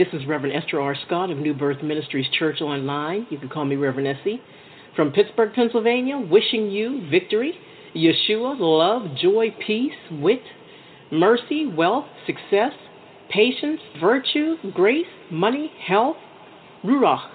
This 0.00 0.22
is 0.22 0.26
Reverend 0.26 0.56
Esther 0.56 0.80
R. 0.80 0.96
Scott 1.06 1.30
of 1.30 1.36
New 1.36 1.52
Birth 1.52 1.82
Ministries 1.82 2.26
Church 2.38 2.62
Online. 2.62 3.26
You 3.28 3.38
can 3.38 3.50
call 3.50 3.66
me 3.66 3.76
Reverend 3.76 4.08
Essie. 4.08 4.40
From 4.96 5.12
Pittsburgh, 5.12 5.52
Pennsylvania, 5.54 6.18
wishing 6.18 6.70
you 6.70 7.06
victory, 7.10 7.52
Yeshua, 7.94 8.56
love, 8.58 9.14
joy, 9.20 9.54
peace, 9.66 9.92
wit, 10.10 10.40
mercy, 11.12 11.66
wealth, 11.76 12.06
success, 12.26 12.72
patience, 13.28 13.78
virtue, 14.00 14.54
grace, 14.72 15.04
money, 15.30 15.70
health, 15.86 16.16
ruach, 16.82 17.28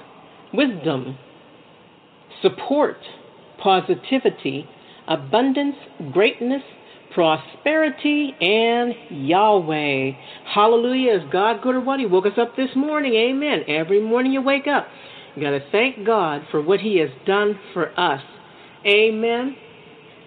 wisdom, 0.51 1.17
support, 2.41 2.97
positivity, 3.61 4.67
abundance, 5.07 5.75
greatness, 6.11 6.61
prosperity, 7.13 8.35
and 8.41 8.93
Yahweh. 9.09 10.11
Hallelujah. 10.53 11.15
Is 11.15 11.21
God 11.31 11.61
good 11.61 11.75
or 11.75 11.81
what? 11.81 11.99
He 11.99 12.05
woke 12.05 12.25
us 12.25 12.37
up 12.37 12.55
this 12.55 12.69
morning. 12.75 13.13
Amen. 13.15 13.61
Every 13.67 14.01
morning 14.01 14.33
you 14.33 14.41
wake 14.41 14.67
up, 14.67 14.87
you 15.35 15.41
got 15.41 15.51
to 15.51 15.61
thank 15.71 16.05
God 16.05 16.41
for 16.51 16.61
what 16.61 16.79
He 16.81 16.97
has 16.97 17.09
done 17.25 17.57
for 17.73 17.97
us. 17.99 18.21
Amen. 18.85 19.55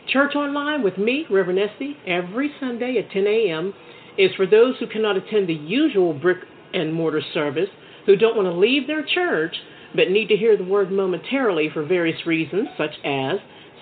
Church 0.09 0.35
Online 0.35 0.83
with 0.83 0.97
me, 0.97 1.27
Reverend 1.31 1.59
Essie, 1.59 1.97
every 2.07 2.51
Sunday 2.59 2.97
at 2.99 3.11
10 3.13 3.27
a.m. 3.27 3.75
is 4.17 4.31
for 4.37 4.47
those 4.47 4.75
who 4.81 4.87
cannot 4.87 5.19
attend 5.19 5.49
the 5.49 5.55
usual 5.55 6.15
brick 6.15 6.39
and 6.73 6.95
mortar 6.95 7.21
service, 7.35 7.69
who 8.07 8.17
don't 8.17 8.35
want 8.35 8.47
to 8.47 8.59
leave 8.59 8.87
their 8.87 9.05
church, 9.05 9.55
but 9.95 10.11
need 10.11 10.29
to 10.29 10.37
hear 10.37 10.57
the 10.57 10.65
word 10.65 10.91
momentarily 10.91 11.71
for 11.73 11.85
various 11.85 12.27
reasons, 12.27 12.69
such 12.77 12.95
as 13.05 13.39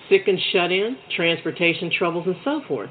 sick 0.09 0.27
and 0.27 0.39
shut 0.51 0.71
in, 0.71 0.97
transportation 1.15 1.91
troubles, 1.97 2.25
and 2.25 2.35
so 2.43 2.61
forth. 2.67 2.89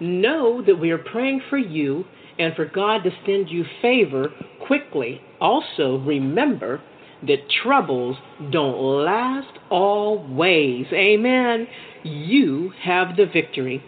Know 0.00 0.62
that 0.64 0.78
we 0.78 0.90
are 0.90 0.98
praying 0.98 1.42
for 1.50 1.58
you 1.58 2.04
and 2.38 2.54
for 2.54 2.64
God 2.64 3.02
to 3.04 3.10
send 3.26 3.50
you 3.50 3.64
favor 3.80 4.30
quickly. 4.66 5.20
Also, 5.40 5.98
remember 5.98 6.80
that 7.26 7.38
troubles 7.62 8.16
don't 8.50 9.04
last 9.04 9.58
always. 9.70 10.86
Amen. 10.92 11.66
You 12.02 12.72
have 12.82 13.16
the 13.16 13.26
victory. 13.26 13.82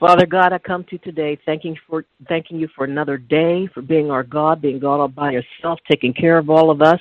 Father 0.00 0.24
God, 0.24 0.54
I 0.54 0.58
come 0.58 0.82
to 0.84 0.92
you 0.92 0.98
today 1.00 1.38
thanking 1.44 1.76
for 1.86 2.06
thanking 2.26 2.58
you 2.58 2.68
for 2.74 2.84
another 2.86 3.18
day, 3.18 3.68
for 3.74 3.82
being 3.82 4.10
our 4.10 4.22
God, 4.22 4.62
being 4.62 4.78
God 4.78 4.98
all 4.98 5.08
by 5.08 5.32
yourself, 5.32 5.78
taking 5.90 6.14
care 6.14 6.38
of 6.38 6.48
all 6.48 6.70
of 6.70 6.80
us. 6.80 6.98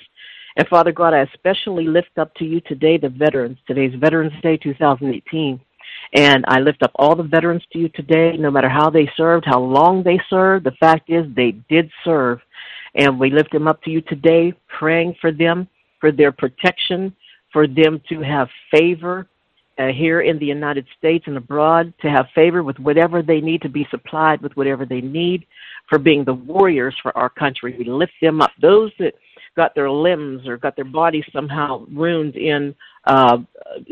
And 0.58 0.68
Father 0.68 0.92
God, 0.92 1.14
I 1.14 1.20
especially 1.20 1.88
lift 1.88 2.18
up 2.18 2.36
to 2.36 2.44
you 2.44 2.60
today 2.60 2.98
the 2.98 3.08
veterans. 3.08 3.58
Today's 3.66 3.98
Veterans 3.98 4.34
Day 4.44 4.58
2018. 4.58 5.62
And 6.14 6.44
I 6.50 6.60
lift 6.60 6.84
up 6.84 6.92
all 6.96 7.16
the 7.16 7.24
veterans 7.24 7.64
to 7.72 7.80
you 7.80 7.88
today, 7.88 8.36
no 8.36 8.52
matter 8.52 8.68
how 8.68 8.90
they 8.90 9.10
served, 9.16 9.46
how 9.46 9.62
long 9.62 10.04
they 10.04 10.20
served. 10.30 10.66
The 10.66 10.72
fact 10.72 11.10
is, 11.10 11.26
they 11.38 11.52
did 11.70 11.90
serve. 12.04 12.42
And 12.96 13.18
we 13.18 13.30
lift 13.30 13.54
them 13.54 13.70
up 13.70 13.82
to 13.84 13.92
you 13.92 14.02
today, 14.02 14.54
praying 14.78 15.16
for 15.22 15.32
them, 15.32 15.70
for 16.02 16.12
their 16.12 16.34
protection, 16.34 17.16
for 17.54 17.66
them 17.66 18.02
to 18.10 18.20
have 18.20 18.50
favor 18.70 19.26
uh, 19.80 19.88
here 19.88 20.22
in 20.22 20.38
the 20.38 20.46
United 20.46 20.86
States 20.98 21.26
and 21.28 21.38
abroad, 21.38 21.94
to 22.02 22.10
have 22.10 22.28
favor 22.36 22.64
with 22.64 22.78
whatever 22.80 23.22
they 23.22 23.42
need 23.42 23.62
to 23.62 23.70
be 23.70 23.88
supplied 23.90 24.42
with 24.42 24.56
whatever 24.58 24.86
they 24.86 25.02
need, 25.02 25.46
for 25.88 25.98
being 25.98 26.24
the 26.24 26.34
warriors 26.34 26.96
for 27.02 27.18
our 27.18 27.30
country. 27.30 27.76
We 27.78 27.86
lift 27.86 28.14
them 28.22 28.42
up. 28.42 28.52
Those 28.62 28.92
that 29.00 29.16
got 29.56 29.74
their 29.74 29.90
limbs 29.90 30.48
or 30.48 30.58
got 30.58 30.76
their 30.76 30.86
bodies 30.86 31.24
somehow 31.34 31.86
ruined 31.92 32.36
in 32.36 32.76
uh, 33.06 33.38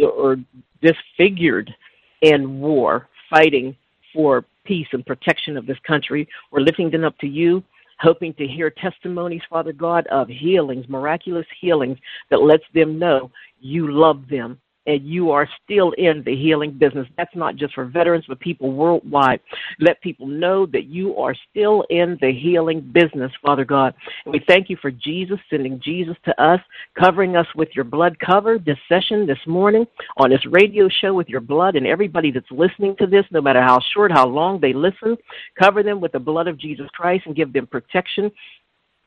or 0.03 0.37
disfigured 0.81 1.73
in 2.21 2.59
war, 2.59 3.07
fighting 3.29 3.75
for 4.13 4.45
peace 4.65 4.87
and 4.91 5.05
protection 5.05 5.57
of 5.57 5.65
this 5.65 5.79
country, 5.87 6.27
we're 6.51 6.59
lifting 6.59 6.91
them 6.91 7.03
up 7.05 7.17
to 7.19 7.27
you 7.27 7.63
hoping 7.99 8.33
to 8.35 8.45
hear 8.45 8.69
testimonies, 8.69 9.41
Father 9.49 9.73
God, 9.73 10.05
of 10.07 10.27
healings, 10.27 10.87
miraculous 10.87 11.47
healings 11.59 11.97
that 12.29 12.41
lets 12.41 12.63
them 12.73 12.99
know 12.99 13.31
you 13.59 13.91
love 13.91 14.27
them 14.29 14.59
and 14.87 15.05
you 15.05 15.31
are 15.31 15.47
still 15.63 15.91
in 15.91 16.23
the 16.25 16.35
healing 16.35 16.71
business. 16.71 17.07
That's 17.17 17.35
not 17.35 17.57
just 17.57 17.73
for 17.75 17.85
veterans, 17.85 18.25
but 18.27 18.39
people 18.39 18.71
worldwide. 18.71 19.41
Let 19.79 20.01
people 20.01 20.25
know 20.25 20.65
that 20.67 20.85
you 20.85 21.15
are 21.17 21.35
still 21.51 21.83
in 21.89 22.17
the 22.21 22.31
healing 22.31 22.81
business, 22.93 23.31
Father 23.45 23.65
God. 23.65 23.93
And 24.25 24.33
we 24.33 24.41
thank 24.47 24.69
you 24.69 24.77
for 24.81 24.89
Jesus, 24.89 25.37
sending 25.49 25.79
Jesus 25.83 26.15
to 26.25 26.41
us, 26.41 26.61
covering 26.99 27.35
us 27.35 27.47
with 27.55 27.69
your 27.75 27.85
blood. 27.85 28.17
Cover 28.19 28.57
this 28.57 28.77
session 28.87 29.27
this 29.27 29.37
morning 29.45 29.85
on 30.17 30.29
this 30.29 30.45
radio 30.49 30.87
show 30.89 31.13
with 31.13 31.27
your 31.27 31.41
blood, 31.41 31.75
and 31.75 31.85
everybody 31.85 32.31
that's 32.31 32.49
listening 32.49 32.95
to 32.97 33.05
this, 33.05 33.25
no 33.31 33.41
matter 33.41 33.61
how 33.61 33.79
short, 33.93 34.11
how 34.11 34.25
long 34.25 34.59
they 34.59 34.73
listen, 34.73 35.17
cover 35.61 35.83
them 35.83 35.99
with 35.99 36.13
the 36.13 36.19
blood 36.19 36.47
of 36.47 36.57
Jesus 36.57 36.87
Christ 36.93 37.25
and 37.25 37.35
give 37.35 37.51
them 37.51 37.67
protection 37.67 38.31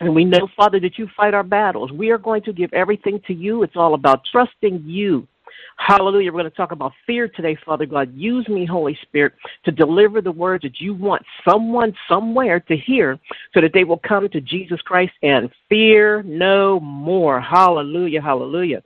and 0.00 0.14
we 0.14 0.24
know, 0.24 0.48
Father, 0.56 0.80
that 0.80 0.98
you 0.98 1.06
fight 1.14 1.34
our 1.34 1.42
battles. 1.42 1.92
We 1.92 2.10
are 2.10 2.16
going 2.16 2.42
to 2.44 2.54
give 2.54 2.72
everything 2.72 3.20
to 3.26 3.34
you. 3.34 3.62
It's 3.62 3.76
all 3.76 3.92
about 3.92 4.22
trusting 4.32 4.82
you 4.86 5.28
Hallelujah. 5.76 6.32
We're 6.32 6.40
going 6.40 6.50
to 6.50 6.56
talk 6.56 6.72
about 6.72 6.92
fear 7.06 7.28
today, 7.28 7.56
Father 7.64 7.86
God. 7.86 8.12
Use 8.14 8.46
me, 8.48 8.66
Holy 8.66 8.98
Spirit, 9.02 9.34
to 9.64 9.72
deliver 9.72 10.20
the 10.20 10.32
words 10.32 10.62
that 10.62 10.80
you 10.80 10.94
want 10.94 11.22
someone 11.48 11.94
somewhere 12.08 12.60
to 12.60 12.76
hear 12.76 13.18
so 13.54 13.60
that 13.60 13.72
they 13.72 13.84
will 13.84 13.98
come 13.98 14.28
to 14.28 14.40
Jesus 14.40 14.80
Christ 14.82 15.12
and 15.22 15.50
fear 15.68 16.22
no 16.22 16.80
more. 16.80 17.40
Hallelujah. 17.40 18.20
Hallelujah. 18.20 18.82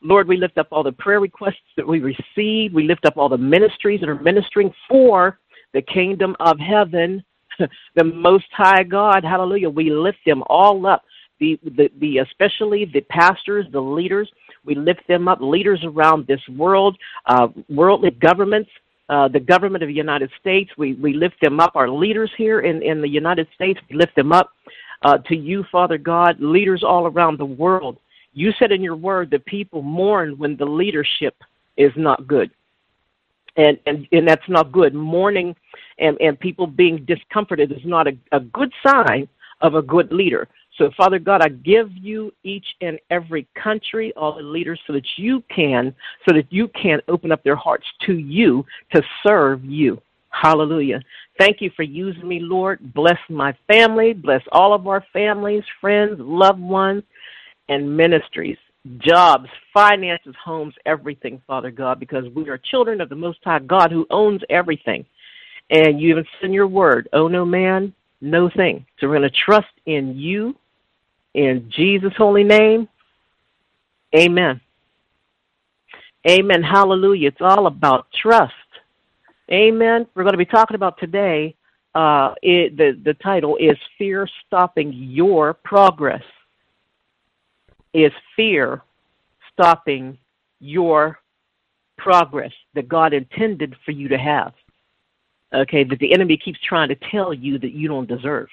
Lord, 0.00 0.28
we 0.28 0.36
lift 0.36 0.58
up 0.58 0.68
all 0.70 0.82
the 0.82 0.92
prayer 0.92 1.20
requests 1.20 1.56
that 1.76 1.86
we 1.86 2.00
receive. 2.00 2.72
We 2.72 2.84
lift 2.84 3.04
up 3.04 3.16
all 3.16 3.28
the 3.28 3.36
ministries 3.36 4.00
that 4.00 4.08
are 4.08 4.20
ministering 4.20 4.72
for 4.88 5.38
the 5.74 5.82
kingdom 5.82 6.36
of 6.40 6.58
heaven, 6.58 7.22
the 7.94 8.04
Most 8.04 8.46
High 8.52 8.84
God. 8.84 9.24
Hallelujah. 9.24 9.68
We 9.68 9.90
lift 9.90 10.18
them 10.24 10.42
all 10.46 10.86
up. 10.86 11.02
The, 11.40 11.58
the, 11.62 11.88
the 12.00 12.18
especially 12.18 12.84
the 12.84 13.00
pastors, 13.02 13.66
the 13.70 13.80
leaders, 13.80 14.28
we 14.64 14.74
lift 14.74 15.06
them 15.08 15.28
up, 15.28 15.38
leaders 15.40 15.80
around 15.84 16.26
this 16.26 16.40
world, 16.48 16.96
uh, 17.26 17.48
worldly 17.68 18.10
governments, 18.10 18.70
uh, 19.08 19.28
the 19.28 19.40
government 19.40 19.82
of 19.82 19.88
the 19.88 19.94
United 19.94 20.30
States. 20.40 20.70
We, 20.76 20.94
we 20.94 21.14
lift 21.14 21.40
them 21.40 21.60
up. 21.60 21.72
Our 21.74 21.88
leaders 21.88 22.30
here 22.36 22.60
in, 22.60 22.82
in 22.82 23.00
the 23.00 23.08
United 23.08 23.48
States, 23.54 23.80
we 23.88 23.96
lift 23.96 24.14
them 24.14 24.32
up 24.32 24.50
uh, 25.02 25.18
to 25.18 25.36
you, 25.36 25.64
Father 25.70 25.98
God, 25.98 26.40
leaders 26.40 26.82
all 26.82 27.06
around 27.06 27.38
the 27.38 27.44
world. 27.44 27.98
You 28.32 28.52
said 28.58 28.72
in 28.72 28.82
your 28.82 28.96
word 28.96 29.30
that 29.30 29.44
people 29.46 29.82
mourn 29.82 30.36
when 30.38 30.56
the 30.56 30.66
leadership 30.66 31.34
is 31.76 31.92
not 31.96 32.26
good. 32.26 32.50
And, 33.56 33.78
and, 33.86 34.06
and 34.12 34.28
that's 34.28 34.48
not 34.48 34.70
good. 34.70 34.94
Mourning 34.94 35.56
and, 35.98 36.20
and 36.20 36.38
people 36.38 36.66
being 36.66 37.04
discomforted 37.06 37.72
is 37.72 37.84
not 37.84 38.06
a, 38.06 38.16
a 38.30 38.40
good 38.40 38.72
sign 38.86 39.28
of 39.60 39.74
a 39.74 39.82
good 39.82 40.12
leader. 40.12 40.46
So, 40.78 40.90
Father 40.96 41.18
God, 41.18 41.42
I 41.42 41.48
give 41.48 41.90
you 41.92 42.32
each 42.44 42.66
and 42.80 42.98
every 43.10 43.48
country, 43.60 44.12
all 44.16 44.36
the 44.36 44.42
leaders, 44.42 44.80
so 44.86 44.92
that 44.92 45.06
you 45.16 45.42
can, 45.54 45.94
so 46.26 46.34
that 46.34 46.50
you 46.50 46.68
can 46.68 47.00
open 47.08 47.32
up 47.32 47.42
their 47.42 47.56
hearts 47.56 47.86
to 48.06 48.16
you 48.16 48.64
to 48.94 49.02
serve 49.26 49.64
you. 49.64 50.00
Hallelujah. 50.30 51.00
Thank 51.38 51.60
you 51.60 51.70
for 51.74 51.82
using 51.82 52.28
me, 52.28 52.38
Lord. 52.40 52.94
Bless 52.94 53.18
my 53.28 53.56
family. 53.66 54.12
Bless 54.12 54.42
all 54.52 54.72
of 54.72 54.86
our 54.86 55.04
families, 55.12 55.64
friends, 55.80 56.16
loved 56.18 56.60
ones, 56.60 57.02
and 57.68 57.96
ministries, 57.96 58.58
jobs, 58.98 59.48
finances, 59.74 60.34
homes, 60.42 60.74
everything, 60.86 61.42
Father 61.46 61.72
God, 61.72 61.98
because 61.98 62.24
we 62.34 62.48
are 62.48 62.58
children 62.58 63.00
of 63.00 63.08
the 63.08 63.16
Most 63.16 63.38
High 63.42 63.58
God 63.58 63.90
who 63.90 64.06
owns 64.10 64.42
everything. 64.48 65.04
And 65.70 66.00
you 66.00 66.10
even 66.10 66.24
in 66.42 66.52
your 66.52 66.68
word, 66.68 67.08
oh 67.12 67.26
no 67.26 67.44
man, 67.44 67.92
no 68.20 68.48
thing. 68.48 68.86
So 68.98 69.08
we're 69.08 69.18
going 69.18 69.30
to 69.30 69.36
trust 69.44 69.66
in 69.86 70.16
you 70.16 70.56
in 71.34 71.70
Jesus' 71.74 72.12
holy 72.16 72.44
name, 72.44 72.88
amen. 74.14 74.60
Amen. 76.28 76.62
Hallelujah. 76.62 77.28
It's 77.28 77.40
all 77.40 77.66
about 77.66 78.06
trust. 78.12 78.52
Amen. 79.50 80.06
We're 80.14 80.24
going 80.24 80.34
to 80.34 80.38
be 80.38 80.44
talking 80.44 80.74
about 80.74 80.98
today. 80.98 81.54
Uh, 81.94 82.34
it, 82.42 82.76
the, 82.76 83.00
the 83.04 83.14
title 83.14 83.56
is 83.56 83.76
Fear 83.96 84.28
Stopping 84.46 84.92
Your 84.92 85.54
Progress. 85.54 86.22
Is 87.94 88.12
fear 88.36 88.82
stopping 89.52 90.18
your 90.60 91.18
progress 91.96 92.52
that 92.74 92.88
God 92.88 93.14
intended 93.14 93.74
for 93.84 93.92
you 93.92 94.08
to 94.08 94.18
have? 94.18 94.52
Okay, 95.54 95.82
that 95.84 95.98
the 95.98 96.12
enemy 96.12 96.36
keeps 96.36 96.60
trying 96.60 96.90
to 96.90 96.96
tell 97.10 97.32
you 97.32 97.58
that 97.58 97.72
you 97.72 97.88
don't 97.88 98.06
deserve. 98.06 98.48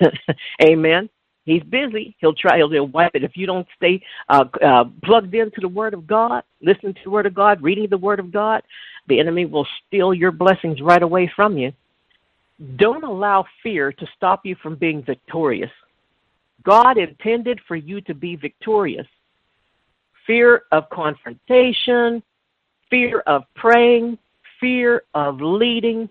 Amen. 0.62 1.08
He's 1.50 1.62
busy. 1.64 2.14
He'll 2.20 2.34
try. 2.34 2.58
He'll, 2.58 2.70
he'll 2.70 2.86
wipe 2.86 3.14
it 3.14 3.24
if 3.24 3.36
you 3.36 3.46
don't 3.46 3.66
stay 3.76 4.02
uh, 4.28 4.44
uh, 4.62 4.84
plugged 5.02 5.34
into 5.34 5.60
the 5.60 5.68
Word 5.68 5.94
of 5.94 6.06
God, 6.06 6.42
listening 6.62 6.94
to 6.94 7.00
the 7.04 7.10
Word 7.10 7.26
of 7.26 7.34
God, 7.34 7.62
reading 7.62 7.88
the 7.88 7.98
Word 7.98 8.20
of 8.20 8.30
God. 8.30 8.62
The 9.08 9.18
enemy 9.18 9.44
will 9.46 9.66
steal 9.86 10.14
your 10.14 10.30
blessings 10.30 10.80
right 10.80 11.02
away 11.02 11.30
from 11.34 11.58
you. 11.58 11.72
Don't 12.76 13.04
allow 13.04 13.44
fear 13.62 13.92
to 13.92 14.06
stop 14.16 14.40
you 14.44 14.54
from 14.62 14.74
being 14.76 15.02
victorious. 15.02 15.70
God 16.62 16.98
intended 16.98 17.58
for 17.66 17.76
you 17.76 18.00
to 18.02 18.14
be 18.14 18.36
victorious. 18.36 19.06
fear 20.26 20.62
of 20.70 20.88
confrontation, 20.90 22.22
fear 22.88 23.20
of 23.26 23.42
praying, 23.56 24.16
fear 24.60 25.02
of 25.14 25.40
leading. 25.40 26.08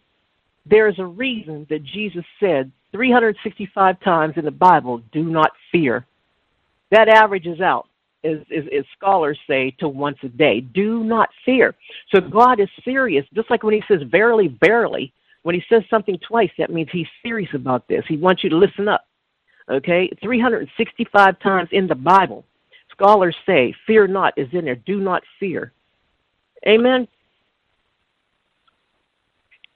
There's 0.69 0.99
a 0.99 1.05
reason 1.05 1.65
that 1.69 1.83
Jesus 1.83 2.25
said 2.39 2.71
365 2.91 3.99
times 4.01 4.33
in 4.37 4.45
the 4.45 4.51
Bible, 4.51 5.01
do 5.11 5.23
not 5.23 5.51
fear. 5.71 6.05
That 6.91 7.07
averages 7.07 7.61
out, 7.61 7.87
as, 8.23 8.37
as, 8.55 8.65
as, 8.75 8.83
scholars 8.97 9.37
say, 9.47 9.71
to 9.79 9.87
once 9.87 10.17
a 10.23 10.27
day. 10.27 10.61
Do 10.61 11.03
not 11.03 11.29
fear. 11.45 11.75
So 12.13 12.19
God 12.19 12.59
is 12.59 12.69
serious. 12.83 13.25
Just 13.33 13.49
like 13.49 13.63
when 13.63 13.73
he 13.75 13.83
says, 13.87 14.01
verily, 14.09 14.57
verily, 14.61 15.13
when 15.43 15.55
he 15.55 15.63
says 15.69 15.83
something 15.89 16.17
twice, 16.19 16.51
that 16.57 16.71
means 16.71 16.89
he's 16.91 17.07
serious 17.23 17.53
about 17.53 17.87
this. 17.87 18.03
He 18.07 18.17
wants 18.17 18.43
you 18.43 18.49
to 18.49 18.57
listen 18.57 18.87
up. 18.87 19.05
Okay? 19.69 20.09
365 20.21 21.39
times 21.39 21.69
in 21.71 21.87
the 21.87 21.95
Bible, 21.95 22.43
scholars 22.91 23.35
say, 23.45 23.73
fear 23.85 24.07
not 24.07 24.33
is 24.35 24.49
in 24.51 24.65
there. 24.65 24.75
Do 24.75 24.99
not 24.99 25.23
fear. 25.39 25.71
Amen. 26.67 27.07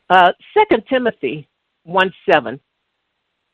Uh, 0.09 0.31
2 0.71 0.77
Timothy 0.89 1.47
1 1.83 2.13
7. 2.29 2.59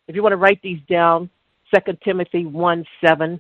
If 0.08 0.16
you 0.16 0.24
want 0.24 0.34
to 0.34 0.38
write 0.38 0.62
these 0.62 0.80
down, 0.90 1.30
2 1.74 1.98
Timothy 2.04 2.46
1 2.46 2.86
7. 3.06 3.40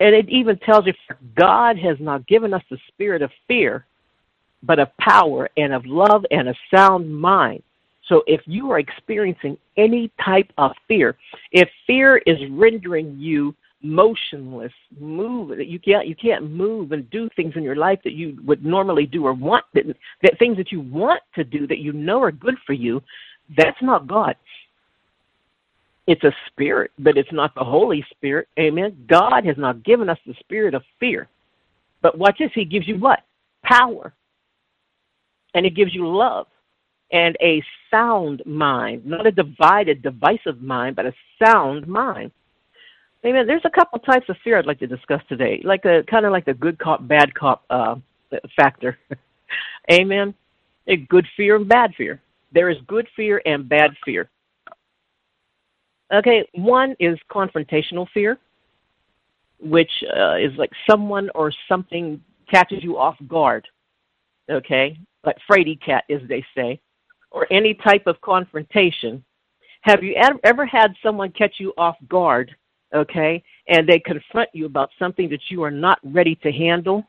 And 0.00 0.14
it 0.14 0.28
even 0.28 0.58
tells 0.58 0.86
you 0.86 0.92
God 1.34 1.78
has 1.78 1.96
not 1.98 2.26
given 2.26 2.54
us 2.54 2.62
the 2.70 2.78
spirit 2.88 3.22
of 3.22 3.30
fear, 3.48 3.86
but 4.62 4.78
of 4.78 4.96
power 4.98 5.48
and 5.56 5.72
of 5.72 5.84
love 5.86 6.24
and 6.30 6.48
a 6.48 6.54
sound 6.72 7.12
mind. 7.12 7.62
So 8.08 8.22
if 8.26 8.40
you 8.46 8.70
are 8.70 8.78
experiencing 8.78 9.58
any 9.76 10.10
type 10.24 10.50
of 10.56 10.72
fear, 10.86 11.16
if 11.52 11.68
fear 11.86 12.18
is 12.18 12.38
rendering 12.50 13.16
you 13.18 13.54
motionless, 13.82 14.72
move 14.98 15.58
you 15.60 15.78
can't 15.78 16.06
you 16.06 16.16
can't 16.16 16.50
move 16.50 16.92
and 16.92 17.08
do 17.10 17.28
things 17.36 17.54
in 17.56 17.62
your 17.62 17.76
life 17.76 18.00
that 18.04 18.12
you 18.12 18.36
would 18.44 18.64
normally 18.64 19.06
do 19.06 19.24
or 19.24 19.32
want 19.32 19.64
that, 19.74 19.84
that 20.22 20.38
things 20.38 20.56
that 20.56 20.72
you 20.72 20.80
want 20.80 21.22
to 21.34 21.44
do 21.44 21.66
that 21.66 21.78
you 21.78 21.92
know 21.92 22.20
are 22.20 22.32
good 22.32 22.56
for 22.66 22.72
you, 22.72 23.00
that's 23.56 23.80
not 23.80 24.06
God. 24.06 24.36
It's 26.06 26.24
a 26.24 26.32
spirit, 26.46 26.90
but 26.98 27.18
it's 27.18 27.32
not 27.32 27.54
the 27.54 27.64
Holy 27.64 28.04
Spirit. 28.10 28.48
Amen. 28.58 29.04
God 29.08 29.44
has 29.44 29.58
not 29.58 29.84
given 29.84 30.08
us 30.08 30.18
the 30.26 30.34
spirit 30.40 30.74
of 30.74 30.82
fear. 30.98 31.28
But 32.00 32.16
watch 32.16 32.38
this, 32.38 32.50
He 32.54 32.64
gives 32.64 32.88
you 32.88 32.98
what? 32.98 33.20
Power. 33.62 34.14
And 35.54 35.66
He 35.66 35.70
gives 35.70 35.94
you 35.94 36.08
love 36.08 36.46
and 37.10 37.36
a 37.40 37.62
sound 37.90 38.42
mind, 38.44 39.04
not 39.06 39.26
a 39.26 39.32
divided, 39.32 40.02
divisive 40.02 40.60
mind, 40.60 40.96
but 40.96 41.06
a 41.06 41.14
sound 41.42 41.86
mind. 41.86 42.30
Amen. 43.26 43.46
There's 43.46 43.64
a 43.64 43.70
couple 43.70 43.98
types 43.98 44.28
of 44.28 44.36
fear 44.44 44.58
I'd 44.58 44.66
like 44.66 44.78
to 44.78 44.86
discuss 44.86 45.22
today, 45.28 45.60
like 45.64 45.84
a 45.84 46.04
kind 46.04 46.24
of 46.24 46.32
like 46.32 46.44
the 46.44 46.54
good 46.54 46.78
cop, 46.78 47.06
bad 47.06 47.34
cop 47.34 47.64
uh, 47.68 47.96
factor. 48.56 48.96
Amen. 49.92 50.34
A 50.86 50.96
good 50.96 51.26
fear 51.36 51.56
and 51.56 51.68
bad 51.68 51.94
fear. 51.96 52.20
There 52.52 52.70
is 52.70 52.78
good 52.86 53.08
fear 53.16 53.42
and 53.44 53.68
bad 53.68 53.90
fear. 54.04 54.30
Okay, 56.12 56.48
one 56.54 56.96
is 56.98 57.18
confrontational 57.30 58.06
fear, 58.14 58.38
which 59.60 59.90
uh, 60.16 60.36
is 60.36 60.52
like 60.56 60.70
someone 60.88 61.28
or 61.34 61.52
something 61.68 62.22
catches 62.50 62.82
you 62.82 62.96
off 62.96 63.16
guard. 63.26 63.66
Okay, 64.50 64.98
like 65.24 65.36
fraidy 65.50 65.78
cat, 65.84 66.04
as 66.10 66.22
they 66.28 66.42
say, 66.56 66.80
or 67.30 67.46
any 67.50 67.74
type 67.74 68.06
of 68.06 68.18
confrontation. 68.22 69.22
Have 69.82 70.02
you 70.02 70.14
ever 70.44 70.64
had 70.64 70.94
someone 71.02 71.30
catch 71.32 71.56
you 71.58 71.74
off 71.76 71.96
guard? 72.08 72.56
Okay, 72.94 73.42
and 73.68 73.86
they 73.86 73.98
confront 73.98 74.48
you 74.52 74.66
about 74.66 74.90
something 74.98 75.28
that 75.28 75.50
you 75.50 75.62
are 75.62 75.70
not 75.70 75.98
ready 76.02 76.34
to 76.36 76.50
handle. 76.50 77.06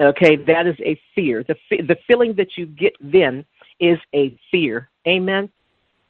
Okay, 0.00 0.36
that 0.36 0.66
is 0.66 0.74
a 0.80 1.00
fear. 1.14 1.44
The 1.44 1.54
the 1.70 1.96
feeling 2.08 2.34
that 2.34 2.56
you 2.56 2.66
get 2.66 2.94
then 3.00 3.44
is 3.78 3.98
a 4.14 4.36
fear. 4.50 4.88
Amen. 5.06 5.48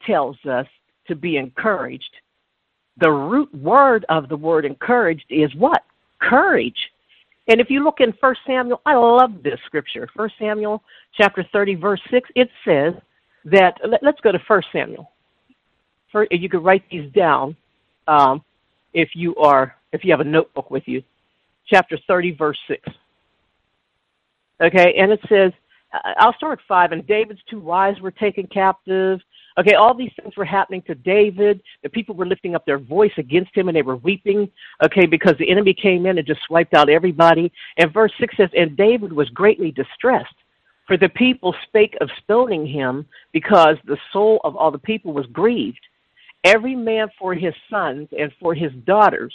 Tells 0.06 0.36
us 0.46 0.66
to 1.08 1.14
be 1.14 1.36
encouraged. 1.36 2.16
The 2.98 3.10
root 3.10 3.54
word 3.54 4.04
of 4.08 4.28
the 4.28 4.36
word 4.36 4.64
encouraged 4.64 5.26
is 5.28 5.54
what? 5.54 5.82
Courage. 6.20 6.76
And 7.48 7.60
if 7.60 7.70
you 7.70 7.82
look 7.82 8.00
in 8.00 8.14
1 8.20 8.34
Samuel, 8.46 8.80
I 8.86 8.94
love 8.94 9.42
this 9.42 9.58
scripture. 9.66 10.08
1 10.14 10.30
Samuel 10.38 10.82
chapter 11.16 11.44
30, 11.52 11.74
verse 11.74 12.00
6, 12.10 12.30
it 12.36 12.48
says 12.64 12.94
that, 13.44 13.78
let, 13.86 14.02
us 14.04 14.20
go 14.22 14.30
to 14.30 14.40
1 14.46 14.62
Samuel. 14.72 15.10
First, 16.12 16.30
you 16.30 16.48
could 16.48 16.62
write 16.62 16.84
these 16.90 17.10
down 17.12 17.56
um, 18.06 18.42
if 18.94 19.10
you 19.14 19.34
are, 19.36 19.76
if 19.92 20.04
you 20.04 20.10
have 20.12 20.20
a 20.20 20.24
notebook 20.24 20.70
with 20.70 20.86
you. 20.86 21.02
Chapter 21.66 21.98
30, 22.06 22.32
verse 22.32 22.58
6. 22.68 22.88
Okay, 24.60 24.94
and 24.98 25.10
it 25.10 25.20
says, 25.28 25.52
I'll 25.92 26.34
start 26.34 26.58
at 26.58 26.66
5. 26.66 26.92
And 26.92 27.06
David's 27.06 27.40
two 27.48 27.60
wives 27.60 28.00
were 28.00 28.10
taken 28.10 28.46
captive. 28.46 29.20
Okay, 29.58 29.74
all 29.74 29.94
these 29.94 30.12
things 30.20 30.36
were 30.36 30.44
happening 30.44 30.82
to 30.82 30.94
David. 30.94 31.60
The 31.82 31.88
people 31.88 32.14
were 32.14 32.26
lifting 32.26 32.54
up 32.54 32.64
their 32.64 32.78
voice 32.78 33.12
against 33.18 33.54
him 33.54 33.68
and 33.68 33.76
they 33.76 33.82
were 33.82 33.96
weeping, 33.96 34.50
okay, 34.82 35.04
because 35.04 35.34
the 35.38 35.50
enemy 35.50 35.74
came 35.74 36.06
in 36.06 36.16
and 36.16 36.26
just 36.26 36.40
wiped 36.48 36.74
out 36.74 36.88
everybody. 36.88 37.52
And 37.76 37.92
verse 37.92 38.12
6 38.18 38.36
says, 38.36 38.48
And 38.56 38.76
David 38.76 39.12
was 39.12 39.28
greatly 39.30 39.70
distressed, 39.70 40.34
for 40.86 40.96
the 40.96 41.10
people 41.10 41.54
spake 41.64 41.96
of 42.00 42.08
stoning 42.22 42.66
him 42.66 43.06
because 43.32 43.76
the 43.84 43.98
soul 44.12 44.40
of 44.44 44.56
all 44.56 44.70
the 44.70 44.78
people 44.78 45.12
was 45.12 45.26
grieved, 45.26 45.80
every 46.44 46.74
man 46.74 47.08
for 47.18 47.34
his 47.34 47.54
sons 47.70 48.08
and 48.18 48.32
for 48.40 48.54
his 48.54 48.72
daughters. 48.84 49.34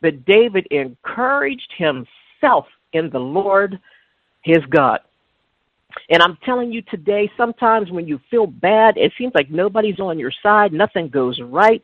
But 0.00 0.24
David 0.24 0.66
encouraged 0.70 1.72
himself 1.76 2.66
in 2.92 3.10
the 3.10 3.18
Lord 3.18 3.78
his 4.42 4.64
God. 4.70 5.00
And 6.10 6.22
I'm 6.22 6.36
telling 6.44 6.72
you 6.72 6.82
today, 6.82 7.30
sometimes 7.36 7.90
when 7.90 8.06
you 8.06 8.20
feel 8.30 8.46
bad, 8.46 8.96
it 8.96 9.12
seems 9.18 9.34
like 9.34 9.50
nobody's 9.50 10.00
on 10.00 10.18
your 10.18 10.32
side, 10.42 10.72
nothing 10.72 11.08
goes 11.08 11.40
right. 11.40 11.82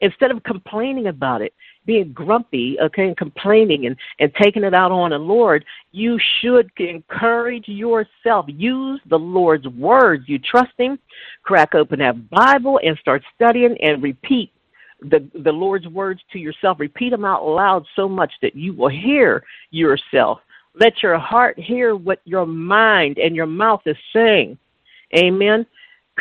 Instead 0.00 0.30
of 0.30 0.42
complaining 0.42 1.06
about 1.06 1.40
it, 1.40 1.54
being 1.86 2.12
grumpy, 2.12 2.78
okay, 2.80 3.08
and 3.08 3.16
complaining 3.16 3.86
and, 3.86 3.96
and 4.18 4.32
taking 4.40 4.64
it 4.64 4.74
out 4.74 4.92
on 4.92 5.10
the 5.10 5.18
Lord, 5.18 5.64
you 5.92 6.18
should 6.40 6.70
encourage 6.78 7.68
yourself. 7.68 8.46
Use 8.48 9.00
the 9.08 9.18
Lord's 9.18 9.68
words. 9.68 10.24
You 10.26 10.38
trust 10.38 10.72
Him, 10.76 10.98
crack 11.42 11.74
open 11.74 11.98
that 12.00 12.30
Bible 12.30 12.80
and 12.82 12.98
start 12.98 13.22
studying 13.34 13.76
and 13.82 14.02
repeat 14.02 14.50
the, 15.00 15.28
the 15.34 15.52
Lord's 15.52 15.88
words 15.88 16.20
to 16.32 16.38
yourself. 16.38 16.80
Repeat 16.80 17.10
them 17.10 17.24
out 17.24 17.46
loud 17.46 17.84
so 17.94 18.08
much 18.08 18.32
that 18.42 18.54
you 18.54 18.72
will 18.72 18.88
hear 18.88 19.44
yourself. 19.70 20.40
Let 20.78 21.02
your 21.02 21.18
heart 21.18 21.58
hear 21.58 21.94
what 21.94 22.20
your 22.24 22.46
mind 22.46 23.18
and 23.18 23.36
your 23.36 23.46
mouth 23.46 23.82
is 23.86 23.96
saying. 24.12 24.58
Amen. 25.16 25.66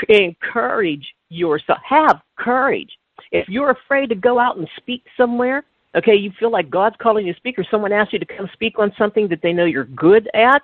Encourage 0.09 1.05
yourself. 1.29 1.79
Have 1.87 2.21
courage. 2.37 2.91
If 3.31 3.47
you're 3.49 3.71
afraid 3.71 4.09
to 4.09 4.15
go 4.15 4.39
out 4.39 4.57
and 4.57 4.67
speak 4.77 5.03
somewhere, 5.17 5.63
okay, 5.95 6.15
you 6.15 6.31
feel 6.39 6.51
like 6.51 6.69
God's 6.69 6.95
calling 7.01 7.27
you 7.27 7.33
to 7.33 7.39
speak, 7.39 7.57
or 7.57 7.65
someone 7.69 7.91
asks 7.91 8.13
you 8.13 8.19
to 8.19 8.25
come 8.25 8.49
speak 8.53 8.79
on 8.79 8.93
something 8.97 9.27
that 9.29 9.41
they 9.41 9.53
know 9.53 9.65
you're 9.65 9.85
good 9.85 10.29
at, 10.33 10.61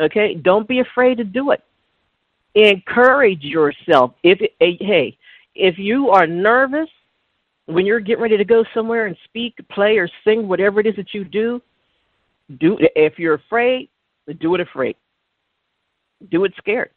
okay, 0.00 0.34
don't 0.34 0.68
be 0.68 0.80
afraid 0.80 1.18
to 1.18 1.24
do 1.24 1.50
it. 1.52 1.62
Encourage 2.54 3.42
yourself. 3.42 4.14
If 4.22 4.40
eh, 4.60 4.76
hey, 4.80 5.16
if 5.54 5.78
you 5.78 6.10
are 6.10 6.26
nervous 6.26 6.88
when 7.66 7.84
you're 7.84 8.00
getting 8.00 8.22
ready 8.22 8.36
to 8.36 8.44
go 8.44 8.64
somewhere 8.72 9.06
and 9.06 9.16
speak, 9.24 9.54
play, 9.70 9.98
or 9.98 10.08
sing, 10.24 10.48
whatever 10.48 10.80
it 10.80 10.86
is 10.86 10.96
that 10.96 11.12
you 11.12 11.24
do, 11.24 11.60
do 12.58 12.78
if 12.96 13.18
you're 13.18 13.34
afraid, 13.34 13.90
do 14.40 14.54
it 14.54 14.60
afraid. 14.60 14.96
Do 16.30 16.44
it 16.44 16.52
scared. 16.56 16.90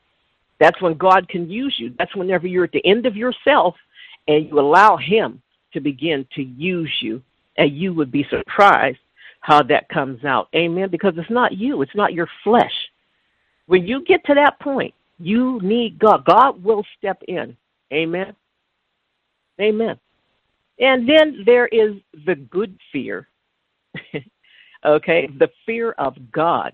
That's 0.60 0.82
when 0.82 0.96
God 0.96 1.28
can 1.28 1.50
use 1.50 1.76
you. 1.78 1.94
That's 1.98 2.16
whenever 2.16 2.48
you're 2.48 2.64
at 2.64 2.72
the 2.72 2.86
end 2.86 3.06
of 3.06 3.16
yourself 3.16 3.76
and 4.28 4.48
you 4.48 4.60
allow 4.60 4.98
Him 4.98 5.42
to 5.74 5.80
begin 5.80 6.26
to 6.36 6.44
use 6.44 6.92
you. 7.02 7.22
And 7.58 7.76
you 7.76 7.94
would 7.94 8.12
be 8.12 8.26
surprised 8.30 9.00
how 9.42 9.62
that 9.64 9.90
comes 9.90 10.24
out. 10.24 10.48
Amen. 10.56 10.90
Because 10.90 11.14
it's 11.18 11.30
not 11.30 11.54
you, 11.54 11.82
it's 11.82 11.96
not 11.96 12.14
your 12.14 12.28
flesh. 12.44 12.74
When 13.68 13.86
you 13.86 14.04
get 14.06 14.26
to 14.26 14.34
that 14.36 14.60
point, 14.60 14.94
you 15.20 15.60
need 15.62 16.00
God. 16.00 16.26
God 16.26 16.64
will 16.64 16.84
step 16.98 17.22
in. 17.28 17.56
Amen. 17.94 18.36
Amen. 19.60 20.00
And 20.80 21.08
then 21.08 21.44
there 21.46 21.68
is 21.68 21.96
the 22.26 22.36
good 22.36 22.78
fear. 22.92 23.28
Okay, 24.84 25.30
the 25.38 25.50
fear 25.66 25.92
of 26.00 26.16
God, 26.32 26.74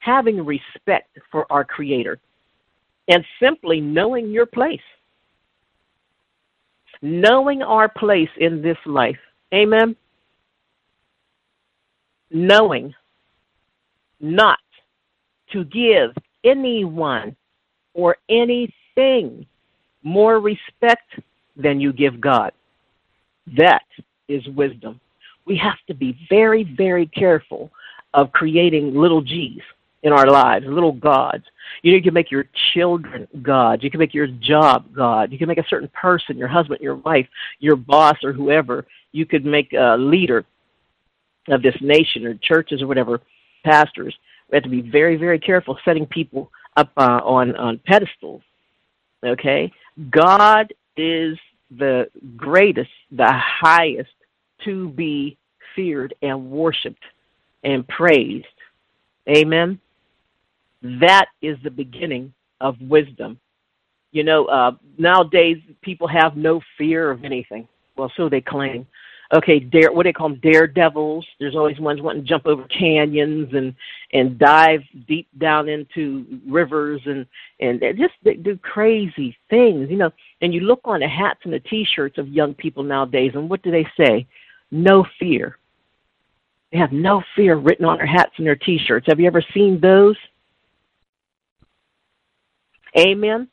having 0.00 0.44
respect 0.44 1.18
for 1.32 1.50
our 1.50 1.64
Creator, 1.64 2.18
and 3.08 3.24
simply 3.40 3.80
knowing 3.80 4.30
your 4.30 4.44
place. 4.44 4.80
Knowing 7.04 7.60
our 7.60 7.86
place 7.86 8.30
in 8.38 8.62
this 8.62 8.78
life. 8.86 9.18
Amen. 9.52 9.94
Knowing 12.30 12.94
not 14.20 14.58
to 15.52 15.64
give 15.64 16.16
anyone 16.44 17.36
or 17.92 18.16
anything 18.30 19.44
more 20.02 20.40
respect 20.40 21.20
than 21.56 21.78
you 21.78 21.92
give 21.92 22.22
God. 22.22 22.52
That 23.54 23.84
is 24.28 24.48
wisdom. 24.48 24.98
we 25.44 25.58
have 25.58 25.76
to 25.88 25.92
be 25.92 26.16
very, 26.30 26.64
very 26.64 27.06
careful 27.08 27.70
of 28.14 28.32
creating 28.32 28.94
little 28.94 29.20
g's 29.20 29.60
in 30.04 30.12
our 30.12 30.26
lives, 30.26 30.66
little 30.68 30.92
gods. 30.92 31.44
You 31.82 31.90
know, 31.90 31.96
you 31.96 32.02
can 32.02 32.14
make 32.14 32.30
your 32.30 32.44
children 32.72 33.26
gods. 33.42 33.82
You 33.82 33.90
can 33.90 33.98
make 33.98 34.14
your 34.14 34.26
job 34.26 34.94
God. 34.94 35.32
You 35.32 35.38
can 35.38 35.48
make 35.48 35.58
a 35.58 35.66
certain 35.68 35.88
person, 35.88 36.36
your 36.36 36.46
husband, 36.46 36.80
your 36.80 36.96
wife, 36.96 37.26
your 37.58 37.74
boss, 37.74 38.16
or 38.22 38.32
whoever. 38.32 38.86
You 39.12 39.24
could 39.24 39.46
make 39.46 39.72
a 39.72 39.96
leader 39.98 40.44
of 41.48 41.62
this 41.62 41.74
nation 41.80 42.26
or 42.26 42.34
churches 42.34 42.82
or 42.82 42.86
whatever, 42.86 43.20
pastors. 43.64 44.14
We 44.50 44.56
have 44.56 44.64
to 44.64 44.68
be 44.68 44.82
very, 44.82 45.16
very 45.16 45.38
careful 45.38 45.78
setting 45.84 46.06
people 46.06 46.50
up 46.76 46.92
uh, 46.98 47.20
on 47.24 47.56
on 47.56 47.80
pedestals. 47.86 48.42
Okay, 49.24 49.72
God 50.10 50.72
is 50.98 51.38
the 51.70 52.10
greatest, 52.36 52.90
the 53.10 53.32
highest 53.32 54.10
to 54.64 54.90
be 54.90 55.38
feared 55.74 56.14
and 56.20 56.50
worshipped 56.50 57.02
and 57.62 57.88
praised. 57.88 58.46
Amen. 59.28 59.80
That 60.84 61.26
is 61.42 61.56
the 61.64 61.70
beginning 61.70 62.32
of 62.60 62.80
wisdom. 62.80 63.40
You 64.12 64.22
know, 64.22 64.44
uh, 64.46 64.72
nowadays 64.96 65.58
people 65.82 66.06
have 66.06 66.36
no 66.36 66.60
fear 66.78 67.10
of 67.10 67.24
anything. 67.24 67.66
Well, 67.96 68.12
so 68.16 68.28
they 68.28 68.40
claim 68.40 68.86
okay, 69.34 69.58
dare 69.58 69.92
what 69.92 70.04
do 70.04 70.08
they 70.08 70.12
call 70.12 70.28
them? 70.28 70.40
Daredevils. 70.42 71.26
There's 71.40 71.56
always 71.56 71.78
ones 71.78 72.00
wanting 72.00 72.22
to 72.22 72.28
jump 72.28 72.46
over 72.46 72.64
canyons 72.64 73.52
and 73.52 73.74
and 74.12 74.38
dive 74.38 74.80
deep 75.08 75.28
down 75.38 75.68
into 75.68 76.40
rivers 76.46 77.00
and 77.06 77.26
and 77.60 77.80
just 77.98 78.14
they 78.22 78.34
do 78.34 78.56
crazy 78.58 79.36
things, 79.50 79.90
you 79.90 79.96
know. 79.96 80.12
And 80.40 80.54
you 80.54 80.60
look 80.60 80.80
on 80.84 81.00
the 81.00 81.08
hats 81.08 81.40
and 81.44 81.52
the 81.52 81.60
T-shirts 81.60 82.18
of 82.18 82.28
young 82.28 82.54
people 82.54 82.82
nowadays, 82.82 83.32
and 83.34 83.48
what 83.48 83.62
do 83.62 83.70
they 83.70 83.86
say? 83.96 84.26
No 84.70 85.06
fear. 85.18 85.58
They 86.72 86.78
have 86.78 86.92
no 86.92 87.22
fear 87.36 87.56
written 87.56 87.84
on 87.84 87.98
their 87.98 88.06
hats 88.06 88.32
and 88.36 88.46
their 88.46 88.56
T-shirts. 88.56 89.06
Have 89.06 89.20
you 89.20 89.26
ever 89.26 89.44
seen 89.54 89.80
those? 89.80 90.16
Amen. 92.98 93.48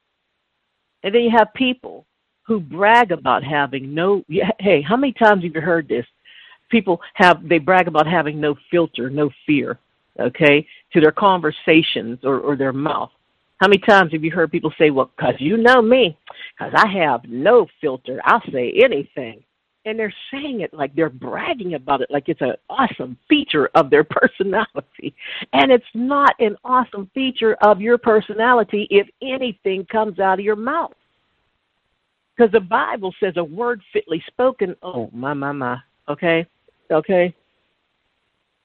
And 1.03 1.15
then 1.15 1.21
you 1.21 1.31
have 1.31 1.53
people 1.53 2.05
who 2.43 2.59
brag 2.59 3.11
about 3.11 3.43
having 3.43 3.93
no 3.93 4.23
hey 4.59 4.81
how 4.81 4.97
many 4.97 5.13
times 5.13 5.43
have 5.43 5.55
you 5.55 5.61
heard 5.61 5.87
this? 5.87 6.05
People 6.69 7.01
have 7.15 7.47
they 7.47 7.59
brag 7.59 7.87
about 7.87 8.07
having 8.07 8.39
no 8.39 8.55
filter 8.69 9.09
no 9.09 9.29
fear 9.45 9.79
okay 10.19 10.67
to 10.93 10.99
their 10.99 11.11
conversations 11.11 12.19
or, 12.23 12.39
or 12.39 12.55
their 12.55 12.73
mouth. 12.73 13.11
How 13.57 13.67
many 13.67 13.79
times 13.79 14.11
have 14.11 14.23
you 14.23 14.31
heard 14.31 14.51
people 14.51 14.73
say 14.77 14.89
well 14.89 15.11
because 15.15 15.35
you 15.39 15.57
know 15.57 15.81
me 15.81 16.17
because 16.57 16.73
i 16.75 16.87
have 16.87 17.21
no 17.25 17.67
filter. 17.79 18.19
I'll 18.25 18.43
say 18.51 18.73
anything 18.83 19.43
and 19.85 19.97
they're 19.97 20.13
saying 20.31 20.61
it 20.61 20.73
like 20.73 20.93
they're 20.95 21.09
bragging 21.09 21.73
about 21.73 22.01
it 22.01 22.09
like 22.11 22.29
it's 22.29 22.41
an 22.41 22.53
awesome 22.69 23.17
feature 23.27 23.69
of 23.75 23.89
their 23.89 24.03
personality 24.09 25.13
and 25.53 25.71
it's 25.71 25.83
not 25.93 26.35
an 26.39 26.55
awesome 26.63 27.09
feature 27.13 27.55
of 27.61 27.81
your 27.81 27.97
personality 27.97 28.87
if 28.91 29.07
anything 29.21 29.85
comes 29.91 30.19
out 30.19 30.39
of 30.39 30.45
your 30.45 30.55
mouth 30.55 30.93
because 32.41 32.51
the 32.51 32.59
Bible 32.59 33.13
says 33.19 33.33
a 33.37 33.43
word 33.43 33.81
fitly 33.93 34.23
spoken. 34.25 34.75
Oh, 34.81 35.11
my, 35.13 35.33
my, 35.33 35.51
my. 35.51 35.77
Okay? 36.09 36.43
Okay? 36.91 37.35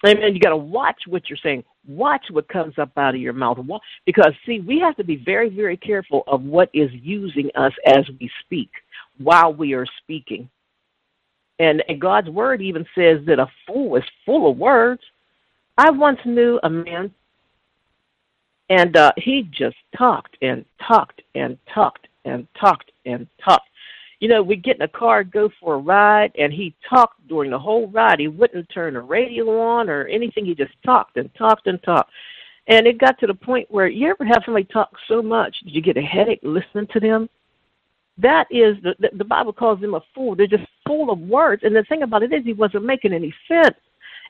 Amen. 0.07 0.35
You 0.35 0.41
got 0.41 0.51
to 0.51 0.57
watch 0.57 0.97
what 1.07 1.29
you're 1.29 1.39
saying. 1.43 1.63
Watch 1.87 2.25
what 2.31 2.49
comes 2.49 2.79
up 2.79 2.91
out 2.97 3.15
of 3.15 3.21
your 3.21 3.35
mouth. 3.35 3.59
Because, 4.07 4.33
see, 4.47 4.61
we 4.61 4.79
have 4.81 4.97
to 4.97 5.05
be 5.05 5.17
very, 5.17 5.51
very 5.51 5.77
careful 5.77 6.25
of 6.27 6.43
what 6.43 6.71
is 6.73 6.91
using 6.93 7.51
us 7.55 7.73
as 7.87 8.05
we 8.19 8.31
speak 8.45 8.71
while 9.19 9.53
we 9.53 9.75
are 9.75 9.87
speaking. 10.03 10.49
And, 11.59 11.83
and 11.89 12.01
God's 12.01 12.29
word 12.29 12.61
even 12.61 12.87
says 12.95 13.25
that 13.27 13.39
a 13.39 13.49
fool 13.67 13.97
is 13.97 14.05
full 14.25 14.51
of 14.51 14.59
words. 14.59 15.03
I 15.79 15.91
once 15.91 16.21
knew 16.25 16.59
a 16.63 16.71
man, 16.71 17.13
and 18.69 18.97
uh, 18.97 19.13
he 19.17 19.43
just 19.51 19.77
talked 19.97 20.37
and 20.43 20.65
talked 20.87 21.23
and 21.35 21.59
talked 21.73 22.09
and 22.25 22.47
talked 22.59 22.91
and 23.05 23.27
talked. 23.43 23.69
You 24.21 24.29
know, 24.29 24.43
we 24.43 24.57
get 24.57 24.77
in 24.77 24.83
a 24.83 24.89
car, 24.89 25.25
go 25.25 25.51
for 25.61 25.75
a 25.75 25.79
ride, 25.79 26.33
and 26.39 26.53
he 26.53 26.75
talked 26.89 27.27
during 27.29 27.51
the 27.51 27.59
whole 27.59 27.89
ride. 27.89 28.19
He 28.19 28.29
wouldn't 28.29 28.69
turn 28.71 28.95
the 28.95 29.01
radio 29.01 29.61
on 29.61 29.91
or 29.91 30.07
anything. 30.07 30.47
He 30.47 30.55
just 30.55 30.73
talked 30.85 31.19
and 31.19 31.33
talked 31.35 31.67
and 31.67 31.83
talked. 31.83 32.11
And 32.69 32.87
it 32.87 32.99
got 32.99 33.19
to 33.21 33.27
the 33.27 33.35
point 33.35 33.71
where 33.71 33.87
you 33.87 34.09
ever 34.09 34.25
have 34.25 34.43
somebody 34.45 34.65
talk 34.65 34.91
so 35.07 35.23
much, 35.23 35.57
did 35.61 35.75
you 35.75 35.83
get 35.83 35.99
a 35.99 36.03
headache 36.03 36.41
listening 36.43 36.89
to 36.93 37.01
them? 37.01 37.29
That 38.19 38.47
is, 38.51 38.77
the, 38.83 38.95
the, 39.13 39.25
Bible 39.25 39.53
calls 39.53 39.81
them 39.81 39.95
a 39.95 40.01
fool. 40.15 40.35
They're 40.35 40.47
just 40.47 40.65
full 40.87 41.11
of 41.11 41.19
words. 41.19 41.63
And 41.65 41.77
the 41.77 41.85
thing 41.85 42.03
about 42.03 42.23
it 42.23 42.33
is, 42.33 42.45
he 42.45 42.55
wasn't 42.55 42.85
making 42.85 43.13
any 43.13 43.35
sense. 43.47 43.77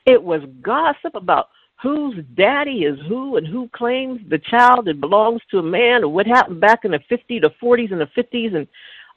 It 0.05 0.21
was 0.21 0.41
gossip 0.61 1.15
about 1.15 1.47
whose 1.81 2.15
daddy 2.35 2.83
is 2.83 2.97
who 3.07 3.37
and 3.37 3.47
who 3.47 3.69
claims 3.69 4.19
the 4.29 4.39
child 4.39 4.85
that 4.85 4.99
belongs 4.99 5.41
to 5.51 5.59
a 5.59 5.63
man 5.63 6.03
or 6.03 6.09
what 6.09 6.25
happened 6.25 6.59
back 6.59 6.85
in 6.85 6.91
the 6.91 6.99
50s, 7.09 7.41
the 7.41 7.51
40s, 7.61 7.91
and 7.91 8.01
the 8.01 8.09
50s. 8.17 8.55
And 8.55 8.67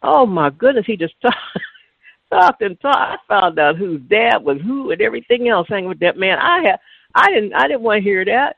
oh 0.03 0.27
my 0.27 0.51
goodness, 0.51 0.87
he 0.87 0.97
just 0.97 1.15
talked, 1.23 1.37
talked 2.31 2.63
and 2.63 2.81
talked. 2.81 2.97
I 2.97 3.17
found 3.29 3.59
out 3.59 3.77
whose 3.77 4.01
dad 4.09 4.39
was 4.39 4.59
who 4.63 4.91
and 4.91 5.01
everything 5.01 5.49
else 5.49 5.67
hanging 5.69 5.89
with 5.89 6.01
that 6.01 6.19
man. 6.19 6.39
I 6.39 6.63
had, 6.65 6.81
I 7.15 7.31
didn't, 7.31 7.55
I 7.55 7.67
didn't 7.67 7.83
want 7.83 7.99
to 7.99 8.05
hear 8.05 8.25
that. 8.25 8.57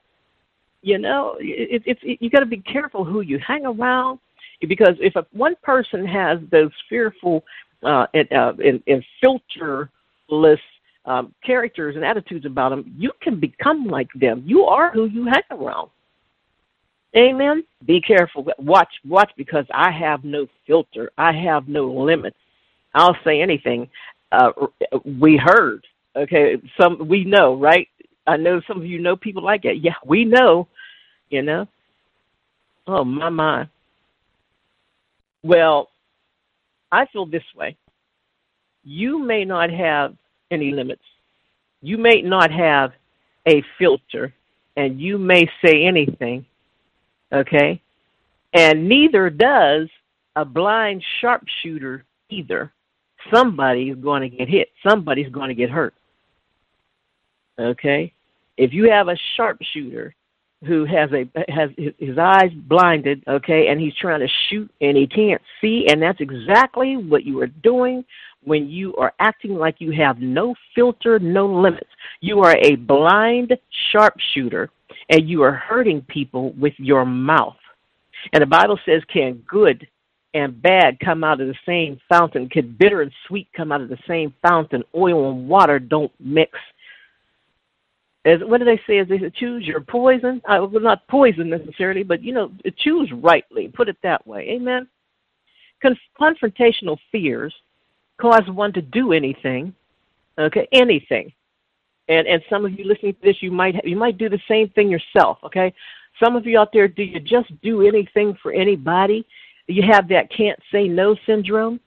You 0.83 0.99
know, 0.99 1.37
it, 1.39 1.83
it's 1.87 2.01
it, 2.03 2.19
you 2.21 2.29
got 2.29 2.41
to 2.41 2.47
be 2.47 2.59
careful 2.59 3.05
who 3.05 3.21
you 3.21 3.39
hang 3.39 3.65
around 3.65 4.19
because 4.67 4.97
if 5.01 5.17
a, 5.17 5.27
one 5.33 5.55
person 5.63 6.07
has 6.07 6.39
those 6.51 6.71
fearful 6.89 7.45
uh, 7.83 8.07
and, 8.15 8.33
uh, 8.33 8.53
and, 8.65 8.83
and 8.87 9.05
filterless 9.23 10.59
um, 11.05 11.35
characters 11.45 11.97
and 11.97 12.05
attitudes 12.05 12.47
about 12.47 12.71
them, 12.71 12.95
you 12.97 13.11
can 13.21 13.41
become 13.41 13.87
like 13.87 14.09
them. 14.15 14.43
You 14.47 14.65
are 14.65 14.93
who 14.93 15.07
you 15.07 15.25
hang 15.25 15.43
around. 15.51 15.91
Amen. 17.17 17.65
Be 17.85 18.01
careful. 18.01 18.47
Watch, 18.59 18.89
watch, 19.07 19.31
because 19.37 19.67
I 19.73 19.91
have 19.91 20.25
no 20.25 20.47
filter. 20.67 21.11
I 21.19 21.33
have 21.33 21.69
no 21.69 21.87
limits. 21.87 22.37
I'll 22.95 23.17
say 23.25 23.43
anything. 23.43 23.89
Uh, 24.31 24.53
we 25.21 25.37
heard. 25.37 25.87
Okay, 26.15 26.57
some 26.79 27.09
we 27.09 27.25
know, 27.25 27.55
right? 27.55 27.89
I 28.27 28.37
know 28.37 28.61
some 28.67 28.79
of 28.79 28.87
you 28.87 28.99
know 28.99 29.17
people 29.17 29.43
like 29.43 29.63
that. 29.63 29.79
Yeah, 29.81 29.95
we 30.07 30.25
know. 30.25 30.69
You 31.31 31.43
know. 31.43 31.67
Oh 32.87 33.05
my 33.05 33.29
my. 33.29 33.69
Well, 35.43 35.89
I 36.91 37.07
feel 37.07 37.27
this 37.27 37.43
way. 37.57 37.77
You 38.85 39.19
may 39.19 39.45
not 39.45 39.71
have 39.71 40.15
any 40.51 40.71
limits. 40.71 41.03
You 41.81 41.99
may 41.99 42.23
not 42.23 42.51
have 42.51 42.93
a 43.49 43.63
filter 43.79 44.33
and 44.77 45.01
you 45.01 45.19
may 45.19 45.49
say 45.65 45.85
anything, 45.85 46.47
okay? 47.33 47.81
And 48.55 48.89
neither 48.89 49.31
does 49.31 49.89
a 50.37 50.45
blind 50.45 51.03
sharpshooter 51.21 52.05
either. 52.31 52.73
Somebody's 53.33 53.97
going 53.97 54.23
to 54.23 54.37
get 54.37 54.49
hit, 54.49 54.69
somebody's 54.87 55.29
going 55.29 55.49
to 55.49 55.55
get 55.55 55.71
hurt. 55.71 55.95
Okay? 57.59 58.13
If 58.57 58.73
you 58.73 58.91
have 58.91 59.09
a 59.09 59.17
sharpshooter 59.37 60.15
who 60.67 60.85
has 60.85 61.11
a 61.13 61.29
has 61.51 61.71
his 61.77 62.19
eyes 62.19 62.51
blinded, 62.55 63.23
okay, 63.27 63.69
and 63.69 63.81
he's 63.81 63.95
trying 63.97 64.21
to 64.21 64.29
shoot 64.49 64.71
and 64.81 64.97
he 64.97 65.07
can't 65.07 65.43
see, 65.61 65.87
and 65.89 66.01
that's 66.01 66.21
exactly 66.21 66.97
what 66.97 67.25
you 67.25 67.41
are 67.41 67.49
doing 67.49 68.05
when 68.45 68.69
you 68.69 68.95
are 68.97 69.13
acting 69.21 69.55
like 69.55 69.77
you 69.81 69.93
have 69.93 70.19
no 70.19 70.55
filter, 70.75 71.19
no 71.19 71.47
limits. 71.47 71.91
You 72.21 72.41
are 72.41 72.57
a 72.63 72.77
blind 72.77 73.57
sharpshooter 73.91 74.71
and 75.11 75.29
you 75.29 75.43
are 75.43 75.53
hurting 75.53 76.03
people 76.03 76.53
with 76.53 76.75
your 76.79 77.05
mouth. 77.05 77.57
And 78.33 78.43
the 78.43 78.47
Bible 78.47 78.79
says, 78.85 79.03
Can 79.13 79.43
good 79.49 79.87
and 80.35 80.61
bad 80.61 80.99
come 81.01 81.25
out 81.25 81.41
of 81.41 81.49
the 81.49 81.55
same 81.67 82.01
fountain? 82.09 82.49
Can 82.49 82.77
bitter 82.79 83.03
and 83.03 83.13
sweet 83.29 83.49
come 83.57 83.73
out 83.73 83.81
of 83.81 83.89
the 83.89 83.99
same 84.09 84.35
fountain? 84.47 84.83
Oil 84.95 85.31
and 85.31 85.49
water 85.49 85.79
don't 85.79 86.13
mix. 86.21 86.53
As 88.25 88.39
what 88.45 88.59
do 88.59 88.65
they 88.65 88.81
say? 88.87 88.99
As 88.99 89.09
they 89.09 89.19
say, 89.19 89.31
choose 89.35 89.65
your 89.67 89.81
poison. 89.81 90.41
Uh, 90.49 90.67
well, 90.71 90.81
not 90.81 91.07
poison 91.09 91.51
necessarily, 91.51 92.03
but 92.03 92.23
you 92.23 92.33
know, 92.33 92.53
choose 92.79 93.11
rightly. 93.13 93.69
Put 93.69 93.89
it 93.89 93.97
that 94.03 94.25
way. 94.27 94.49
Amen. 94.51 94.87
Conf- 95.83 95.99
confrontational 96.21 96.97
fears 97.11 97.53
cause 98.21 98.49
one 98.49 98.73
to 98.73 98.83
do 98.83 99.13
anything, 99.13 99.75
okay, 100.39 100.69
anything. 100.73 101.33
And 102.09 102.27
and 102.29 102.43
some 102.49 102.65
of 102.65 102.79
you 102.79 102.85
listening 102.85 103.15
to 103.15 103.21
this, 103.23 103.43
you 103.43 103.51
might 103.51 103.85
you 103.85 103.97
might 103.97 104.19
do 104.19 104.29
the 104.29 104.41
same 104.49 104.69
thing 104.71 104.89
yourself, 104.89 105.39
okay? 105.43 105.75
Some 106.23 106.37
of 106.37 106.47
you 106.47 106.59
out 106.59 106.73
there, 106.73 106.87
do 106.87 107.03
you 107.03 107.19
just 107.19 107.51
do 107.63 107.87
anything 107.87 108.37
for 108.43 108.53
anybody? 108.53 109.27
You 109.67 109.83
have 109.91 110.09
that 110.09 110.31
can't 110.31 110.59
say 110.71 110.87
no 110.87 111.17
syndrome. 111.27 111.81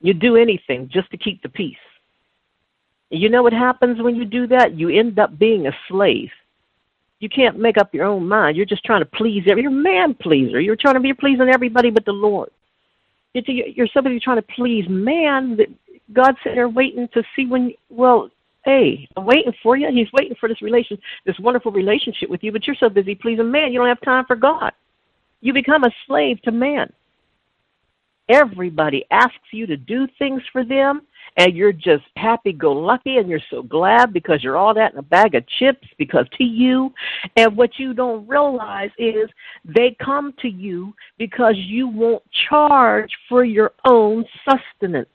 You 0.00 0.14
do 0.14 0.36
anything 0.36 0.88
just 0.92 1.10
to 1.10 1.16
keep 1.16 1.42
the 1.42 1.48
peace. 1.48 1.76
You 3.10 3.28
know 3.28 3.42
what 3.42 3.52
happens 3.52 4.02
when 4.02 4.16
you 4.16 4.24
do 4.24 4.46
that? 4.48 4.78
You 4.78 4.88
end 4.88 5.18
up 5.18 5.38
being 5.38 5.66
a 5.66 5.72
slave. 5.88 6.30
You 7.20 7.28
can't 7.28 7.58
make 7.58 7.78
up 7.78 7.94
your 7.94 8.04
own 8.04 8.26
mind. 8.26 8.56
You're 8.56 8.66
just 8.66 8.84
trying 8.84 9.00
to 9.00 9.06
please 9.06 9.44
every. 9.48 9.62
You're 9.62 9.70
man 9.70 10.14
pleaser. 10.14 10.60
You're 10.60 10.76
trying 10.76 10.94
to 10.94 11.00
be 11.00 11.14
pleasing 11.14 11.48
everybody 11.48 11.90
but 11.90 12.04
the 12.04 12.12
Lord. 12.12 12.50
You're 13.32 13.88
somebody 13.92 14.20
trying 14.20 14.36
to 14.36 14.42
please 14.42 14.86
man. 14.88 15.58
God's 16.12 16.38
sitting 16.42 16.56
there 16.56 16.68
waiting 16.68 17.08
to 17.14 17.22
see 17.34 17.46
when. 17.46 17.72
Well, 17.88 18.30
hey, 18.64 19.08
I'm 19.16 19.24
waiting 19.24 19.54
for 19.62 19.76
you. 19.76 19.90
He's 19.90 20.12
waiting 20.12 20.36
for 20.38 20.48
this 20.48 20.62
relation, 20.62 20.98
this 21.24 21.38
wonderful 21.38 21.72
relationship 21.72 22.28
with 22.28 22.42
you. 22.42 22.52
But 22.52 22.66
you're 22.66 22.76
so 22.76 22.88
busy 22.88 23.14
pleasing 23.14 23.50
man, 23.50 23.72
you 23.72 23.78
don't 23.78 23.88
have 23.88 24.00
time 24.02 24.24
for 24.26 24.36
God. 24.36 24.72
You 25.40 25.52
become 25.52 25.84
a 25.84 25.90
slave 26.06 26.40
to 26.42 26.52
man. 26.52 26.92
Everybody 28.28 29.04
asks 29.10 29.52
you 29.52 29.66
to 29.66 29.76
do 29.76 30.08
things 30.18 30.42
for 30.52 30.64
them, 30.64 31.02
and 31.36 31.54
you're 31.54 31.72
just 31.72 32.04
happy 32.16 32.52
go 32.52 32.72
lucky 32.72 33.18
and 33.18 33.28
you're 33.28 33.40
so 33.50 33.62
glad 33.62 34.12
because 34.12 34.42
you're 34.42 34.56
all 34.56 34.74
that 34.74 34.92
in 34.92 34.98
a 34.98 35.02
bag 35.02 35.34
of 35.34 35.46
chips 35.58 35.86
because 35.98 36.26
to 36.36 36.44
you 36.44 36.92
and 37.36 37.56
what 37.56 37.78
you 37.78 37.94
don't 37.94 38.26
realize 38.26 38.90
is 38.98 39.28
they 39.64 39.96
come 40.02 40.32
to 40.40 40.48
you 40.48 40.94
because 41.18 41.54
you 41.56 41.88
won't 41.88 42.22
charge 42.48 43.10
for 43.28 43.44
your 43.44 43.72
own 43.84 44.24
sustenance 44.48 45.08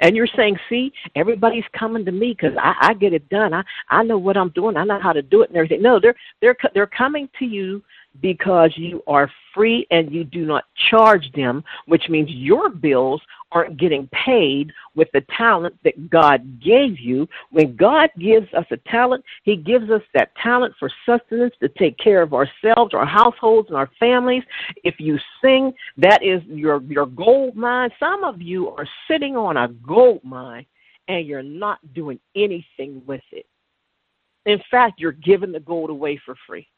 and 0.00 0.16
you're 0.16 0.28
saying, 0.36 0.58
"See, 0.68 0.92
everybody's 1.14 1.64
coming 1.72 2.04
to 2.04 2.12
me 2.12 2.36
because 2.38 2.56
I, 2.58 2.74
I 2.80 2.94
get 2.94 3.12
it 3.12 3.28
done. 3.28 3.54
I 3.54 3.62
I 3.88 4.02
know 4.02 4.18
what 4.18 4.36
I'm 4.36 4.50
doing. 4.50 4.76
I 4.76 4.84
know 4.84 5.00
how 5.00 5.12
to 5.12 5.22
do 5.22 5.42
it 5.42 5.48
and 5.48 5.56
everything." 5.56 5.82
No, 5.82 5.98
they're 6.00 6.14
they're 6.40 6.56
they're 6.74 6.86
coming 6.86 7.28
to 7.38 7.44
you 7.44 7.82
because 8.20 8.72
you 8.76 9.02
are 9.06 9.30
free 9.54 9.86
and 9.90 10.12
you 10.12 10.24
do 10.24 10.44
not 10.44 10.64
charge 10.90 11.30
them, 11.32 11.64
which 11.86 12.08
means 12.08 12.28
your 12.30 12.68
bills 12.68 13.22
aren't 13.52 13.78
getting 13.78 14.08
paid 14.08 14.72
with 14.94 15.08
the 15.12 15.24
talent 15.36 15.74
that 15.84 16.10
God 16.10 16.60
gave 16.60 16.98
you. 16.98 17.28
When 17.50 17.76
God 17.76 18.10
gives 18.18 18.52
us 18.54 18.66
a 18.70 18.76
talent, 18.88 19.24
He 19.44 19.56
gives 19.56 19.90
us 19.90 20.02
that 20.14 20.34
talent 20.36 20.74
for 20.78 20.90
sustenance 21.06 21.54
to 21.60 21.68
take 21.68 21.96
care 21.98 22.22
of 22.22 22.34
ourselves, 22.34 22.92
our 22.92 23.06
households, 23.06 23.68
and 23.68 23.76
our 23.76 23.90
families. 23.98 24.42
If 24.84 24.96
you 24.98 25.18
sing, 25.42 25.72
that 25.96 26.22
is 26.22 26.42
your, 26.44 26.82
your 26.82 27.06
gold 27.06 27.56
mine. 27.56 27.90
Some 27.98 28.24
of 28.24 28.42
you 28.42 28.68
are 28.68 28.86
sitting 29.08 29.36
on 29.36 29.56
a 29.56 29.68
gold 29.68 30.22
mine 30.24 30.66
and 31.08 31.26
you're 31.26 31.42
not 31.42 31.78
doing 31.94 32.18
anything 32.34 33.00
with 33.06 33.22
it. 33.32 33.46
In 34.44 34.60
fact, 34.70 35.00
you're 35.00 35.12
giving 35.12 35.52
the 35.52 35.60
gold 35.60 35.90
away 35.90 36.20
for 36.24 36.36
free 36.46 36.68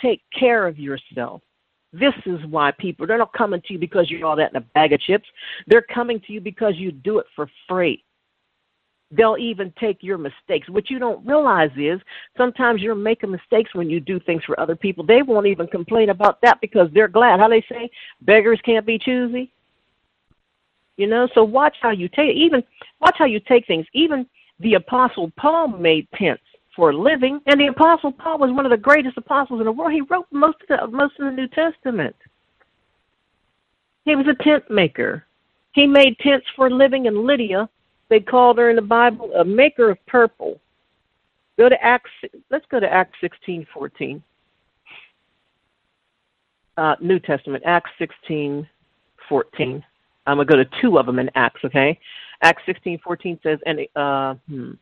take 0.00 0.22
care 0.36 0.66
of 0.66 0.78
yourself. 0.78 1.42
This 1.92 2.14
is 2.24 2.44
why 2.46 2.70
people, 2.72 3.06
they're 3.06 3.18
not 3.18 3.32
coming 3.32 3.60
to 3.62 3.72
you 3.72 3.78
because 3.78 4.10
you're 4.10 4.26
all 4.26 4.36
that 4.36 4.50
in 4.50 4.56
a 4.56 4.60
bag 4.60 4.92
of 4.92 5.00
chips. 5.00 5.28
They're 5.66 5.82
coming 5.82 6.20
to 6.26 6.32
you 6.32 6.40
because 6.40 6.74
you 6.76 6.92
do 6.92 7.18
it 7.18 7.26
for 7.34 7.50
free. 7.68 8.04
They'll 9.10 9.36
even 9.38 9.72
take 9.80 10.04
your 10.04 10.18
mistakes. 10.18 10.68
What 10.68 10.88
you 10.88 11.00
don't 11.00 11.26
realize 11.26 11.72
is 11.76 12.00
sometimes 12.36 12.80
you're 12.80 12.94
making 12.94 13.32
mistakes 13.32 13.74
when 13.74 13.90
you 13.90 13.98
do 13.98 14.20
things 14.20 14.44
for 14.44 14.58
other 14.60 14.76
people. 14.76 15.04
They 15.04 15.22
won't 15.22 15.48
even 15.48 15.66
complain 15.66 16.10
about 16.10 16.40
that 16.42 16.60
because 16.60 16.88
they're 16.94 17.08
glad. 17.08 17.40
How 17.40 17.48
they 17.48 17.64
say, 17.68 17.90
beggars 18.20 18.60
can't 18.64 18.86
be 18.86 18.98
choosy. 18.98 19.50
You 20.96 21.08
know, 21.08 21.28
so 21.34 21.42
watch 21.42 21.76
how 21.80 21.90
you 21.90 22.08
take 22.08 22.36
even 22.36 22.62
watch 23.00 23.16
how 23.18 23.24
you 23.24 23.40
take 23.40 23.66
things. 23.66 23.86
Even 23.94 24.26
the 24.60 24.74
apostle 24.74 25.32
Paul 25.36 25.68
made 25.68 26.06
tents 26.14 26.42
for 26.74 26.90
a 26.90 26.96
living. 26.96 27.40
And 27.46 27.60
the 27.60 27.66
Apostle 27.66 28.12
Paul 28.12 28.38
was 28.38 28.52
one 28.52 28.66
of 28.66 28.70
the 28.70 28.76
greatest 28.76 29.16
apostles 29.16 29.60
in 29.60 29.66
the 29.66 29.72
world. 29.72 29.92
He 29.92 30.02
wrote 30.02 30.26
most 30.30 30.58
of 30.62 30.68
the 30.68 30.96
most 30.96 31.18
of 31.18 31.26
the 31.26 31.32
New 31.32 31.48
Testament. 31.48 32.16
He 34.04 34.16
was 34.16 34.26
a 34.28 34.42
tent 34.42 34.70
maker. 34.70 35.26
He 35.72 35.86
made 35.86 36.18
tents 36.18 36.46
for 36.56 36.66
a 36.66 36.70
living 36.70 37.06
in 37.06 37.26
Lydia. 37.26 37.68
They 38.08 38.20
called 38.20 38.58
her 38.58 38.70
in 38.70 38.76
the 38.76 38.82
Bible 38.82 39.32
a 39.34 39.44
maker 39.44 39.90
of 39.90 40.04
purple. 40.06 40.60
Go 41.58 41.68
to 41.68 41.80
Acts. 41.82 42.10
Let's 42.50 42.66
go 42.70 42.80
to 42.80 42.92
Acts 42.92 43.16
sixteen 43.20 43.66
fourteen. 43.72 44.22
Uh, 46.76 46.96
New 47.00 47.18
Testament, 47.18 47.62
Acts 47.66 47.90
sixteen 47.98 48.66
fourteen. 49.28 49.84
I'm 50.26 50.38
gonna 50.38 50.46
go 50.46 50.56
to 50.56 50.68
two 50.80 50.98
of 50.98 51.06
them 51.06 51.18
in 51.18 51.30
Acts. 51.34 51.60
Okay, 51.64 51.98
Acts 52.42 52.62
sixteen 52.64 52.98
fourteen 52.98 53.38
says, 53.42 53.58
and 53.66 53.80
uh, 53.94 54.34
hmm, 54.48 54.72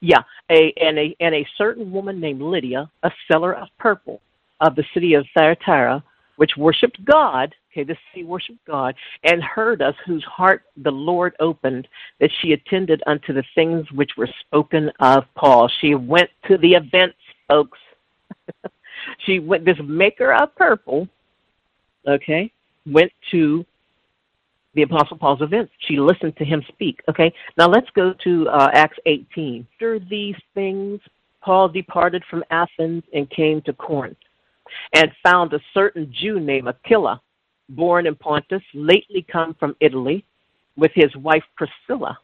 yeah, 0.00 0.22
a 0.50 0.72
and 0.80 0.98
a 0.98 1.16
and 1.20 1.34
a 1.34 1.46
certain 1.56 1.90
woman 1.90 2.20
named 2.20 2.42
Lydia, 2.42 2.90
a 3.02 3.10
seller 3.30 3.54
of 3.54 3.68
purple 3.78 4.20
of 4.60 4.74
the 4.74 4.84
city 4.94 5.14
of 5.14 5.26
Thyatira, 5.34 6.02
which 6.36 6.56
worshipped 6.56 7.04
God. 7.04 7.54
Okay, 7.72 7.84
this 7.84 7.98
city 8.12 8.24
worshipped 8.24 8.64
God, 8.66 8.94
and 9.24 9.42
heard 9.42 9.82
us, 9.82 9.94
whose 10.06 10.24
heart 10.24 10.62
the 10.78 10.90
Lord 10.90 11.34
opened, 11.38 11.86
that 12.18 12.30
she 12.40 12.52
attended 12.52 13.02
unto 13.06 13.32
the 13.32 13.44
things 13.54 13.90
which 13.92 14.12
were 14.16 14.28
spoken 14.40 14.90
of 15.00 15.24
Paul. 15.34 15.70
She 15.80 15.94
went 15.94 16.30
to 16.48 16.58
the 16.58 16.74
events, 16.74 17.18
folks. 17.46 17.78
she 19.26 19.38
went. 19.38 19.64
This 19.64 19.78
maker 19.84 20.32
of 20.32 20.54
purple, 20.56 21.08
okay, 22.06 22.50
went 22.86 23.12
to 23.30 23.64
the 24.78 24.84
Apostle 24.84 25.18
Paul's 25.18 25.42
events. 25.42 25.72
She 25.88 25.98
listened 25.98 26.36
to 26.36 26.44
him 26.44 26.62
speak. 26.68 27.00
Okay, 27.08 27.32
now 27.56 27.66
let's 27.66 27.90
go 27.96 28.14
to 28.22 28.48
uh, 28.48 28.68
Acts 28.72 28.98
18. 29.06 29.66
After 29.74 29.98
these 29.98 30.36
things, 30.54 31.00
Paul 31.42 31.68
departed 31.68 32.22
from 32.30 32.44
Athens 32.50 33.02
and 33.12 33.28
came 33.28 33.60
to 33.62 33.72
Corinth, 33.72 34.18
and 34.94 35.10
found 35.24 35.52
a 35.52 35.58
certain 35.74 36.12
Jew 36.16 36.38
named 36.38 36.68
Aquila, 36.68 37.20
born 37.70 38.06
in 38.06 38.14
Pontus, 38.14 38.62
lately 38.72 39.26
come 39.30 39.56
from 39.58 39.74
Italy, 39.80 40.24
with 40.76 40.92
his 40.94 41.14
wife 41.16 41.42
Priscilla, 41.56 42.16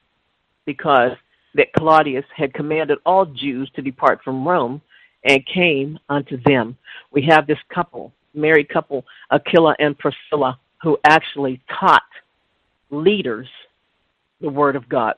because 0.65 1.11
that 1.57 1.73
Claudius 1.73 2.25
had 2.37 2.55
commanded 2.55 2.99
all 3.05 3.27
Jews 3.27 3.69
to 3.75 3.83
depart 3.83 4.21
from 4.23 4.47
Rome, 4.47 4.81
and 5.25 5.45
came 5.47 5.99
unto 6.09 6.39
them. 6.45 6.77
We 7.11 7.23
have 7.31 7.49
this 7.49 7.59
couple, 7.75 8.13
married 8.33 8.69
couple, 8.69 9.05
Aquila 9.33 9.75
and 9.81 9.99
Priscilla, 9.99 10.61
who 10.83 10.99
actually 11.05 11.61
taught 11.81 12.03
leaders 13.03 13.49
the 14.41 14.51
Word 14.51 14.77
of 14.77 14.89
God. 14.89 15.15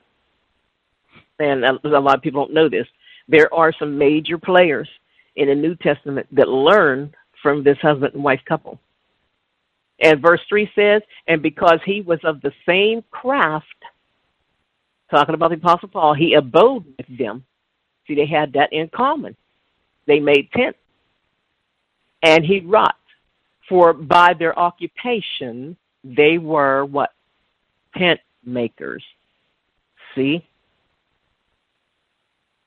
And 1.39 1.63
a 1.63 1.99
lot 1.99 2.15
of 2.15 2.21
people 2.21 2.45
don't 2.45 2.53
know 2.53 2.69
this. 2.69 2.87
There 3.27 3.53
are 3.53 3.73
some 3.77 3.97
major 3.97 4.37
players 4.37 4.87
in 5.35 5.49
the 5.49 5.55
New 5.55 5.75
Testament 5.75 6.27
that 6.31 6.47
learn 6.47 7.13
from 7.41 7.63
this 7.63 7.77
husband 7.79 8.13
and 8.15 8.23
wife 8.23 8.41
couple. 8.47 8.79
And 9.99 10.21
verse 10.21 10.41
3 10.49 10.69
says, 10.75 11.01
And 11.27 11.41
because 11.41 11.79
he 11.85 12.01
was 12.01 12.19
of 12.23 12.41
the 12.41 12.51
same 12.65 13.03
craft, 13.11 13.65
talking 15.09 15.35
about 15.35 15.49
the 15.49 15.57
Apostle 15.57 15.89
Paul, 15.89 16.13
he 16.13 16.33
abode 16.33 16.85
with 16.97 17.17
them. 17.17 17.43
See, 18.07 18.15
they 18.15 18.25
had 18.25 18.53
that 18.53 18.73
in 18.73 18.89
common. 18.89 19.35
They 20.05 20.19
made 20.19 20.51
tents. 20.51 20.79
And 22.23 22.43
he 22.43 22.61
wrought. 22.61 22.95
For 23.69 23.91
by 23.91 24.33
their 24.33 24.57
occupation, 24.57 25.75
they 26.03 26.37
were 26.37 26.85
what? 26.85 27.11
Tent 27.97 28.19
makers. 28.43 29.03
See? 30.15 30.45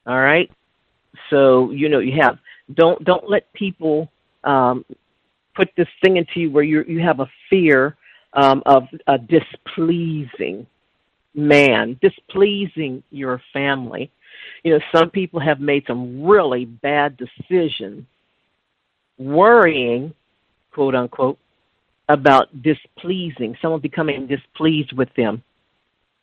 All 0.06 0.20
right? 0.20 0.50
So, 1.28 1.70
you 1.70 1.88
know, 1.88 1.98
you 1.98 2.20
have 2.20 2.38
don't 2.74 3.02
don't 3.04 3.28
let 3.28 3.52
people 3.52 4.10
um, 4.44 4.84
put 5.54 5.68
this 5.76 5.88
thing 6.02 6.16
into 6.16 6.40
you 6.40 6.50
where 6.50 6.64
you 6.64 6.84
you 6.86 7.00
have 7.00 7.20
a 7.20 7.30
fear 7.48 7.96
um, 8.34 8.62
of 8.66 8.84
a 9.06 9.18
displeasing 9.18 10.66
man, 11.34 11.98
displeasing 12.00 13.02
your 13.10 13.42
family. 13.52 14.10
You 14.64 14.74
know, 14.74 14.80
some 14.94 15.10
people 15.10 15.40
have 15.40 15.60
made 15.60 15.84
some 15.86 16.24
really 16.24 16.64
bad 16.64 17.16
decisions, 17.16 18.04
worrying, 19.18 20.14
quote 20.72 20.94
unquote, 20.94 21.38
about 22.10 22.62
displeasing, 22.62 23.56
someone 23.62 23.80
becoming 23.80 24.26
displeased 24.26 24.92
with 24.92 25.08
them, 25.16 25.42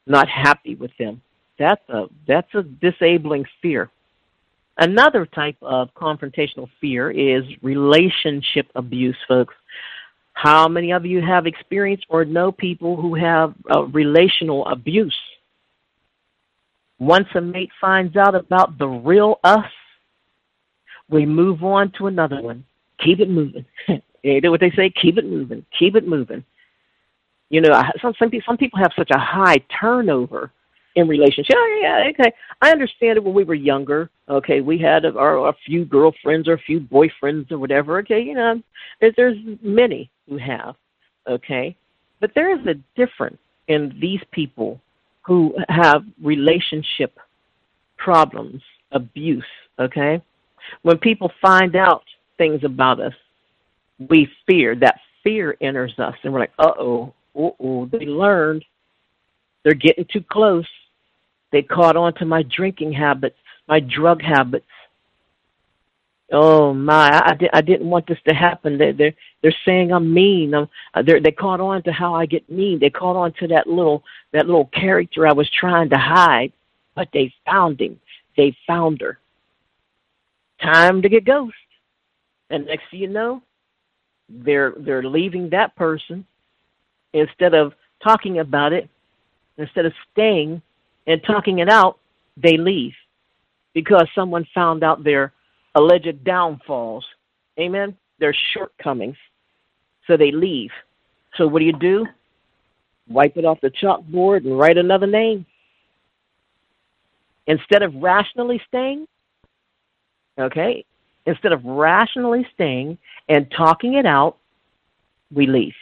not 0.05 0.27
happy 0.27 0.75
with 0.75 0.91
them. 0.99 1.21
That's 1.57 1.81
a 1.89 2.05
that's 2.27 2.53
a 2.53 2.63
disabling 2.63 3.45
fear. 3.61 3.89
Another 4.77 5.25
type 5.25 5.55
of 5.61 5.89
confrontational 5.95 6.69
fear 6.79 7.09
is 7.09 7.43
relationship 7.63 8.67
abuse, 8.75 9.17
folks. 9.27 9.55
How 10.33 10.67
many 10.67 10.91
of 10.91 11.03
you 11.03 11.19
have 11.21 11.47
experienced 11.47 12.05
or 12.09 12.23
know 12.25 12.51
people 12.51 12.95
who 12.95 13.15
have 13.15 13.55
uh, 13.73 13.85
relational 13.85 14.67
abuse? 14.67 15.15
Once 16.99 17.27
a 17.33 17.41
mate 17.41 17.71
finds 17.81 18.15
out 18.15 18.35
about 18.35 18.77
the 18.77 18.87
real 18.87 19.39
us, 19.43 19.71
we 21.09 21.25
move 21.25 21.63
on 21.63 21.91
to 21.97 22.07
another 22.07 22.41
one. 22.41 22.63
Keep 23.03 23.21
it 23.21 23.29
moving. 23.29 23.65
You 24.23 24.41
know 24.41 24.51
what 24.51 24.59
they 24.59 24.71
say? 24.71 24.89
Keep 24.89 25.17
it 25.17 25.25
moving. 25.25 25.65
Keep 25.77 25.95
it 25.95 26.07
moving. 26.07 26.43
You 27.49 27.61
know, 27.61 27.81
some 28.01 28.13
some 28.19 28.29
people, 28.29 28.45
some 28.45 28.57
people 28.57 28.79
have 28.79 28.91
such 28.95 29.09
a 29.11 29.19
high 29.19 29.57
turnover 29.79 30.51
in 30.97 31.07
relationships. 31.07 31.55
Oh, 31.55 31.79
yeah, 31.81 32.09
okay. 32.09 32.33
I 32.61 32.71
understand 32.71 33.17
it 33.17 33.23
when 33.23 33.33
we 33.33 33.43
were 33.43 33.53
younger. 33.53 34.09
Okay, 34.27 34.61
we 34.61 34.79
had 34.79 35.05
a, 35.05 35.15
our, 35.15 35.47
a 35.49 35.53
few 35.65 35.85
girlfriends 35.85 36.47
or 36.47 36.53
a 36.53 36.59
few 36.59 36.79
boyfriends 36.79 37.51
or 37.51 37.59
whatever. 37.59 37.99
Okay, 37.99 38.19
you 38.19 38.33
know, 38.33 38.61
there's 38.99 39.37
many 39.61 40.09
who 40.27 40.37
have. 40.37 40.75
Okay, 41.27 41.75
but 42.19 42.31
there 42.35 42.51
is 42.51 42.65
a 42.65 42.73
difference 42.99 43.37
in 43.67 43.95
these 44.01 44.21
people 44.31 44.81
who 45.21 45.55
have 45.69 46.03
relationship 46.21 47.17
problems, 47.97 48.61
abuse. 48.91 49.45
Okay, 49.79 50.21
when 50.81 50.97
people 50.97 51.31
find 51.41 51.75
out 51.75 52.03
things 52.37 52.63
about 52.63 52.99
us 52.99 53.13
we 53.99 54.29
fear 54.45 54.75
that 54.75 54.99
fear 55.23 55.57
enters 55.61 55.93
us, 55.99 56.15
and 56.23 56.33
we're 56.33 56.39
like, 56.39 56.53
uh 56.59 56.71
oh, 56.79 57.13
uh 57.35 57.49
oh, 57.59 57.85
they 57.91 58.05
learned. 58.05 58.63
They're 59.63 59.73
getting 59.73 60.05
too 60.11 60.23
close. 60.29 60.67
They 61.51 61.61
caught 61.61 61.95
on 61.95 62.13
to 62.15 62.25
my 62.25 62.43
drinking 62.43 62.93
habits, 62.93 63.37
my 63.67 63.79
drug 63.79 64.21
habits. 64.21 64.65
Oh 66.31 66.73
my! 66.73 67.21
I, 67.25 67.35
di- 67.35 67.49
I 67.53 67.61
didn't 67.61 67.89
want 67.89 68.05
this 68.05 68.17
to 68.27 68.33
happen. 68.33 68.77
They're 68.77 68.93
they're, 68.93 69.13
they're 69.41 69.55
saying 69.65 69.93
I'm 69.93 70.13
mean. 70.13 70.53
I'm, 70.53 70.67
uh, 70.93 71.01
they're, 71.01 71.21
they 71.21 71.31
caught 71.31 71.61
on 71.61 71.83
to 71.83 71.91
how 71.91 72.13
I 72.13 72.25
get 72.25 72.49
mean. 72.49 72.79
They 72.79 72.89
caught 72.89 73.15
on 73.15 73.31
to 73.39 73.47
that 73.47 73.67
little 73.67 74.03
that 74.33 74.45
little 74.45 74.65
character 74.65 75.25
I 75.25 75.31
was 75.31 75.49
trying 75.49 75.89
to 75.91 75.97
hide, 75.97 76.51
but 76.95 77.07
they 77.13 77.33
found 77.45 77.79
him. 77.79 77.99
They 78.35 78.55
found 78.67 78.99
her. 79.01 79.19
Time 80.61 81.01
to 81.01 81.09
get 81.09 81.23
ghost. 81.25 81.55
And 82.49 82.65
next 82.65 82.83
thing 82.91 83.01
you 83.01 83.07
know, 83.07 83.41
they're 84.29 84.73
they're 84.77 85.03
leaving 85.03 85.49
that 85.49 85.75
person 85.75 86.25
instead 87.13 87.53
of 87.53 87.73
talking 88.03 88.39
about 88.39 88.73
it, 88.73 88.89
instead 89.57 89.85
of 89.85 89.93
staying 90.11 90.61
and 91.05 91.23
talking 91.23 91.59
it 91.59 91.69
out, 91.69 91.97
they 92.35 92.57
leave 92.57 92.93
because 93.73 94.07
someone 94.13 94.45
found 94.53 94.83
out 94.83 95.03
their 95.03 95.33
alleged 95.75 96.23
downfalls. 96.23 97.05
Amen. 97.59 97.95
Their 98.19 98.35
shortcomings. 98.53 99.17
So 100.05 100.17
they 100.17 100.31
leave. 100.31 100.71
So 101.35 101.47
what 101.47 101.59
do 101.59 101.65
you 101.65 101.73
do? 101.73 102.05
Wipe 103.07 103.37
it 103.37 103.45
off 103.45 103.61
the 103.61 103.69
chalkboard 103.69 104.45
and 104.45 104.57
write 104.57 104.77
another 104.77 105.07
name. 105.07 105.45
Instead 107.45 107.81
of 107.81 107.95
rationally 107.95 108.61
staying, 108.67 109.07
okay, 110.37 110.83
instead 111.27 111.51
of 111.51 111.63
rationally 111.63 112.47
staying 112.55 112.97
and 113.29 113.51
talking 113.55 113.95
it 113.95 114.05
out, 114.05 114.37
we 115.31 115.45
leave. 115.45 115.73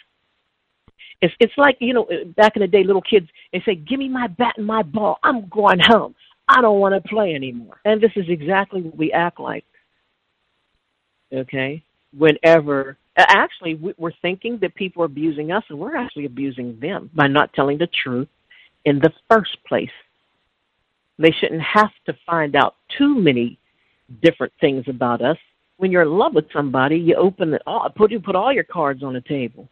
It's 1.21 1.33
it's 1.39 1.53
like 1.57 1.77
you 1.79 1.93
know 1.93 2.07
back 2.35 2.57
in 2.57 2.61
the 2.61 2.67
day, 2.67 2.83
little 2.83 3.01
kids 3.01 3.27
they 3.53 3.61
say, 3.65 3.75
"Give 3.75 3.99
me 3.99 4.09
my 4.09 4.27
bat 4.27 4.55
and 4.57 4.65
my 4.65 4.83
ball. 4.83 5.19
I'm 5.23 5.47
going 5.47 5.79
home. 5.79 6.15
I 6.49 6.61
don't 6.61 6.79
want 6.79 7.01
to 7.01 7.07
play 7.07 7.33
anymore." 7.33 7.79
And 7.85 8.01
this 8.01 8.11
is 8.15 8.25
exactly 8.27 8.81
what 8.81 8.97
we 8.97 9.11
act 9.13 9.39
like. 9.39 9.63
Okay, 11.31 11.83
whenever 12.17 12.97
actually 13.17 13.75
we're 13.97 14.11
thinking 14.21 14.57
that 14.61 14.75
people 14.75 15.03
are 15.03 15.05
abusing 15.05 15.51
us, 15.51 15.63
and 15.69 15.79
we're 15.79 15.95
actually 15.95 16.25
abusing 16.25 16.77
them 16.81 17.09
by 17.13 17.27
not 17.27 17.53
telling 17.53 17.77
the 17.77 17.87
truth 18.03 18.27
in 18.83 18.99
the 18.99 19.11
first 19.31 19.57
place. 19.65 19.89
They 21.17 21.31
shouldn't 21.31 21.61
have 21.61 21.91
to 22.07 22.13
find 22.25 22.57
out 22.57 22.75
too 22.97 23.15
many 23.15 23.57
different 24.21 24.53
things 24.59 24.85
about 24.87 25.21
us. 25.21 25.37
When 25.77 25.91
you're 25.91 26.03
in 26.03 26.17
love 26.17 26.33
with 26.33 26.45
somebody, 26.53 26.97
you 26.97 27.15
open 27.15 27.53
it 27.53 27.61
all, 27.67 27.89
put 27.89 28.11
you 28.11 28.19
put 28.19 28.35
all 28.35 28.53
your 28.53 28.63
cards 28.63 29.03
on 29.03 29.13
the 29.13 29.21
table. 29.21 29.67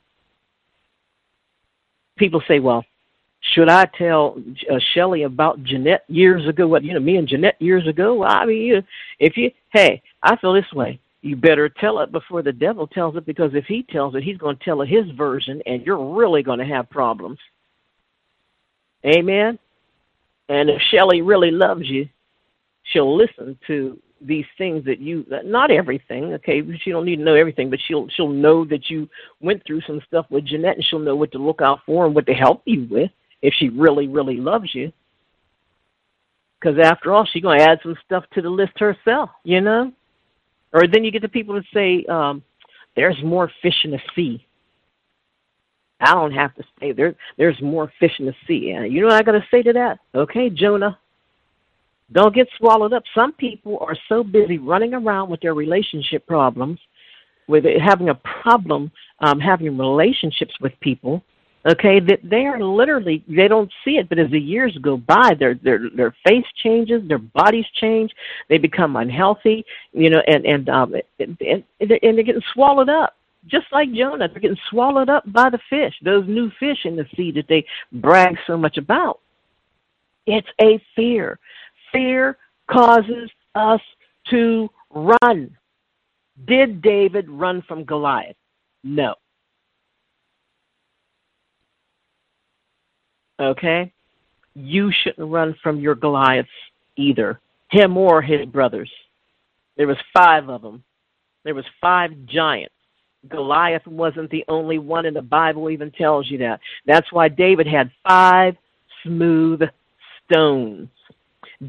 People 2.17 2.41
say, 2.47 2.59
"Well, 2.59 2.85
should 3.51 3.69
I 3.69 3.85
tell 3.85 4.37
uh, 4.71 4.79
Shelly 4.93 5.23
about 5.23 5.63
Jeanette 5.63 6.05
years 6.07 6.47
ago? 6.47 6.67
What 6.67 6.83
you 6.83 6.93
know, 6.93 6.99
me 6.99 7.17
and 7.17 7.27
Jeanette 7.27 7.61
years 7.61 7.87
ago? 7.87 8.23
I 8.23 8.45
mean, 8.45 8.61
you, 8.61 8.83
if 9.19 9.35
you, 9.35 9.51
hey, 9.71 10.01
I 10.21 10.35
feel 10.37 10.53
this 10.53 10.71
way. 10.73 10.99
You 11.21 11.37
better 11.37 11.69
tell 11.69 11.99
it 11.99 12.11
before 12.11 12.41
the 12.41 12.51
devil 12.51 12.85
tells 12.85 13.15
it, 13.15 13.25
because 13.25 13.51
if 13.53 13.65
he 13.65 13.83
tells 13.83 14.13
it, 14.15 14.23
he's 14.23 14.37
going 14.37 14.57
to 14.57 14.63
tell 14.63 14.81
it 14.81 14.89
his 14.89 15.09
version, 15.11 15.61
and 15.65 15.85
you're 15.85 16.13
really 16.13 16.43
going 16.43 16.59
to 16.59 16.65
have 16.65 16.89
problems. 16.89 17.39
Amen. 19.05 19.57
And 20.49 20.69
if 20.69 20.81
Shelly 20.91 21.21
really 21.21 21.51
loves 21.51 21.87
you, 21.87 22.09
she'll 22.83 23.15
listen 23.15 23.57
to 23.67 23.97
these 24.25 24.45
things 24.57 24.83
that 24.85 24.99
you 24.99 25.25
not 25.43 25.71
everything 25.71 26.33
okay 26.33 26.61
she 26.81 26.91
don't 26.91 27.05
need 27.05 27.17
to 27.17 27.23
know 27.23 27.35
everything 27.35 27.69
but 27.69 27.79
she'll 27.87 28.07
she'll 28.09 28.29
know 28.29 28.65
that 28.65 28.89
you 28.89 29.09
went 29.41 29.63
through 29.65 29.81
some 29.81 30.01
stuff 30.07 30.25
with 30.29 30.45
jeanette 30.45 30.75
and 30.75 30.85
she'll 30.85 30.99
know 30.99 31.15
what 31.15 31.31
to 31.31 31.37
look 31.37 31.61
out 31.61 31.79
for 31.85 32.05
and 32.05 32.15
what 32.15 32.25
to 32.25 32.33
help 32.33 32.61
you 32.65 32.87
with 32.89 33.11
if 33.41 33.53
she 33.55 33.69
really 33.69 34.07
really 34.07 34.37
loves 34.37 34.73
you. 34.73 34.91
Because 36.59 36.79
after 36.81 37.11
all 37.11 37.25
she's 37.25 37.43
going 37.43 37.59
to 37.59 37.65
add 37.65 37.79
some 37.83 37.97
stuff 38.05 38.23
to 38.33 38.41
the 38.41 38.49
list 38.49 38.79
herself 38.79 39.29
you 39.43 39.61
know? 39.61 39.91
Or 40.71 40.87
then 40.87 41.03
you 41.03 41.11
get 41.11 41.21
the 41.21 41.29
people 41.29 41.55
that 41.55 41.65
say 41.73 42.05
um 42.05 42.43
there's 42.95 43.21
more 43.23 43.51
fish 43.61 43.83
in 43.83 43.91
the 43.91 44.01
sea. 44.15 44.45
I 45.99 46.13
don't 46.13 46.33
have 46.33 46.53
to 46.55 46.63
say 46.79 46.91
there 46.91 47.15
there's 47.37 47.61
more 47.61 47.91
fish 47.99 48.19
in 48.19 48.25
the 48.25 48.35
sea. 48.47 48.75
You 48.89 49.01
know 49.01 49.07
what 49.07 49.15
i 49.15 49.23
got 49.23 49.33
to 49.33 49.45
say 49.51 49.61
to 49.63 49.73
that? 49.73 49.99
Okay 50.15 50.49
jonah 50.49 50.97
don't 52.11 52.35
get 52.35 52.47
swallowed 52.57 52.93
up. 52.93 53.03
Some 53.15 53.33
people 53.33 53.79
are 53.81 53.97
so 54.09 54.23
busy 54.23 54.57
running 54.57 54.93
around 54.93 55.29
with 55.29 55.41
their 55.41 55.53
relationship 55.53 56.27
problems, 56.27 56.79
with 57.47 57.65
having 57.81 58.09
a 58.09 58.15
problem 58.15 58.91
um, 59.19 59.39
having 59.39 59.77
relationships 59.77 60.53
with 60.61 60.73
people, 60.81 61.23
okay, 61.65 61.99
that 61.99 62.19
they 62.23 62.45
are 62.45 62.61
literally 62.61 63.23
they 63.27 63.47
don't 63.47 63.71
see 63.83 63.91
it, 63.91 64.09
but 64.09 64.19
as 64.19 64.29
the 64.31 64.39
years 64.39 64.77
go 64.81 64.97
by, 64.97 65.33
their 65.37 65.55
their 65.55 65.89
their 65.95 66.15
face 66.25 66.45
changes, 66.61 67.07
their 67.07 67.19
bodies 67.19 67.65
change, 67.75 68.11
they 68.49 68.57
become 68.57 68.95
unhealthy, 68.95 69.65
you 69.93 70.09
know, 70.09 70.21
and 70.27 70.45
and 70.45 70.69
um 70.69 70.93
and, 71.19 71.37
and 71.39 71.63
they're 71.79 72.23
getting 72.23 72.41
swallowed 72.53 72.89
up. 72.89 73.15
Just 73.47 73.65
like 73.73 73.91
Jonah, 73.93 74.29
they're 74.29 74.39
getting 74.39 74.57
swallowed 74.69 75.09
up 75.09 75.23
by 75.31 75.49
the 75.49 75.59
fish, 75.69 75.93
those 76.01 76.25
new 76.27 76.49
fish 76.59 76.85
in 76.85 76.95
the 76.95 77.05
sea 77.15 77.31
that 77.31 77.47
they 77.49 77.65
brag 77.91 78.37
so 78.47 78.57
much 78.57 78.77
about. 78.77 79.19
It's 80.25 80.47
a 80.61 80.81
fear. 80.95 81.39
Fear 81.93 82.37
causes 82.69 83.29
us 83.55 83.81
to 84.29 84.69
run. 84.89 85.55
Did 86.45 86.81
David 86.81 87.29
run 87.29 87.61
from 87.67 87.83
Goliath? 87.83 88.35
No. 88.83 89.15
Okay? 93.39 93.91
You 94.55 94.91
shouldn't 94.91 95.31
run 95.31 95.55
from 95.61 95.79
your 95.79 95.95
Goliaths 95.95 96.49
either, 96.95 97.39
him 97.69 97.97
or 97.97 98.21
his 98.21 98.45
brothers. 98.45 98.91
There 99.77 99.87
was 99.87 99.97
five 100.15 100.49
of 100.49 100.61
them. 100.61 100.83
There 101.43 101.55
was 101.55 101.65
five 101.81 102.11
giants. 102.25 102.73
Goliath 103.29 103.85
wasn't 103.87 104.29
the 104.29 104.43
only 104.47 104.77
one 104.79 105.05
in 105.05 105.13
the 105.13 105.21
Bible 105.21 105.69
even 105.69 105.91
tells 105.91 106.29
you 106.29 106.37
that. 106.39 106.59
That's 106.85 107.11
why 107.11 107.29
David 107.29 107.67
had 107.67 107.91
five 108.07 108.55
smooth 109.03 109.61
stones. 110.25 110.89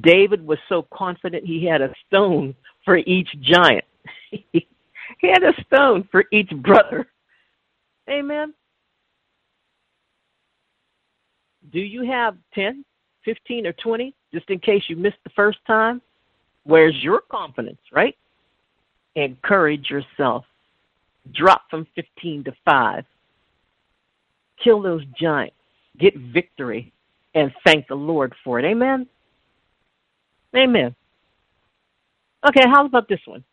David 0.03 0.47
was 0.47 0.59
so 0.69 0.87
confident 0.93 1.45
he 1.45 1.65
had 1.65 1.83
a 1.83 1.93
stone 2.07 2.55
for 2.85 2.99
each 2.99 3.29
giant. 3.41 3.85
he 4.53 4.67
had 5.23 5.43
a 5.43 5.53
stone 5.67 6.09
for 6.11 6.25
each 6.33 6.51
brother. 6.51 7.07
Amen. 8.09 8.55
Do 11.73 11.81
you 11.81 12.05
have 12.11 12.37
10, 12.55 12.85
15, 13.25 13.67
or 13.67 13.73
20 13.73 14.15
just 14.33 14.49
in 14.51 14.59
case 14.59 14.83
you 14.89 14.97
missed 14.97 15.17
the 15.25 15.31
first 15.31 15.59
time? 15.67 16.01
Where's 16.65 16.97
your 17.03 17.21
confidence, 17.31 17.81
right? 17.93 18.17
Encourage 19.17 19.91
yourself. 19.91 20.45
Drop 21.33 21.63
from 21.71 21.87
15 21.95 22.45
to 22.45 22.53
5. 22.65 23.05
Kill 24.63 24.83
those 24.83 25.05
giants. 25.19 25.57
Get 25.99 26.17
victory 26.17 26.93
and 27.35 27.53
thank 27.65 27.87
the 27.89 27.95
Lord 27.95 28.35
for 28.45 28.59
it. 28.59 28.65
Amen. 28.65 29.07
Amen. 30.57 30.95
Okay, 32.47 32.63
how 32.67 32.85
about 32.85 33.09
this 33.09 33.21
one? 33.27 33.45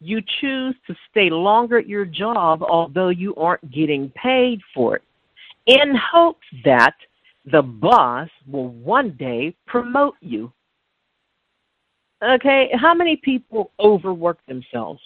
You 0.00 0.22
choose 0.40 0.74
to 0.86 0.94
stay 1.10 1.28
longer 1.30 1.78
at 1.78 1.88
your 1.88 2.04
job 2.04 2.62
although 2.62 3.08
you 3.08 3.34
aren't 3.34 3.70
getting 3.70 4.10
paid 4.10 4.60
for 4.74 4.96
it, 4.96 5.02
in 5.66 5.94
hopes 5.96 6.46
that 6.64 6.94
the 7.50 7.62
boss 7.62 8.28
will 8.46 8.68
one 8.68 9.10
day 9.12 9.54
promote 9.66 10.14
you. 10.20 10.52
Okay, 12.22 12.70
how 12.74 12.94
many 12.94 13.16
people 13.16 13.70
overwork 13.78 14.38
themselves? 14.46 15.00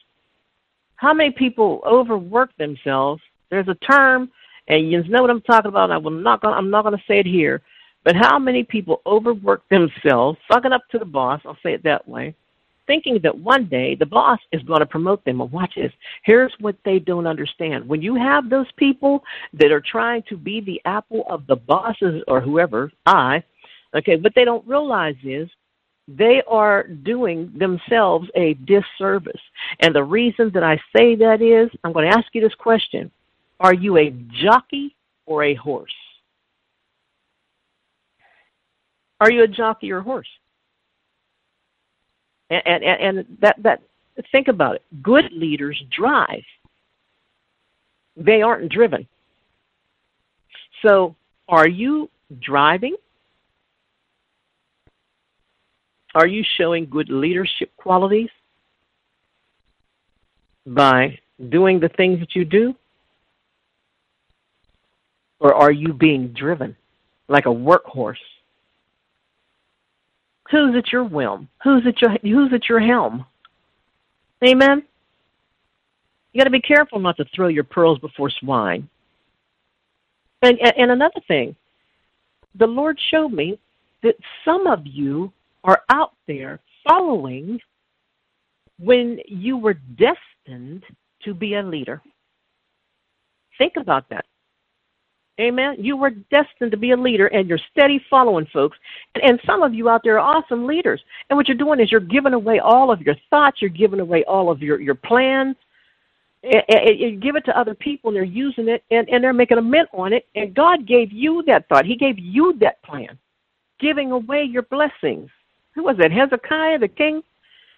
How 0.96 1.12
many 1.12 1.30
people 1.30 1.82
overwork 1.84 2.56
themselves? 2.56 3.20
There's 3.50 3.68
a 3.68 3.74
term, 3.74 4.30
and 4.68 4.90
you 4.90 5.02
know 5.04 5.20
what 5.20 5.30
I'm 5.30 5.42
talking 5.42 5.68
about. 5.68 5.90
I 5.90 5.98
will 5.98 6.10
not. 6.10 6.40
Gonna, 6.40 6.56
I'm 6.56 6.70
not 6.70 6.84
going 6.84 6.96
to 6.96 7.04
say 7.06 7.18
it 7.18 7.26
here, 7.26 7.60
but 8.04 8.16
how 8.16 8.38
many 8.38 8.64
people 8.64 9.00
overwork 9.06 9.68
themselves, 9.68 10.38
sucking 10.50 10.72
up 10.72 10.82
to 10.90 10.98
the 10.98 11.04
boss, 11.04 11.40
I'll 11.44 11.58
say 11.62 11.72
it 11.74 11.84
that 11.84 12.06
way, 12.08 12.34
thinking 12.86 13.20
that 13.22 13.38
one 13.38 13.66
day 13.66 13.94
the 13.94 14.06
boss 14.06 14.40
is 14.52 14.62
going 14.62 14.80
to 14.80 14.86
promote 14.86 15.24
them. 15.24 15.38
Well, 15.38 15.48
watch 15.48 15.74
this. 15.76 15.92
Here's 16.24 16.52
what 16.58 16.76
they 16.84 16.98
don't 16.98 17.26
understand. 17.26 17.88
When 17.88 18.02
you 18.02 18.14
have 18.16 18.50
those 18.50 18.70
people 18.76 19.22
that 19.54 19.70
are 19.70 19.80
trying 19.80 20.22
to 20.28 20.36
be 20.36 20.60
the 20.60 20.80
apple 20.84 21.24
of 21.28 21.46
the 21.46 21.56
bosses 21.56 22.22
or 22.26 22.40
whoever, 22.40 22.90
I, 23.06 23.42
okay, 23.94 24.16
what 24.16 24.34
they 24.34 24.44
don't 24.44 24.66
realize 24.66 25.16
is 25.22 25.48
they 26.08 26.42
are 26.48 26.88
doing 26.88 27.52
themselves 27.56 28.28
a 28.34 28.54
disservice. 28.54 29.40
And 29.80 29.94
the 29.94 30.04
reason 30.04 30.50
that 30.54 30.64
I 30.64 30.76
say 30.94 31.14
that 31.16 31.40
is, 31.40 31.70
I'm 31.84 31.92
going 31.92 32.10
to 32.10 32.16
ask 32.16 32.26
you 32.32 32.40
this 32.40 32.54
question 32.54 33.10
Are 33.60 33.74
you 33.74 33.96
a 33.96 34.10
jockey 34.42 34.96
or 35.26 35.44
a 35.44 35.54
horse? 35.54 35.94
Are 39.22 39.30
you 39.30 39.44
a 39.44 39.46
jockey 39.46 39.92
or 39.92 39.98
a 39.98 40.02
horse? 40.02 40.26
And, 42.50 42.82
and, 42.82 42.84
and 42.84 43.38
that, 43.40 43.54
that, 43.62 43.80
think 44.32 44.48
about 44.48 44.74
it. 44.74 44.82
Good 45.00 45.26
leaders 45.30 45.80
drive. 45.96 46.42
They 48.16 48.42
aren't 48.42 48.72
driven. 48.72 49.06
So, 50.84 51.14
are 51.48 51.68
you 51.68 52.10
driving? 52.40 52.96
Are 56.16 56.26
you 56.26 56.42
showing 56.58 56.90
good 56.90 57.08
leadership 57.08 57.70
qualities 57.76 58.30
by 60.66 61.16
doing 61.48 61.78
the 61.78 61.90
things 61.90 62.18
that 62.18 62.34
you 62.34 62.44
do? 62.44 62.74
Or 65.38 65.54
are 65.54 65.70
you 65.70 65.92
being 65.92 66.32
driven 66.32 66.76
like 67.28 67.46
a 67.46 67.50
workhorse? 67.50 68.16
Who's 70.52 70.76
at 70.76 70.92
your 70.92 71.02
whim? 71.02 71.48
Who's 71.64 71.86
at 71.86 72.00
your 72.02 72.10
who's 72.22 72.52
at 72.52 72.68
your 72.68 72.78
helm? 72.78 73.24
Amen. 74.44 74.82
You 76.32 76.38
got 76.38 76.44
to 76.44 76.50
be 76.50 76.60
careful 76.60 77.00
not 77.00 77.16
to 77.16 77.24
throw 77.34 77.48
your 77.48 77.64
pearls 77.64 77.98
before 77.98 78.30
swine. 78.30 78.88
And, 80.42 80.58
and 80.60 80.90
another 80.90 81.20
thing, 81.26 81.56
the 82.54 82.66
Lord 82.66 82.98
showed 83.10 83.32
me 83.32 83.58
that 84.02 84.16
some 84.44 84.66
of 84.66 84.80
you 84.84 85.32
are 85.64 85.82
out 85.88 86.12
there 86.26 86.60
following 86.86 87.58
when 88.78 89.20
you 89.26 89.56
were 89.56 89.74
destined 89.74 90.84
to 91.24 91.32
be 91.32 91.54
a 91.54 91.62
leader. 91.62 92.02
Think 93.56 93.74
about 93.76 94.08
that. 94.10 94.26
Amen. 95.40 95.76
You 95.78 95.96
were 95.96 96.10
destined 96.10 96.70
to 96.72 96.76
be 96.76 96.90
a 96.90 96.96
leader 96.96 97.28
and 97.28 97.48
you're 97.48 97.58
steady 97.70 98.04
following 98.10 98.46
folks. 98.52 98.76
And, 99.22 99.40
some 99.46 99.62
of 99.62 99.72
you 99.72 99.88
out 99.88 100.02
there 100.04 100.20
are 100.20 100.36
awesome 100.36 100.66
leaders. 100.66 101.00
And 101.30 101.36
what 101.36 101.48
you're 101.48 101.56
doing 101.56 101.80
is 101.80 101.90
you're 101.90 102.00
giving 102.00 102.34
away 102.34 102.58
all 102.58 102.90
of 102.90 103.00
your 103.00 103.16
thoughts, 103.30 103.62
you're 103.62 103.70
giving 103.70 104.00
away 104.00 104.24
all 104.24 104.50
of 104.50 104.60
your, 104.60 104.80
your 104.80 104.94
plans, 104.94 105.56
and 106.42 106.98
you 106.98 107.18
give 107.18 107.36
it 107.36 107.44
to 107.44 107.58
other 107.58 107.74
people 107.74 108.08
and 108.10 108.16
they're 108.16 108.24
using 108.24 108.68
it 108.68 108.82
and, 108.90 109.08
and 109.08 109.22
they're 109.22 109.32
making 109.32 109.58
a 109.58 109.62
mint 109.62 109.88
on 109.92 110.12
it. 110.12 110.26
And 110.34 110.54
god 110.54 110.86
gave 110.86 111.12
you 111.12 111.42
that 111.46 111.68
thought. 111.68 111.86
He 111.86 111.96
gave 111.96 112.18
you 112.18 112.56
that 112.60 112.82
plan 112.82 113.18
giving 113.78 114.12
away 114.12 114.44
your 114.44 114.62
blessings. 114.62 115.30
Who 115.74 115.84
was 115.84 115.96
that? 115.98 116.12
Hezekiah 116.12 116.78
the 116.78 116.88
king 116.88 117.22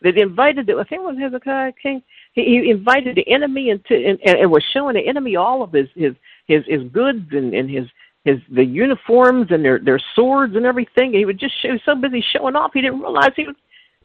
that 0.03 0.19
invited 0.19 0.67
the 0.67 0.75
i 0.75 0.85
think 0.85 1.01
it 1.01 1.05
was 1.05 1.17
hezekiah 1.19 1.73
king. 1.81 2.03
He, 2.33 2.45
he 2.45 2.71
invited 2.71 3.17
the 3.17 3.29
enemy 3.31 3.71
into 3.71 3.95
and, 3.95 4.19
and 4.23 4.51
was 4.51 4.64
showing 4.73 4.95
the 4.95 5.07
enemy 5.07 5.37
all 5.37 5.62
of 5.62 5.73
his 5.73 5.88
his 5.95 6.14
his, 6.47 6.65
his 6.67 6.83
goods 6.93 7.27
and, 7.33 7.55
and 7.55 7.71
his 7.71 7.87
his 8.25 8.39
the 8.53 8.65
uniforms 8.65 9.49
and 9.51 9.65
their 9.65 9.79
their 9.79 10.01
swords 10.15 10.57
and 10.57 10.65
everything 10.65 11.13
he 11.13 11.25
was 11.25 11.37
just 11.37 11.55
he 11.61 11.71
was 11.71 11.81
so 11.85 11.95
busy 11.95 12.25
showing 12.33 12.57
off 12.57 12.71
he 12.73 12.81
didn't 12.81 13.01
realize 13.01 13.31
he 13.37 13.47
was 13.47 13.57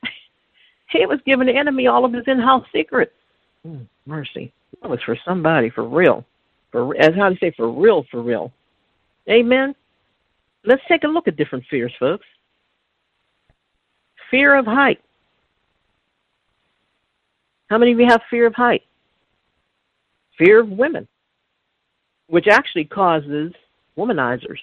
he 0.89 1.05
was 1.05 1.19
giving 1.25 1.47
the 1.47 1.55
enemy 1.55 1.87
all 1.87 2.03
of 2.03 2.11
his 2.11 2.23
in-house 2.27 2.65
secrets 2.73 3.13
Mm, 3.67 3.87
mercy. 4.05 4.53
That 4.81 4.89
was 4.89 5.01
for 5.03 5.17
somebody, 5.25 5.69
for 5.69 5.87
real. 5.87 6.25
For 6.71 6.95
as 6.97 7.15
how 7.15 7.29
to 7.29 7.37
say, 7.37 7.51
for 7.55 7.69
real, 7.69 8.05
for 8.11 8.21
real. 8.21 8.51
Amen. 9.29 9.75
Let's 10.65 10.81
take 10.87 11.03
a 11.03 11.07
look 11.07 11.27
at 11.27 11.35
different 11.35 11.65
fears, 11.69 11.93
folks. 11.99 12.25
Fear 14.31 14.55
of 14.55 14.65
height. 14.65 15.01
How 17.69 17.77
many 17.77 17.91
of 17.91 17.99
you 17.99 18.07
have 18.07 18.21
fear 18.29 18.47
of 18.47 18.55
height? 18.55 18.83
Fear 20.37 20.59
of 20.59 20.69
women, 20.69 21.07
which 22.29 22.47
actually 22.47 22.85
causes 22.85 23.51
womanizers. 23.97 24.59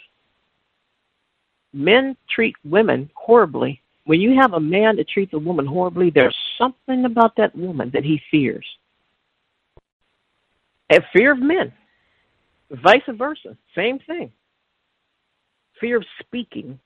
Men 1.72 2.16
treat 2.30 2.54
women 2.64 3.10
horribly. 3.14 3.82
When 4.04 4.20
you 4.20 4.38
have 4.40 4.54
a 4.54 4.60
man 4.60 4.96
that 4.96 5.08
treats 5.08 5.34
a 5.34 5.38
woman 5.38 5.66
horribly, 5.66 6.10
there's 6.10 6.36
something 6.56 7.04
about 7.04 7.36
that 7.36 7.54
woman 7.56 7.90
that 7.92 8.04
he 8.04 8.20
fears. 8.30 8.64
And 10.90 11.02
fear 11.12 11.32
of 11.32 11.38
men. 11.38 11.72
Vice 12.70 13.02
versa. 13.08 13.56
Same 13.74 13.98
thing. 14.06 14.32
Fear 15.80 15.98
of 15.98 16.04
speaking. 16.20 16.78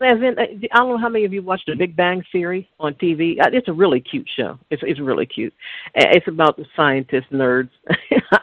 As 0.00 0.18
in, 0.18 0.36
uh, 0.36 0.42
I 0.72 0.78
don't 0.78 0.88
know 0.88 0.98
how 0.98 1.08
many 1.08 1.24
of 1.24 1.32
you 1.32 1.42
watched 1.42 1.66
The 1.68 1.76
Big 1.76 1.94
Bang 1.94 2.24
Theory 2.32 2.68
on 2.80 2.94
TV. 2.94 3.38
Uh, 3.40 3.50
it's 3.52 3.68
a 3.68 3.72
really 3.72 4.00
cute 4.00 4.28
show. 4.36 4.58
It's 4.70 4.82
it's 4.84 4.98
really 4.98 5.26
cute. 5.26 5.54
It's 5.94 6.26
about 6.26 6.56
the 6.56 6.64
scientists, 6.74 7.30
nerds. 7.30 7.70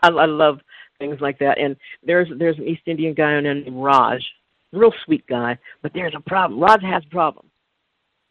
I, 0.04 0.08
I 0.08 0.25
love 0.25 0.60
things 1.00 1.20
like 1.22 1.40
that. 1.40 1.58
And 1.58 1.76
there's 2.04 2.30
there's 2.38 2.58
an 2.58 2.68
East 2.68 2.84
Indian 2.86 3.14
guy 3.14 3.40
named 3.40 3.68
Raj, 3.72 4.24
real 4.72 4.94
sweet 5.06 5.26
guy. 5.28 5.58
But 5.82 5.94
there's 5.94 6.14
a 6.16 6.22
problem. 6.22 6.60
Raj 6.60 6.82
has 6.84 7.04
a 7.06 7.10
problem. 7.10 7.46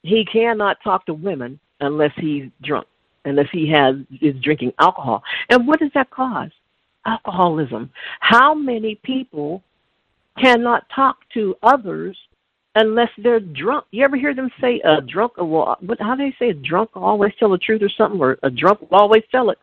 He 0.03 0.25
cannot 0.25 0.79
talk 0.85 1.05
to 1.07 1.15
women 1.15 1.59
unless 1.81 2.13
he's 2.17 2.45
drunk, 2.63 2.87
unless 3.25 3.49
he 3.53 3.69
has 3.71 3.97
is 4.21 4.41
drinking 4.43 4.73
alcohol. 4.79 5.23
And 5.51 5.67
what 5.67 5.81
does 5.81 5.91
that 5.95 6.11
cause? 6.11 6.51
alcoholism. 7.09 7.91
How 8.21 8.55
many 8.55 8.97
people 8.97 9.63
cannot 10.39 10.89
talk 10.95 11.17
to 11.35 11.57
others 11.63 12.17
unless 12.75 13.11
they're 13.19 13.41
drunk? 13.41 13.87
You 13.91 14.05
ever 14.05 14.17
hear 14.17 14.35
them 14.35 14.51
say 14.61 14.81
a 14.85 15.01
drunk 15.01 15.37
will 15.37 15.77
what 15.81 16.01
how 16.01 16.15
do 16.15 16.25
they 16.25 16.37
say 16.39 16.51
a 16.51 16.55
drunk 16.55 16.91
always 16.95 17.33
tell 17.39 17.51
the 17.51 17.59
truth 17.59 17.83
or 17.83 17.89
something 17.89 18.21
or 18.21 18.39
a 18.43 18.51
drunk 18.51 18.81
will 18.81 18.99
always 18.99 19.25
tell 19.31 19.51
it? 19.51 19.59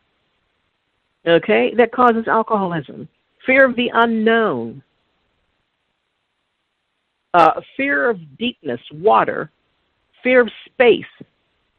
Okay? 1.26 1.72
That 1.76 1.92
causes 1.92 2.28
alcoholism. 2.28 3.08
Fear 3.44 3.64
of 3.64 3.76
the 3.76 3.90
unknown. 3.94 4.82
Uh, 7.34 7.60
fear 7.76 8.08
of 8.08 8.18
deepness, 8.38 8.80
water, 8.92 9.50
fear 10.22 10.40
of 10.40 10.50
space, 10.64 11.04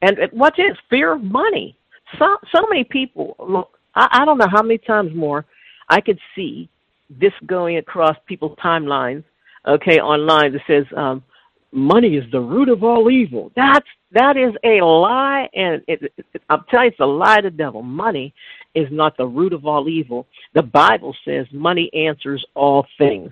and 0.01 0.17
what 0.31 0.53
is 0.59 0.77
fear 0.89 1.13
of 1.13 1.23
money? 1.23 1.75
So 2.19 2.37
so 2.53 2.67
many 2.69 2.83
people 2.83 3.35
look. 3.39 3.79
I, 3.95 4.07
I 4.11 4.25
don't 4.25 4.37
know 4.37 4.47
how 4.51 4.61
many 4.61 4.77
times 4.77 5.15
more 5.15 5.45
I 5.89 5.99
could 5.99 6.19
see 6.35 6.69
this 7.09 7.33
going 7.45 7.77
across 7.77 8.15
people's 8.25 8.57
timelines, 8.63 9.23
okay, 9.67 9.99
online 9.99 10.53
that 10.53 10.61
says 10.67 10.85
um, 10.95 11.23
money 11.71 12.15
is 12.17 12.29
the 12.31 12.39
root 12.39 12.69
of 12.69 12.83
all 12.83 13.09
evil. 13.09 13.51
That's 13.55 13.87
that 14.11 14.37
is 14.37 14.53
a 14.63 14.83
lie, 14.83 15.49
and 15.53 15.81
it, 15.87 16.13
it, 16.17 16.41
I'm 16.49 16.63
telling 16.69 16.85
you, 16.85 16.91
it's 16.91 16.99
a 16.99 17.05
lie 17.05 17.41
to 17.41 17.49
the 17.49 17.57
devil. 17.57 17.81
Money 17.81 18.33
is 18.75 18.87
not 18.91 19.17
the 19.17 19.25
root 19.25 19.53
of 19.53 19.65
all 19.65 19.89
evil. 19.89 20.27
The 20.53 20.63
Bible 20.63 21.15
says 21.25 21.45
money 21.51 21.89
answers 21.93 22.45
all 22.53 22.85
things. 22.97 23.31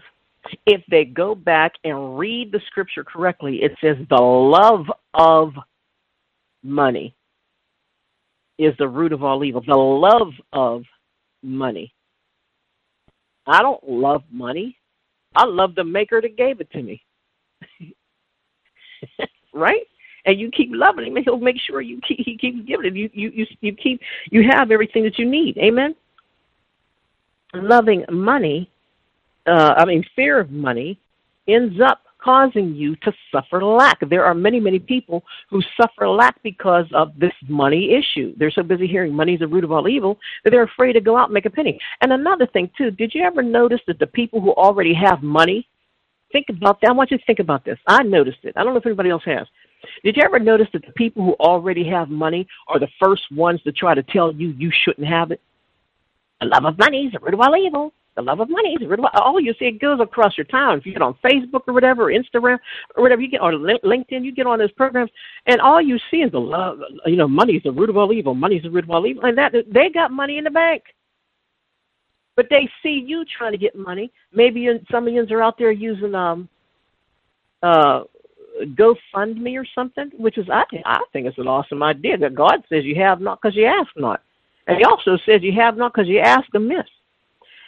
If 0.65 0.81
they 0.89 1.05
go 1.05 1.35
back 1.35 1.73
and 1.83 2.17
read 2.17 2.51
the 2.51 2.61
scripture 2.67 3.03
correctly, 3.03 3.63
it 3.63 3.73
says 3.81 3.97
the 4.09 4.21
love 4.21 4.85
of 5.13 5.53
money 6.63 7.15
is 8.57 8.73
the 8.77 8.87
root 8.87 9.11
of 9.11 9.23
all 9.23 9.43
evil. 9.43 9.61
The 9.65 9.75
love 9.75 10.33
of 10.53 10.83
money. 11.43 11.93
I 13.47 13.61
don't 13.61 13.87
love 13.87 14.23
money. 14.31 14.77
I 15.35 15.45
love 15.45 15.75
the 15.75 15.83
maker 15.83 16.21
that 16.21 16.37
gave 16.37 16.61
it 16.61 16.71
to 16.71 16.81
me. 16.81 17.03
right? 19.53 19.87
And 20.25 20.39
you 20.39 20.49
keep 20.51 20.69
loving 20.71 21.07
him, 21.07 21.15
and 21.15 21.25
he'll 21.25 21.37
make 21.37 21.57
sure 21.59 21.81
you 21.81 21.99
keep 22.07 22.19
he 22.19 22.37
keeps 22.37 22.65
giving 22.67 22.87
it. 22.87 22.95
You 22.95 23.09
you 23.13 23.29
you 23.29 23.45
you 23.61 23.73
keep 23.73 24.01
you 24.31 24.47
have 24.49 24.71
everything 24.71 25.03
that 25.03 25.19
you 25.19 25.29
need. 25.29 25.57
Amen. 25.57 25.95
Loving 27.53 28.03
money, 28.11 28.69
uh, 29.45 29.75
I 29.77 29.85
mean 29.85 30.03
fear 30.15 30.39
of 30.39 30.51
money, 30.51 30.99
ends 31.47 31.79
up 31.79 32.01
causing 32.25 32.73
you 32.73 32.95
to 32.97 33.13
suffer 33.31 33.63
lack. 33.63 33.99
There 34.09 34.25
are 34.25 34.33
many, 34.33 34.59
many 34.59 34.79
people 34.79 35.23
who 35.49 35.61
suffer 35.79 36.09
lack 36.09 36.41
because 36.41 36.87
of 36.93 37.11
this 37.19 37.33
money 37.47 37.93
issue. 37.93 38.33
They're 38.37 38.49
so 38.49 38.63
busy 38.63 38.87
hearing 38.87 39.13
money 39.13 39.35
is 39.35 39.41
the 39.41 39.47
root 39.47 39.63
of 39.63 39.71
all 39.71 39.87
evil 39.87 40.17
that 40.43 40.49
they're 40.49 40.63
afraid 40.63 40.93
to 40.93 41.01
go 41.01 41.15
out 41.15 41.25
and 41.25 41.35
make 41.35 41.45
a 41.45 41.51
penny. 41.51 41.79
And 42.01 42.11
another 42.11 42.47
thing, 42.47 42.71
too, 42.75 42.89
did 42.89 43.13
you 43.13 43.23
ever 43.23 43.43
notice 43.43 43.79
that 43.85 43.99
the 43.99 44.07
people 44.07 44.41
who 44.41 44.51
already 44.53 44.93
have 44.95 45.21
money, 45.21 45.67
think 46.31 46.47
about 46.49 46.81
that. 46.81 46.89
I 46.89 46.93
want 46.93 47.11
you 47.11 47.19
to 47.19 47.25
think 47.25 47.39
about 47.39 47.63
this. 47.63 47.77
I 47.85 48.01
noticed 48.01 48.39
it. 48.43 48.55
I 48.57 48.63
don't 48.63 48.73
know 48.73 48.79
if 48.79 48.85
anybody 48.87 49.11
else 49.11 49.23
has. 49.25 49.45
Did 50.03 50.17
you 50.17 50.23
ever 50.23 50.39
notice 50.39 50.67
that 50.73 50.85
the 50.85 50.91
people 50.93 51.23
who 51.23 51.33
already 51.33 51.87
have 51.89 52.09
money 52.09 52.47
are 52.67 52.79
the 52.79 52.87
first 52.99 53.23
ones 53.31 53.61
to 53.63 53.71
try 53.71 53.93
to 53.93 54.03
tell 54.03 54.33
you 54.33 54.49
you 54.49 54.71
shouldn't 54.83 55.07
have 55.07 55.31
it? 55.31 55.41
The 56.41 56.47
love 56.47 56.65
of 56.65 56.77
money 56.77 57.05
is 57.05 57.13
the 57.13 57.19
root 57.19 57.33
of 57.33 57.39
all 57.39 57.55
evil 57.55 57.93
the 58.15 58.21
love 58.21 58.39
of 58.39 58.49
money. 58.49 58.69
Is 58.69 58.79
the 58.79 58.87
root 58.87 58.99
of 58.99 59.05
all 59.13 59.21
all 59.21 59.39
you 59.39 59.53
see, 59.59 59.65
it 59.65 59.79
goes 59.81 59.99
across 59.99 60.37
your 60.37 60.45
town. 60.45 60.77
If 60.77 60.85
you 60.85 60.93
get 60.93 61.01
on 61.01 61.15
Facebook 61.23 61.61
or 61.67 61.73
whatever, 61.73 62.09
or 62.09 62.13
Instagram 62.13 62.57
or 62.95 63.03
whatever, 63.03 63.21
you 63.21 63.29
get 63.29 63.41
or 63.41 63.51
LinkedIn, 63.51 64.23
you 64.23 64.31
get 64.31 64.47
on 64.47 64.59
those 64.59 64.71
programs, 64.71 65.11
and 65.45 65.59
all 65.59 65.81
you 65.81 65.99
see 66.09 66.17
is 66.17 66.31
the 66.31 66.39
love. 66.39 66.79
You 67.05 67.17
know, 67.17 67.27
money 67.27 67.53
is 67.53 67.63
the 67.63 67.71
root 67.71 67.89
of 67.89 67.97
all 67.97 68.13
evil. 68.13 68.33
Money 68.33 68.55
is 68.55 68.63
the 68.63 68.71
root 68.71 68.85
of 68.85 68.89
all 68.89 69.05
evil, 69.05 69.25
and 69.25 69.37
that 69.37 69.53
they 69.69 69.89
got 69.89 70.11
money 70.11 70.37
in 70.37 70.45
the 70.45 70.49
bank. 70.49 70.83
But 72.35 72.47
they 72.49 72.69
see 72.83 73.03
you 73.05 73.23
trying 73.37 73.53
to 73.53 73.57
get 73.57 73.75
money. 73.75 74.11
Maybe 74.33 74.67
some 74.91 75.07
of 75.07 75.13
you 75.13 75.25
are 75.29 75.43
out 75.43 75.57
there 75.57 75.71
using 75.71 76.15
um, 76.15 76.49
uh, 77.63 78.03
GoFundMe 78.63 79.59
or 79.59 79.65
something, 79.75 80.11
which 80.17 80.37
is 80.37 80.49
I 80.49 80.63
think 80.71 80.83
I 80.85 80.99
think 81.11 81.27
it's 81.27 81.37
an 81.37 81.47
awesome 81.47 81.83
idea. 81.83 82.17
That 82.17 82.35
God 82.35 82.63
says 82.69 82.85
you 82.85 82.95
have 82.95 83.21
not 83.21 83.41
because 83.41 83.55
you 83.55 83.65
ask 83.65 83.89
not, 83.95 84.21
and 84.67 84.77
He 84.77 84.83
also 84.83 85.17
says 85.25 85.41
you 85.43 85.53
have 85.53 85.77
not 85.77 85.93
because 85.93 86.07
you 86.07 86.19
ask 86.19 86.47
amiss. 86.53 86.85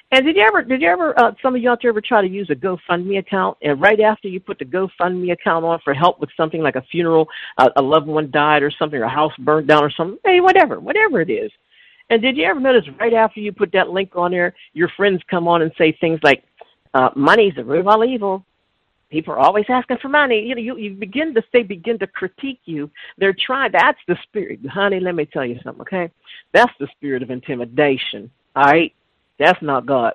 And 0.10 0.26
did 0.26 0.38
you 0.38 0.43
ever, 0.43 0.63
did 0.63 0.82
you 0.82 0.88
ever, 0.88 1.19
uh, 1.19 1.34
some 1.41 1.54
of 1.54 1.62
there 1.62 1.89
ever 1.89 2.00
try 2.00 2.21
to 2.21 2.30
use 2.30 2.50
a 2.50 2.56
GoFundMe 2.56 3.19
account, 3.19 3.58
and 3.62 3.82
right 3.82 4.00
after 4.00 4.30
you 4.30 4.39
put 4.39 4.58
the 4.58 4.63
GoFundMe 4.63 5.34
account 5.34 5.65
on 5.65 5.80
for 5.84 5.93
help 5.93 6.21
with 6.21 6.30
something 6.38 6.62
like 6.62 6.78
a 6.78 6.82
funeral, 6.84 7.28
uh, 7.58 7.67
a 7.76 7.82
loved 7.82 8.08
one 8.08 8.32
died 8.32 8.63
or 8.63 8.71
something, 8.71 8.97
or 8.97 9.04
a 9.04 9.10
house 9.10 9.34
burned 9.39 9.67
down 9.67 9.84
or 9.84 9.91
something, 9.91 10.17
hey, 10.23 10.39
whatever, 10.39 10.80
whatever 10.80 11.19
it 11.19 11.30
is, 11.30 11.52
And 12.10 12.21
did 12.21 12.38
you 12.38 12.45
ever 12.45 12.60
notice 12.60 12.86
right 13.00 13.13
after 13.13 13.39
you 13.39 13.52
put 13.52 13.71
that 13.73 13.89
link 13.89 14.12
on 14.15 14.32
there, 14.32 14.54
your 14.73 14.89
friends 14.95 15.21
come 15.30 15.47
on 15.47 15.62
and 15.62 15.71
say 15.78 15.91
things 15.91 16.19
like, 16.23 16.43
uh, 16.93 17.10
"Money's 17.15 17.56
the 17.56 17.65
root 17.65 17.82
of 17.82 17.88
all 17.88 18.06
evil." 18.06 18.45
People 19.10 19.34
are 19.34 19.39
always 19.39 19.65
asking 19.70 19.98
for 20.02 20.10
money. 20.10 20.41
You 20.41 20.56
know, 20.56 20.62
you, 20.62 20.78
you 20.78 20.91
begin 20.93 21.34
to 21.34 21.43
they 21.54 21.63
begin 21.63 21.98
to 22.00 22.08
critique 22.08 22.60
you. 22.65 22.91
They're 23.17 23.36
trying. 23.46 23.72
That's 23.72 24.00
the 24.08 24.17
spirit, 24.24 24.60
honey. 24.67 25.00
Let 25.00 25.15
me 25.15 25.26
tell 25.26 25.46
you 25.46 25.60
something, 25.63 25.82
okay? 25.82 26.12
That's 26.54 26.74
the 26.80 26.88
spirit 26.98 27.24
of 27.24 27.32
intimidation. 27.32 28.30
All 28.56 28.65
right, 28.65 28.93
that's 29.39 29.62
not 29.62 29.86
God. 29.86 30.13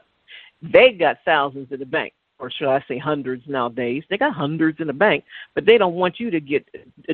They 0.60 0.92
got 0.92 1.18
thousands 1.24 1.72
in 1.72 1.80
the 1.80 1.86
bank, 1.86 2.12
or 2.38 2.50
should 2.50 2.68
I 2.68 2.84
say 2.86 2.98
hundreds 2.98 3.44
nowadays? 3.48 4.04
They 4.10 4.18
got 4.18 4.34
hundreds 4.34 4.80
in 4.80 4.88
the 4.88 4.92
bank, 4.92 5.24
but 5.54 5.64
they 5.64 5.78
don't 5.78 5.94
want 5.94 6.20
you 6.20 6.30
to 6.30 6.40
get 6.40 6.66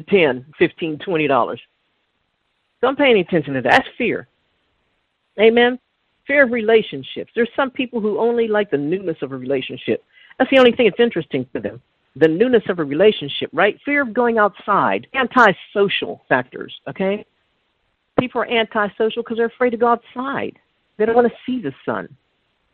ten, 0.09 0.47
fifteen, 0.59 0.99
twenty 0.99 1.29
dollars. 1.29 1.61
Don't 2.81 2.99
pay 2.99 3.11
any 3.11 3.21
attention 3.21 3.55
to 3.55 3.63
that. 3.63 3.71
That's 3.71 3.89
fear. 3.97 4.27
Amen. 5.41 5.79
Fear 6.27 6.45
of 6.45 6.53
relationships. 6.53 7.31
There's 7.35 7.49
some 7.57 7.71
people 7.71 8.01
who 8.01 8.19
only 8.19 8.49
like 8.49 8.71
the 8.71 8.77
newness 8.79 9.17
of 9.23 9.33
a 9.33 9.37
relationship. 9.37 10.05
That's 10.39 10.51
the 10.51 10.59
only 10.59 10.73
thing 10.73 10.87
that's 10.87 11.01
interesting 11.01 11.47
to 11.55 11.61
them. 11.61 11.83
The 12.17 12.29
newness 12.29 12.63
of 12.69 12.79
a 12.79 12.85
relationship, 12.85 13.51
right? 13.53 13.79
Fear 13.85 14.03
of 14.03 14.15
going 14.15 14.39
outside. 14.39 15.07
Antisocial 15.15 16.23
factors, 16.29 16.75
okay? 16.89 17.25
People 18.19 18.43
are 18.43 18.51
antisocial 18.51 19.23
because 19.23 19.37
they're 19.37 19.47
afraid 19.47 19.71
to 19.71 19.77
go 19.77 19.89
outside. 19.89 20.59
They 20.97 21.07
don't 21.07 21.15
want 21.15 21.29
to 21.29 21.35
see 21.47 21.61
the 21.61 21.73
sun. 21.85 22.09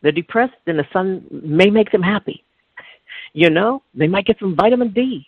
They're 0.02 0.12
depressed, 0.12 0.54
and 0.66 0.78
the 0.78 0.86
sun 0.92 1.26
may 1.30 1.70
make 1.70 1.90
them 1.90 2.02
happy. 2.02 2.42
You 3.36 3.50
know, 3.50 3.82
they 3.94 4.06
might 4.06 4.26
get 4.26 4.38
some 4.38 4.54
vitamin 4.54 4.92
D. 4.92 5.26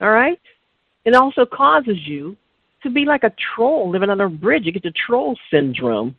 All 0.00 0.10
right? 0.10 0.40
It 1.04 1.14
also 1.14 1.44
causes 1.44 1.96
you 2.06 2.34
to 2.82 2.90
be 2.90 3.04
like 3.04 3.24
a 3.24 3.32
troll 3.54 3.90
living 3.90 4.10
under 4.10 4.24
a 4.24 4.30
bridge. 4.30 4.64
You 4.64 4.72
get 4.72 4.82
the 4.82 4.92
troll 5.06 5.36
syndrome. 5.50 6.16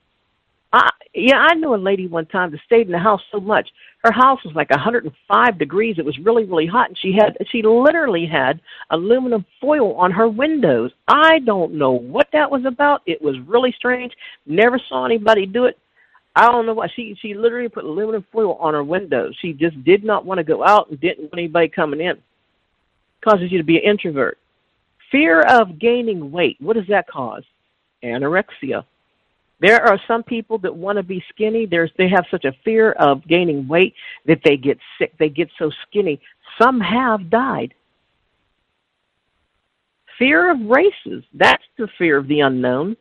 I, 0.71 0.89
yeah, 1.13 1.37
I 1.37 1.55
knew 1.55 1.73
a 1.73 1.77
lady 1.77 2.07
one 2.07 2.27
time 2.27 2.51
that 2.51 2.59
stayed 2.65 2.85
in 2.85 2.91
the 2.91 2.99
house 2.99 3.21
so 3.31 3.39
much. 3.39 3.67
Her 4.03 4.11
house 4.11 4.39
was 4.45 4.55
like 4.55 4.69
105 4.69 5.59
degrees. 5.59 5.95
It 5.97 6.05
was 6.05 6.17
really, 6.19 6.45
really 6.45 6.67
hot, 6.67 6.89
and 6.89 6.97
she 6.97 7.13
had 7.13 7.35
she 7.51 7.61
literally 7.63 8.25
had 8.25 8.61
aluminum 8.91 9.45
foil 9.59 9.95
on 9.95 10.11
her 10.11 10.29
windows. 10.29 10.91
I 11.07 11.39
don't 11.39 11.73
know 11.73 11.91
what 11.91 12.27
that 12.31 12.49
was 12.49 12.63
about. 12.65 13.01
It 13.05 13.21
was 13.21 13.35
really 13.47 13.73
strange. 13.77 14.13
Never 14.45 14.79
saw 14.87 15.05
anybody 15.05 15.45
do 15.45 15.65
it. 15.65 15.77
I 16.35 16.45
don't 16.51 16.65
know 16.65 16.75
why 16.75 16.87
she 16.95 17.17
she 17.21 17.33
literally 17.33 17.67
put 17.67 17.83
aluminum 17.83 18.25
foil 18.31 18.53
on 18.55 18.73
her 18.73 18.83
windows. 18.83 19.35
She 19.41 19.51
just 19.53 19.83
did 19.83 20.03
not 20.03 20.25
want 20.25 20.37
to 20.37 20.43
go 20.43 20.63
out 20.63 20.89
and 20.89 20.99
didn't 21.01 21.23
want 21.23 21.33
anybody 21.33 21.67
coming 21.67 21.99
in. 21.99 22.15
Causes 23.21 23.51
you 23.51 23.57
to 23.57 23.63
be 23.65 23.77
an 23.77 23.83
introvert. 23.83 24.37
Fear 25.11 25.41
of 25.41 25.79
gaining 25.79 26.31
weight. 26.31 26.55
What 26.61 26.77
does 26.77 26.87
that 26.87 27.07
cause? 27.07 27.43
Anorexia. 28.03 28.85
There 29.59 29.83
are 29.85 29.99
some 30.07 30.23
people 30.23 30.57
that 30.59 30.75
want 30.75 30.97
to 30.97 31.03
be 31.03 31.23
skinny. 31.29 31.65
There's 31.65 31.91
they 31.97 32.09
have 32.09 32.25
such 32.31 32.45
a 32.45 32.53
fear 32.63 32.93
of 32.93 33.27
gaining 33.27 33.67
weight 33.67 33.93
that 34.25 34.39
they 34.43 34.55
get 34.55 34.77
sick. 34.97 35.13
They 35.19 35.29
get 35.29 35.49
so 35.57 35.71
skinny. 35.87 36.21
Some 36.61 36.79
have 36.79 37.29
died. 37.29 37.73
Fear 40.17 40.51
of 40.51 40.59
races. 40.61 41.23
That's 41.33 41.63
the 41.77 41.87
fear 41.97 42.17
of 42.17 42.27
the 42.27 42.41
unknown. 42.41 42.97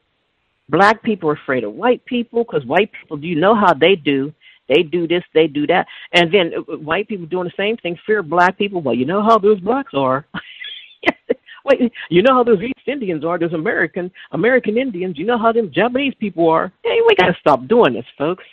Black 0.69 1.03
people 1.03 1.31
are 1.31 1.35
afraid 1.35 1.65
of 1.65 1.73
white 1.73 2.05
people 2.05 2.45
because 2.45 2.65
white 2.67 2.91
people, 2.93 3.17
do 3.17 3.27
you 3.27 3.37
know 3.37 3.55
how 3.55 3.73
they 3.73 3.97
do? 3.97 4.33
They 4.69 4.83
do 4.83 5.09
this, 5.09 5.25
they 5.33 5.47
do 5.47 5.67
that. 5.69 5.87
And 6.13 6.33
then 6.33 6.53
uh, 6.57 6.77
white 6.77 7.09
people 7.09 7.27
doing 7.27 7.45
the 7.45 7.53
same 7.57 7.77
thing, 7.79 7.99
fear 8.07 8.19
of 8.19 8.29
black 8.29 8.59
people. 8.59 8.83
Well, 8.83 8.95
you 8.95 9.07
know 9.07 9.23
how 9.23 9.39
those 9.39 9.61
blacks 9.61 9.95
are. 9.95 10.27
Wait, 11.69 11.93
you 12.09 12.23
know 12.23 12.35
how 12.35 12.45
those 12.45 12.63
East 12.63 12.87
Indians 12.87 13.25
are? 13.25 13.39
Those 13.39 13.53
American 13.53 14.11
American 14.33 14.79
Indians. 14.79 15.19
You 15.19 15.27
know 15.27 15.39
how 15.39 15.53
them 15.53 15.71
Japanese 15.73 16.15
people 16.19 16.49
are? 16.49 16.73
Hey, 16.83 16.99
we 17.07 17.15
got 17.17 17.27
to 17.27 17.37
stop 17.41 17.67
doing 17.69 17.93
this, 17.95 18.07
folks. 18.17 18.45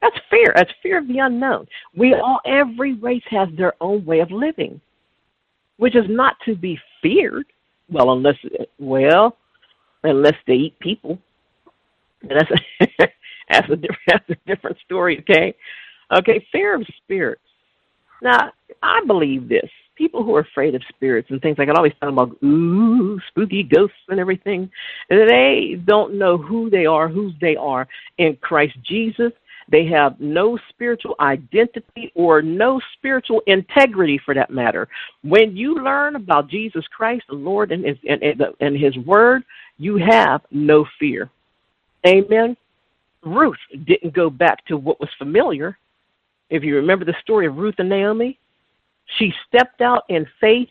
That's 0.00 0.16
fear. 0.30 0.52
That's 0.54 0.70
fear 0.82 0.98
of 0.98 1.08
the 1.08 1.18
unknown. 1.18 1.66
We 1.94 2.14
all, 2.14 2.40
every 2.46 2.94
race 2.94 3.22
has 3.30 3.48
their 3.56 3.74
own 3.80 4.04
way 4.04 4.20
of 4.20 4.30
living, 4.30 4.80
which 5.76 5.94
is 5.94 6.06
not 6.08 6.36
to 6.46 6.54
be 6.54 6.78
feared. 7.02 7.46
Well, 7.90 8.12
unless, 8.12 8.36
well, 8.78 9.36
unless 10.04 10.36
they 10.46 10.54
eat 10.54 10.78
people. 10.78 11.18
That's 12.22 12.50
a, 12.50 12.86
that's 13.50 13.70
a 13.70 13.76
different 13.76 14.00
that's 14.06 14.30
a 14.30 14.36
different 14.46 14.78
story. 14.84 15.18
Okay, 15.20 15.54
okay. 16.12 16.46
Fear 16.52 16.76
of 16.76 16.86
spirits. 17.02 17.42
Now, 18.22 18.52
I 18.82 19.02
believe 19.06 19.48
this 19.48 19.70
people 20.00 20.24
who 20.24 20.34
are 20.34 20.40
afraid 20.40 20.74
of 20.74 20.82
spirits 20.88 21.28
and 21.30 21.42
things 21.42 21.58
like 21.58 21.68
that 21.68 21.76
always 21.76 21.92
talk 22.00 22.08
about 22.08 22.34
ooh 22.42 23.20
spooky 23.28 23.62
ghosts 23.62 23.98
and 24.08 24.18
everything. 24.18 24.70
They 25.10 25.78
don't 25.84 26.14
know 26.14 26.38
who 26.38 26.70
they 26.70 26.86
are, 26.86 27.06
whose 27.06 27.34
they 27.38 27.54
are 27.54 27.86
in 28.16 28.36
Christ 28.36 28.78
Jesus. 28.82 29.30
They 29.68 29.84
have 29.88 30.18
no 30.18 30.58
spiritual 30.70 31.16
identity 31.20 32.10
or 32.14 32.40
no 32.40 32.80
spiritual 32.96 33.42
integrity 33.46 34.18
for 34.24 34.34
that 34.34 34.50
matter. 34.50 34.88
When 35.22 35.54
you 35.54 35.74
learn 35.74 36.16
about 36.16 36.48
Jesus 36.48 36.84
Christ, 36.96 37.24
the 37.28 37.34
Lord, 37.34 37.70
and 37.70 37.84
His, 37.84 37.98
and, 38.08 38.22
and 38.60 38.76
His 38.76 38.96
Word, 38.96 39.42
you 39.76 39.98
have 39.98 40.40
no 40.50 40.86
fear. 40.98 41.28
Amen. 42.06 42.56
Ruth 43.22 43.58
didn't 43.84 44.14
go 44.14 44.30
back 44.30 44.64
to 44.64 44.78
what 44.78 44.98
was 44.98 45.10
familiar. 45.18 45.76
If 46.48 46.64
you 46.64 46.74
remember 46.76 47.04
the 47.04 47.14
story 47.20 47.46
of 47.46 47.58
Ruth 47.58 47.74
and 47.78 47.90
Naomi, 47.90 48.38
she 49.18 49.32
stepped 49.48 49.80
out 49.80 50.04
in 50.08 50.26
faith 50.40 50.68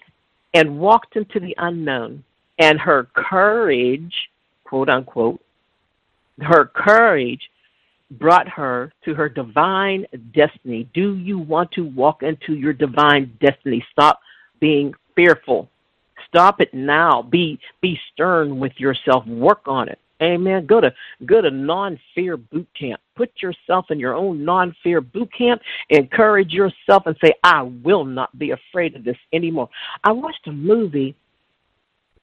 and 0.54 0.80
walked 0.80 1.15
into 1.15 1.39
the 1.39 1.56
unknown. 1.58 2.23
And 2.58 2.80
her 2.80 3.08
courage, 3.13 4.13
quote 4.63 4.89
unquote, 4.89 5.41
her 6.41 6.65
courage 6.65 7.49
brought 8.12 8.47
her 8.47 8.91
to 9.06 9.13
her 9.13 9.30
divine 9.30 10.06
destiny. 10.34 10.89
Do 10.93 11.15
you 11.15 11.38
want 11.38 11.71
to 11.73 11.84
walk 11.84 12.23
into 12.23 12.56
your 12.56 12.73
divine 12.73 13.32
destiny? 13.41 13.86
Stop 13.91 14.19
being 14.60 14.93
fearful. 15.15 15.69
Stop 16.28 16.62
it 16.62 16.73
now. 16.73 17.21
Be 17.21 17.60
be 17.82 17.99
stern 18.13 18.60
with 18.60 18.73
yourself. 18.78 19.25
Work 19.25 19.67
on 19.67 19.89
it. 19.89 19.99
Amen. 20.21 20.65
Go 20.65 20.82
to 20.82 20.93
go 21.25 21.41
to 21.41 21.49
non-fear 21.49 22.38
boot 22.38 22.67
camp. 22.78 23.02
Put 23.19 23.41
yourself 23.41 23.91
in 23.91 23.99
your 23.99 24.15
own 24.15 24.45
non-fear 24.45 25.01
boot 25.01 25.29
camp. 25.38 25.62
Encourage 25.89 26.53
yourself 26.53 27.03
and 27.05 27.17
say, 27.21 27.34
"I 27.43 27.63
will 27.63 28.05
not 28.05 28.29
be 28.39 28.51
afraid 28.51 28.95
of 28.95 29.03
this 29.03 29.17
anymore." 29.34 29.67
I 30.05 30.13
watched 30.13 30.47
a 30.47 30.53
movie 30.53 31.13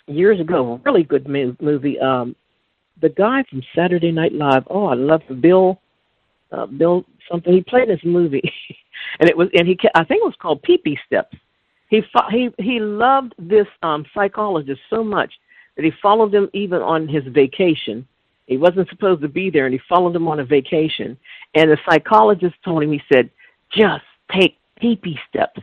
years 0.07 0.41
ago, 0.41 0.81
really 0.87 1.03
good 1.03 1.29
movie. 1.29 2.01
Um, 2.01 2.35
the 3.03 3.11
guy 3.11 3.43
from 3.51 3.63
Saturday 3.75 4.11
Night 4.11 4.33
Live. 4.33 4.67
Oh, 4.71 4.87
I 4.87 4.95
love 4.95 5.21
Bill. 5.43 5.79
Uh, 6.51 6.65
Bill 6.65 7.05
something. 7.31 7.53
He 7.53 7.61
played 7.61 7.91
this 7.91 8.03
movie, 8.03 8.51
and 9.21 9.29
it 9.29 9.37
was 9.37 9.51
and 9.53 9.69
he 9.69 9.79
I 9.95 10.03
think 10.03 10.23
it 10.23 10.25
was 10.25 10.41
called 10.41 10.63
Baby 10.63 10.99
Steps. 11.05 11.37
He 11.91 12.03
he 12.31 12.49
he 12.57 12.81
loved 12.81 13.35
this 13.39 13.67
um 13.83 14.07
psychologist 14.15 14.81
so 14.89 15.05
much 15.05 15.35
that 15.77 15.85
he 15.85 15.93
followed 16.01 16.35
him 16.35 16.49
even 16.55 16.81
on 16.81 17.07
his 17.07 17.25
vacation. 17.25 18.09
He 18.47 18.57
wasn't 18.57 18.89
supposed 18.89 19.23
to 19.23 19.29
be 19.29 19.51
there, 19.51 19.67
and 19.67 19.73
he 19.73 19.81
followed 19.89 20.15
him 20.15 20.29
on 20.29 20.41
a 20.41 20.45
vacation. 20.45 21.19
And 21.55 21.71
the 21.71 21.79
psychologist 21.89 22.55
told 22.65 22.83
him, 22.83 22.93
he 22.93 23.03
said, 23.13 23.31
just 23.71 24.05
take 24.33 24.57
pee 24.81 25.19
steps. 25.29 25.61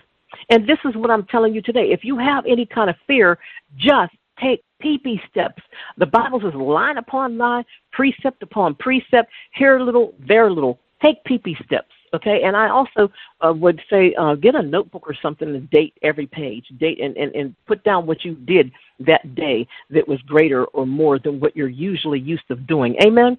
And 0.50 0.68
this 0.68 0.80
is 0.84 0.96
what 0.96 1.10
I'm 1.10 1.26
telling 1.26 1.54
you 1.54 1.62
today. 1.62 1.92
If 1.92 2.04
you 2.04 2.18
have 2.18 2.46
any 2.46 2.66
kind 2.66 2.90
of 2.90 2.96
fear, 3.08 3.40
just 3.78 4.14
take 4.40 4.64
pee 4.82 5.22
steps. 5.30 5.62
The 5.98 6.06
Bible 6.06 6.42
says 6.42 6.54
line 6.54 6.98
upon 6.98 7.38
line, 7.38 7.64
precept 7.92 8.44
upon 8.44 8.76
precept, 8.76 9.32
here 9.54 9.78
a 9.78 9.84
little, 9.84 10.14
there 10.20 10.48
a 10.48 10.54
little. 10.54 10.80
Take 11.02 11.24
pee 11.24 11.40
steps. 11.66 11.92
Okay, 12.14 12.44
and 12.44 12.56
I 12.56 12.70
also 12.70 13.12
uh, 13.42 13.52
would 13.54 13.82
say 13.90 14.14
uh, 14.20 14.36
get 14.36 14.54
a 14.54 14.62
notebook 14.62 15.08
or 15.08 15.16
something 15.20 15.48
to 15.48 15.60
date 15.60 15.96
every 16.04 16.28
page, 16.28 16.66
date 16.80 17.02
and, 17.02 17.18
and, 17.18 17.34
and 17.34 17.56
put 17.66 17.84
down 17.84 18.06
what 18.06 18.24
you 18.24 18.36
did 18.36 18.72
that 19.00 19.34
day 19.34 19.68
that 19.90 20.08
was 20.08 20.22
greater 20.22 20.66
or 20.66 20.86
more 20.86 21.18
than 21.18 21.40
what 21.40 21.56
you're 21.56 21.68
usually 21.68 22.20
used 22.20 22.48
to 22.50 22.56
doing. 22.56 22.96
Amen? 23.04 23.36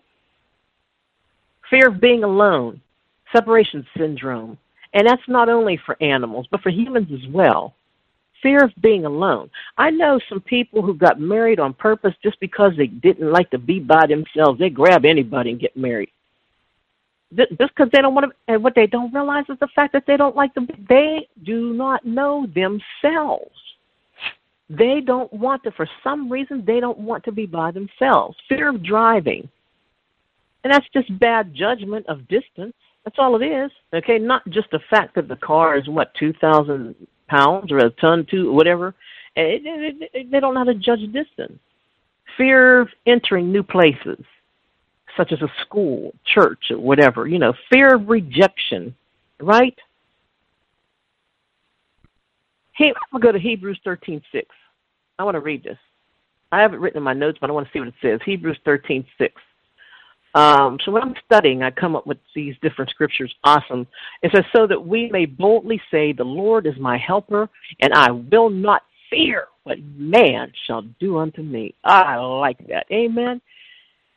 Fear 1.71 1.89
of 1.89 2.01
being 2.01 2.25
alone, 2.25 2.81
separation 3.33 3.87
syndrome, 3.97 4.59
and 4.93 5.07
that's 5.07 5.23
not 5.29 5.49
only 5.49 5.79
for 5.87 5.97
animals, 6.03 6.49
but 6.51 6.61
for 6.61 6.71
humans 6.71 7.09
as 7.13 7.33
well. 7.33 7.75
Fear 8.43 8.65
of 8.65 8.73
being 8.83 9.05
alone. 9.05 9.51
I 9.79 9.91
know 9.91 10.19
some 10.29 10.41
people 10.41 10.83
who 10.83 10.95
got 10.95 11.21
married 11.21 11.61
on 11.61 11.75
purpose 11.75 12.15
just 12.25 12.39
because 12.41 12.73
they 12.77 12.89
didn't 12.89 13.31
like 13.33 13.51
to 13.51 13.59
be 13.59 13.79
by 13.79 14.07
themselves. 14.07 14.59
They 14.59 14.69
grab 14.69 15.05
anybody 15.05 15.51
and 15.51 15.61
get 15.61 15.77
married 15.77 16.11
just 17.37 17.75
because 17.75 17.89
they 17.93 18.01
don't 18.01 18.15
want 18.15 18.31
to, 18.31 18.53
and 18.53 18.63
what 18.63 18.75
they 18.75 18.87
don't 18.87 19.13
realize 19.13 19.45
is 19.49 19.59
the 19.61 19.69
fact 19.75 19.93
that 19.93 20.05
they 20.07 20.17
don't 20.17 20.37
like 20.37 20.55
them. 20.55 20.69
They 20.89 21.29
do 21.45 21.73
not 21.73 22.05
know 22.05 22.47
themselves. 22.55 23.51
They 24.71 25.01
don't 25.01 25.33
want 25.33 25.63
to, 25.65 25.73
for 25.73 25.89
some 26.03 26.31
reason, 26.31 26.65
they 26.67 26.81
don't 26.81 26.99
want 26.99 27.25
to 27.25 27.33
be 27.33 27.47
by 27.47 27.71
themselves. 27.71 28.37
Fear 28.49 28.71
of 28.71 28.83
driving. 28.83 29.49
And 30.63 30.73
that's 30.73 30.87
just 30.95 31.19
bad 31.19 31.55
judgment 31.55 32.07
of 32.07 32.27
distance. 32.29 32.75
That's 33.05 33.17
all 33.19 33.41
it 33.41 33.45
is. 33.45 33.71
Okay, 33.93 34.19
not 34.19 34.49
just 34.49 34.71
the 34.71 34.81
fact 34.89 35.15
that 35.17 35.29
the 35.29 35.37
car 35.37 35.77
is 35.77 35.89
what 35.89 36.15
two 36.15 36.33
thousand 36.41 36.95
pounds 37.29 37.71
or 37.71 37.79
a 37.79 37.91
ton, 37.91 38.27
two 38.31 38.51
whatever. 38.53 38.95
It, 39.37 39.63
it, 39.65 40.11
it, 40.15 40.31
they 40.31 40.41
don't 40.41 40.55
know 40.55 40.61
how 40.61 40.65
to 40.65 40.75
judge 40.75 41.01
distance. 41.13 41.59
Fear 42.39 42.81
of 42.81 42.89
entering 43.07 43.53
new 43.53 43.63
places 43.63 44.25
such 45.17 45.33
as 45.33 45.43
a 45.43 45.49
school, 45.63 46.13
church, 46.25 46.71
or 46.71 46.79
whatever. 46.79 47.27
You 47.27 47.39
know, 47.39 47.55
fear 47.73 47.95
of 47.95 48.09
rejection, 48.09 48.95
right? 49.41 49.77
Hey, 52.77 52.89
I'm 52.89 53.21
going 53.21 53.23
to 53.23 53.27
go 53.29 53.33
to 53.33 53.39
Hebrews 53.39 53.81
13:6. 53.87 54.23
I 55.19 55.25
want 55.25 55.37
to 55.37 55.41
read 55.41 55.63
this. 55.63 55.79
I 56.51 56.61
have 56.61 56.75
it 56.75 56.81
written 56.81 56.99
in 56.99 57.05
my 57.05 57.13
notes, 57.13 57.39
but 57.41 57.51
I 57.51 57.53
want 57.53 57.67
to 57.67 57.73
see 57.73 57.79
what 57.79 57.89
it 57.89 57.95
says. 58.03 58.21
Hebrews 58.25 58.59
13:6. 58.67 59.07
Um, 60.35 60.79
so 60.85 60.91
when 60.91 61.03
I'm 61.03 61.15
studying, 61.25 61.63
I 61.63 61.71
come 61.71 61.95
up 61.95 62.07
with 62.07 62.19
these 62.35 62.57
different 62.61 62.91
scriptures. 62.91 63.33
Awesome. 63.45 63.87
It 64.23 64.33
says, 64.35 64.45
so 64.55 64.67
that 64.67 64.85
we 64.85 65.09
may 65.11 65.27
boldly 65.27 65.81
say, 65.91 66.13
The 66.13 66.25
Lord 66.25 66.67
is 66.67 66.77
my 66.79 66.99
helper, 66.99 67.49
and 67.81 67.93
I 67.95 68.11
will 68.11 68.51
not 68.51 68.83
fear 69.11 69.47
what 69.63 69.79
man 69.97 70.53
shall 70.67 70.83
do 70.99 71.19
unto 71.19 71.43
me. 71.43 71.75
I 71.85 72.17
like 72.17 72.59
that. 72.69 72.87
Amen. 72.93 73.41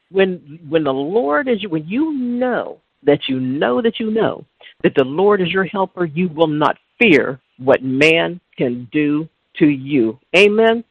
When 0.10 0.60
when 0.70 0.84
the 0.84 0.93
Lord 0.93 1.47
is 1.47 1.66
when 1.68 1.88
you 1.88 2.14
know 2.14 2.80
that 3.03 3.28
you 3.28 3.39
know 3.39 3.82
that 3.82 3.99
you 3.99 4.12
know 4.12 4.45
that 4.84 4.93
the 4.95 5.03
Lord 5.03 5.41
is 5.41 5.49
your 5.49 5.66
helper, 5.66 6.05
you 6.05 6.30
will 6.30 6.47
not 6.47 6.78
fear 6.99 7.39
what 7.58 7.84
man 7.84 8.39
can 8.58 8.88
do 8.91 9.28
to 9.60 9.68
you. 9.68 10.20
Amen. 10.36 10.84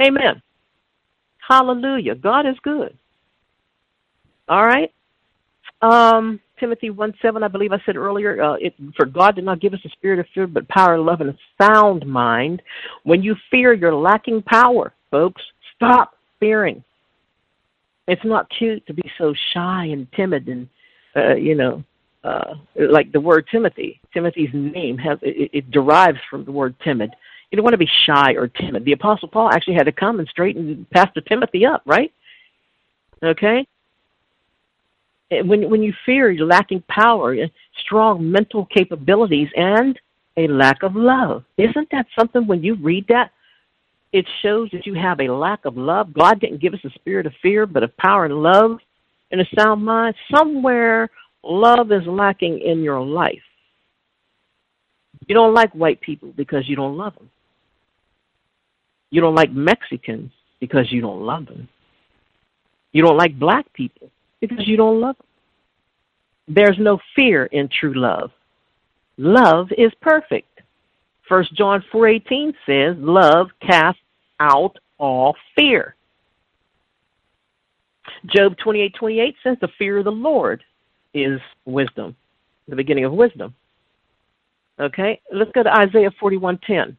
Amen. 0.00 0.42
Hallelujah. 1.46 2.14
God 2.14 2.46
is 2.46 2.56
good. 2.62 2.96
All 4.48 4.66
right. 4.66 4.92
Um, 5.82 6.40
Timothy 6.58 6.90
1 6.90 7.14
7, 7.20 7.42
I 7.42 7.48
believe 7.48 7.72
I 7.72 7.80
said 7.84 7.96
earlier, 7.96 8.42
uh, 8.42 8.54
it, 8.54 8.74
for 8.96 9.06
God 9.06 9.34
did 9.34 9.44
not 9.44 9.60
give 9.60 9.74
us 9.74 9.80
a 9.84 9.88
spirit 9.90 10.18
of 10.18 10.26
fear, 10.32 10.46
but 10.46 10.66
power, 10.68 10.98
love, 10.98 11.20
and 11.20 11.30
a 11.30 11.38
sound 11.60 12.06
mind. 12.06 12.62
When 13.04 13.22
you 13.22 13.36
fear, 13.50 13.74
you're 13.74 13.94
lacking 13.94 14.42
power, 14.42 14.92
folks. 15.10 15.42
Stop 15.74 16.14
fearing. 16.40 16.82
It's 18.08 18.24
not 18.24 18.50
cute 18.50 18.86
to 18.86 18.94
be 18.94 19.10
so 19.18 19.34
shy 19.52 19.86
and 19.86 20.10
timid 20.12 20.48
and, 20.48 20.68
uh, 21.16 21.34
you 21.34 21.54
know, 21.54 21.82
uh, 22.24 22.54
like 22.76 23.12
the 23.12 23.20
word 23.20 23.46
Timothy. 23.50 24.00
Timothy's 24.12 24.50
name 24.52 24.98
has 24.98 25.18
it, 25.22 25.50
it 25.52 25.70
derives 25.70 26.18
from 26.28 26.44
the 26.44 26.52
word 26.52 26.74
timid. 26.82 27.10
You 27.50 27.56
don't 27.56 27.64
want 27.64 27.74
to 27.74 27.78
be 27.78 27.90
shy 28.06 28.32
or 28.32 28.48
timid. 28.48 28.84
The 28.84 28.92
Apostle 28.92 29.28
Paul 29.28 29.50
actually 29.52 29.74
had 29.74 29.86
to 29.86 29.92
come 29.92 30.18
and 30.18 30.28
straighten 30.28 30.86
Pastor 30.92 31.20
Timothy 31.20 31.64
up, 31.64 31.82
right? 31.86 32.12
Okay? 33.22 33.66
when 35.30 35.68
when 35.68 35.82
you 35.82 35.92
fear, 36.04 36.30
you're 36.30 36.46
lacking 36.46 36.82
power, 36.88 37.36
strong 37.84 38.30
mental 38.30 38.66
capabilities, 38.66 39.48
and 39.56 39.98
a 40.36 40.46
lack 40.48 40.82
of 40.82 40.94
love. 40.94 41.44
Isn't 41.56 41.88
that 41.90 42.06
something 42.18 42.46
when 42.46 42.62
you 42.62 42.76
read 42.76 43.06
that? 43.08 43.30
It 44.16 44.26
shows 44.40 44.70
that 44.72 44.86
you 44.86 44.94
have 44.94 45.20
a 45.20 45.28
lack 45.28 45.66
of 45.66 45.76
love. 45.76 46.14
God 46.14 46.40
didn't 46.40 46.62
give 46.62 46.72
us 46.72 46.80
a 46.84 46.90
spirit 46.92 47.26
of 47.26 47.34
fear, 47.42 47.66
but 47.66 47.82
of 47.82 47.94
power 47.98 48.24
and 48.24 48.42
love 48.42 48.78
and 49.30 49.42
a 49.42 49.46
sound 49.54 49.84
mind. 49.84 50.14
Somewhere 50.34 51.10
love 51.42 51.92
is 51.92 52.06
lacking 52.06 52.62
in 52.62 52.82
your 52.82 52.98
life. 53.04 53.42
You 55.26 55.34
don't 55.34 55.52
like 55.52 55.70
white 55.74 56.00
people 56.00 56.32
because 56.34 56.66
you 56.66 56.76
don't 56.76 56.96
love 56.96 57.14
them. 57.16 57.28
You 59.10 59.20
don't 59.20 59.34
like 59.34 59.52
Mexicans 59.52 60.32
because 60.60 60.90
you 60.90 61.02
don't 61.02 61.20
love 61.20 61.44
them. 61.44 61.68
You 62.92 63.02
don't 63.02 63.18
like 63.18 63.38
black 63.38 63.70
people 63.74 64.08
because 64.40 64.66
you 64.66 64.78
don't 64.78 64.98
love 64.98 65.18
them. 65.18 66.54
There's 66.54 66.78
no 66.78 67.00
fear 67.14 67.44
in 67.44 67.68
true 67.68 67.92
love. 67.92 68.30
Love 69.18 69.68
is 69.76 69.92
perfect. 70.00 70.62
First 71.28 71.52
John 71.52 71.82
4:18 71.92 72.54
says, 72.64 72.96
"Love 72.96 73.50
casts 73.60 74.00
out 74.40 74.76
all 74.98 75.36
fear." 75.54 75.94
Job 78.26 78.56
28:28 78.58 79.36
says, 79.42 79.58
"The 79.60 79.68
fear 79.68 79.98
of 79.98 80.04
the 80.04 80.12
Lord 80.12 80.62
is 81.14 81.40
wisdom, 81.64 82.16
the 82.68 82.76
beginning 82.76 83.04
of 83.04 83.12
wisdom." 83.12 83.54
Okay, 84.78 85.20
let's 85.32 85.52
go 85.52 85.62
to 85.62 85.74
Isaiah 85.78 86.10
41:10. 86.10 86.96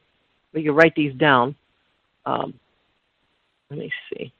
We 0.53 0.63
can 0.63 0.73
write 0.73 0.95
these 0.95 1.13
down. 1.13 1.55
Um, 2.25 2.59
let 3.69 3.79
me 3.79 3.91
see. 4.09 4.31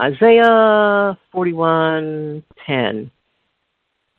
Isaiah 0.00 1.18
41:10. 1.32 3.10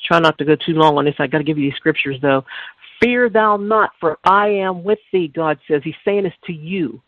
Try 0.04 0.20
not 0.20 0.38
to 0.38 0.46
go 0.46 0.56
too 0.56 0.74
long 0.74 0.98
on 0.98 1.06
this. 1.06 1.16
I 1.20 1.28
got 1.28 1.40
to 1.40 1.44
give 1.44 1.58
you 1.58 1.70
these 1.70 1.78
scriptures 1.78 2.20
though. 2.22 2.44
Fear 3.02 3.30
thou 3.30 3.58
not, 3.58 3.92
for 4.00 4.18
I 4.24 4.48
am 4.48 4.84
with 4.84 5.00
thee. 5.12 5.28
God 5.28 5.60
says 5.68 5.82
He's 5.84 5.96
saying 6.04 6.24
this 6.24 6.34
to 6.46 6.54
you. 6.54 7.02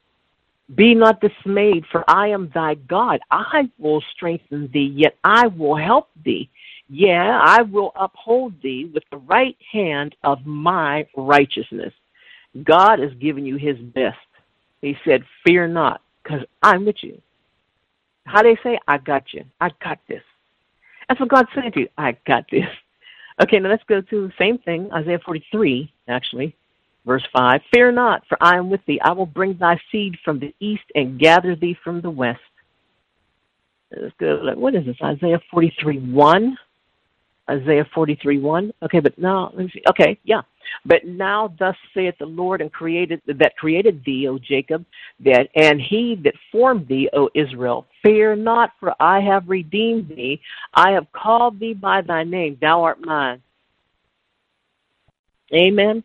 Be 0.75 0.93
not 0.93 1.19
dismayed, 1.19 1.85
for 1.91 2.03
I 2.07 2.27
am 2.27 2.51
thy 2.53 2.75
God. 2.75 3.21
I 3.31 3.69
will 3.79 4.03
strengthen 4.15 4.69
thee, 4.71 4.93
yet 4.95 5.17
I 5.23 5.47
will 5.47 5.75
help 5.75 6.09
thee. 6.23 6.49
Yeah, 6.89 7.39
I 7.43 7.63
will 7.63 7.91
uphold 7.95 8.53
thee 8.61 8.89
with 8.93 9.03
the 9.09 9.17
right 9.17 9.57
hand 9.71 10.15
of 10.23 10.45
my 10.45 11.07
righteousness. 11.15 11.93
God 12.63 12.99
has 12.99 13.13
given 13.15 13.45
you 13.45 13.55
his 13.57 13.77
best. 13.77 14.17
He 14.81 14.95
said, 15.05 15.23
Fear 15.45 15.69
not, 15.69 16.01
because 16.23 16.41
I'm 16.61 16.85
with 16.85 17.03
you. 17.03 17.19
How 18.25 18.43
they 18.43 18.57
say, 18.63 18.79
I 18.87 18.99
got 18.99 19.33
you. 19.33 19.45
I 19.59 19.71
got 19.83 19.99
this. 20.07 20.23
That's 21.07 21.19
what 21.19 21.29
God's 21.29 21.49
saying 21.55 21.71
to 21.73 21.79
you. 21.81 21.89
I 21.97 22.15
got 22.27 22.45
this. 22.51 22.67
Okay, 23.41 23.59
now 23.59 23.69
let's 23.69 23.83
go 23.83 24.01
to 24.01 24.27
the 24.27 24.33
same 24.37 24.57
thing, 24.57 24.91
Isaiah 24.93 25.19
43, 25.23 25.91
actually, 26.07 26.55
verse 27.05 27.25
5. 27.31 27.61
Fear 27.73 27.93
not, 27.93 28.23
for 28.27 28.37
I 28.41 28.57
am 28.57 28.69
with 28.69 28.85
thee. 28.85 28.99
I 29.01 29.13
will 29.13 29.25
bring 29.25 29.57
thy 29.57 29.79
seed 29.91 30.17
from 30.25 30.39
the 30.39 30.53
east 30.59 30.83
and 30.93 31.19
gather 31.19 31.55
thee 31.55 31.77
from 31.83 32.01
the 32.01 32.09
west. 32.09 32.41
Let's 33.95 34.13
go. 34.19 34.53
What 34.55 34.75
is 34.75 34.85
this? 34.85 34.97
Isaiah 35.01 35.41
43, 35.51 35.99
1. 36.11 36.57
Isaiah 37.49 37.87
43, 37.93 38.39
1. 38.39 38.73
Okay, 38.83 38.99
but 38.99 39.17
now, 39.17 39.51
let 39.55 39.65
me 39.65 39.71
see. 39.73 39.81
Okay, 39.89 40.19
yeah. 40.23 40.41
But 40.85 41.05
now 41.05 41.53
thus 41.59 41.75
saith 41.93 42.15
the 42.19 42.25
Lord 42.25 42.61
and 42.61 42.71
created 42.71 43.21
that 43.27 43.57
created 43.57 44.03
thee, 44.05 44.27
O 44.27 44.37
Jacob, 44.37 44.85
that 45.21 45.49
and 45.55 45.81
he 45.81 46.15
that 46.23 46.35
formed 46.51 46.87
thee, 46.87 47.09
O 47.13 47.29
Israel. 47.35 47.85
Fear 48.03 48.37
not, 48.37 48.71
for 48.79 48.93
I 48.99 49.19
have 49.19 49.49
redeemed 49.49 50.09
thee. 50.09 50.41
I 50.73 50.91
have 50.91 51.11
called 51.11 51.59
thee 51.59 51.73
by 51.73 52.01
thy 52.01 52.23
name. 52.23 52.57
Thou 52.61 52.83
art 52.83 53.03
mine. 53.05 53.41
Amen. 55.53 56.03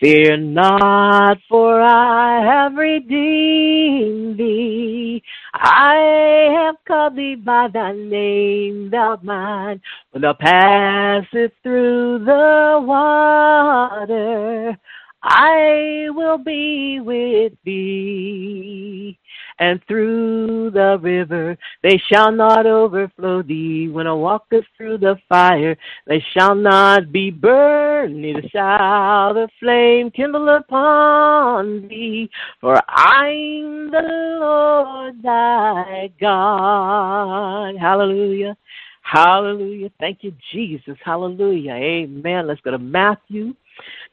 Fear 0.00 0.36
not, 0.36 1.38
for 1.48 1.80
I 1.80 2.44
have 2.44 2.74
redeemed 2.74 4.38
thee. 4.38 5.22
I 5.54 6.50
have 6.52 6.76
called 6.86 7.16
thee 7.16 7.36
by 7.36 7.68
thy 7.68 7.92
name, 7.92 8.90
thou 8.90 9.18
mine. 9.22 9.80
When 10.10 10.22
thou 10.22 10.34
passest 10.34 11.54
through 11.62 12.24
the 12.24 12.80
water, 12.82 14.76
I 15.22 16.06
will 16.10 16.38
be 16.38 17.00
with 17.00 17.52
thee 17.64 19.18
and 19.58 19.80
through 19.86 20.70
the 20.70 20.98
river 21.00 21.56
they 21.82 22.00
shall 22.10 22.32
not 22.32 22.66
overflow 22.66 23.42
thee. 23.42 23.88
When 23.88 24.06
I 24.06 24.12
walketh 24.12 24.64
through 24.76 24.98
the 24.98 25.16
fire, 25.28 25.76
they 26.06 26.24
shall 26.32 26.54
not 26.54 27.12
be 27.12 27.30
burned, 27.30 28.20
neither 28.20 28.42
shall 28.48 29.34
the 29.34 29.48
flame 29.60 30.10
kindle 30.10 30.48
upon 30.48 31.88
thee. 31.88 32.30
For 32.60 32.80
I'm 32.88 33.90
the 33.90 34.38
Lord 34.40 35.22
thy 35.22 36.10
God. 36.20 37.76
Hallelujah. 37.78 38.56
Hallelujah. 39.02 39.90
Thank 40.00 40.24
you, 40.24 40.32
Jesus. 40.52 40.96
Hallelujah. 41.04 41.72
Amen. 41.72 42.46
Let's 42.46 42.60
go 42.60 42.72
to 42.72 42.78
Matthew 42.78 43.54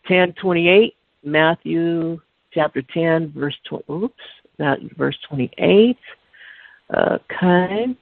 ten 0.07 0.33
twenty 0.33 0.69
eight. 0.69 0.95
Matthew 1.23 2.19
chapter 2.53 2.81
10, 2.93 3.31
verse 3.31 3.55
20. 3.69 3.83
Oops 3.89 4.13
that 4.57 4.79
verse 4.97 5.17
28. 5.29 5.97
Okay. 6.95 7.95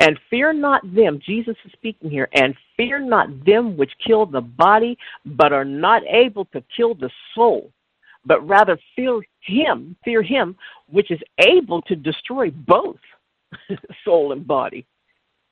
And 0.00 0.18
fear 0.28 0.52
not 0.52 0.82
them, 0.94 1.20
Jesus 1.24 1.56
is 1.64 1.72
speaking 1.72 2.10
here, 2.10 2.28
and 2.34 2.54
fear 2.76 2.98
not 2.98 3.44
them 3.44 3.76
which 3.76 3.92
kill 4.04 4.26
the 4.26 4.40
body, 4.40 4.98
but 5.24 5.52
are 5.52 5.64
not 5.64 6.02
able 6.06 6.44
to 6.46 6.62
kill 6.76 6.94
the 6.94 7.10
soul, 7.34 7.70
but 8.24 8.46
rather 8.46 8.78
fear 8.94 9.20
him, 9.40 9.96
fear 10.04 10.22
him 10.22 10.56
which 10.90 11.10
is 11.10 11.20
able 11.38 11.80
to 11.82 11.96
destroy 11.96 12.50
both 12.50 12.98
soul 14.04 14.32
and 14.32 14.46
body. 14.46 14.86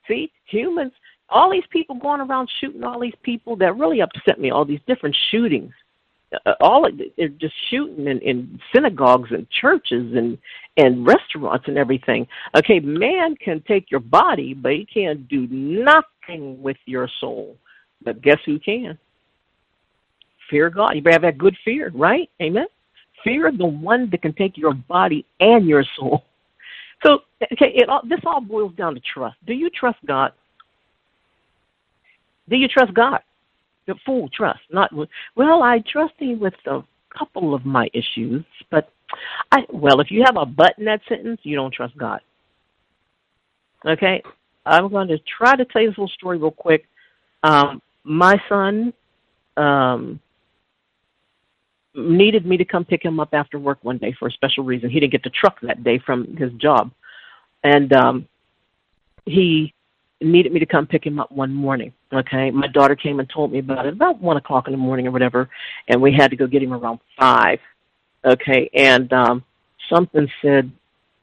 See, 0.07 0.31
humans, 0.45 0.93
all 1.29 1.51
these 1.51 1.63
people 1.71 1.95
going 1.95 2.21
around 2.21 2.49
shooting 2.59 2.83
all 2.83 2.99
these 2.99 3.15
people 3.23 3.55
that 3.57 3.77
really 3.77 4.01
upset 4.01 4.39
me, 4.39 4.51
all 4.51 4.65
these 4.65 4.81
different 4.87 5.15
shootings 5.31 5.73
Uh, 6.45 6.53
all 6.61 6.87
they're 7.17 7.27
just 7.27 7.53
shooting 7.69 8.07
in, 8.07 8.19
in 8.19 8.59
synagogues 8.73 9.29
and 9.31 9.49
churches 9.49 10.13
and 10.15 10.37
and 10.77 11.05
restaurants 11.05 11.65
and 11.67 11.77
everything. 11.77 12.25
Okay, 12.55 12.79
man 12.79 13.35
can 13.35 13.61
take 13.67 13.91
your 13.91 13.99
body, 13.99 14.53
but 14.53 14.71
he 14.71 14.85
can't 14.85 15.27
do 15.27 15.47
nothing 15.49 16.61
with 16.61 16.77
your 16.85 17.09
soul. 17.19 17.57
But 18.03 18.21
guess 18.21 18.37
who 18.45 18.59
can? 18.59 18.97
Fear 20.49 20.69
God. 20.69 20.95
You 20.95 21.01
better 21.01 21.15
have 21.15 21.21
that 21.23 21.37
good 21.37 21.57
fear, 21.63 21.91
right? 21.93 22.29
Amen. 22.41 22.67
Fear 23.23 23.51
the 23.51 23.65
one 23.65 24.09
that 24.11 24.21
can 24.21 24.33
take 24.33 24.57
your 24.57 24.73
body 24.73 25.25
and 25.39 25.67
your 25.67 25.85
soul. 25.97 26.23
So, 27.03 27.19
okay, 27.53 27.71
it 27.75 27.89
all, 27.89 28.01
this 28.07 28.19
all 28.25 28.41
boils 28.41 28.73
down 28.75 28.95
to 28.95 29.01
trust. 29.01 29.37
Do 29.45 29.53
you 29.53 29.69
trust 29.69 29.97
God? 30.05 30.33
Do 32.49 32.55
you 32.55 32.67
trust 32.67 32.93
God? 32.93 33.21
The 33.87 33.95
full 34.05 34.29
trust, 34.29 34.61
not 34.71 34.91
well. 35.35 35.63
I 35.63 35.79
trust 35.91 36.13
Him 36.19 36.39
with 36.39 36.53
a 36.67 36.81
couple 37.17 37.53
of 37.55 37.65
my 37.65 37.89
issues, 37.93 38.45
but 38.69 38.89
I 39.51 39.65
well, 39.69 39.99
if 39.99 40.11
you 40.11 40.23
have 40.25 40.37
a 40.37 40.45
but 40.45 40.77
in 40.77 40.85
that 40.85 41.01
sentence, 41.09 41.39
you 41.43 41.55
don't 41.55 41.73
trust 41.73 41.97
God. 41.97 42.21
Okay, 43.85 44.21
I'm 44.65 44.89
going 44.89 45.07
to 45.07 45.17
try 45.37 45.55
to 45.55 45.65
tell 45.65 45.81
you 45.81 45.89
this 45.89 45.97
little 45.97 46.07
story 46.09 46.37
real 46.37 46.51
quick. 46.51 46.85
Um, 47.43 47.81
my 48.03 48.39
son 48.47 48.93
um, 49.57 50.19
needed 51.95 52.45
me 52.45 52.57
to 52.57 52.65
come 52.65 52.85
pick 52.85 53.03
him 53.03 53.19
up 53.19 53.29
after 53.33 53.57
work 53.59 53.79
one 53.81 53.97
day 53.97 54.13
for 54.17 54.27
a 54.27 54.31
special 54.31 54.63
reason. 54.63 54.89
He 54.89 54.99
didn't 54.99 55.11
get 55.11 55.23
the 55.23 55.31
truck 55.31 55.59
that 55.61 55.83
day 55.83 55.99
from 56.05 56.35
his 56.37 56.51
job, 56.53 56.91
and 57.63 57.91
um, 57.93 58.27
he 59.25 59.73
needed 60.21 60.51
me 60.51 60.59
to 60.59 60.65
come 60.65 60.85
pick 60.87 61.05
him 61.05 61.19
up 61.19 61.31
one 61.31 61.53
morning. 61.53 61.93
Okay, 62.13 62.51
my 62.51 62.67
daughter 62.67 62.95
came 62.95 63.19
and 63.19 63.29
told 63.29 63.51
me 63.51 63.59
about 63.59 63.85
it 63.85 63.93
about 63.93 64.21
one 64.21 64.37
o'clock 64.37 64.67
in 64.67 64.71
the 64.71 64.77
morning 64.77 65.07
or 65.07 65.11
whatever, 65.11 65.49
and 65.87 66.01
we 66.01 66.13
had 66.13 66.29
to 66.31 66.37
go 66.37 66.47
get 66.47 66.63
him 66.63 66.73
around 66.73 66.99
five. 67.19 67.59
Okay, 68.25 68.69
and 68.73 69.11
um, 69.13 69.43
something 69.89 70.27
said 70.41 70.71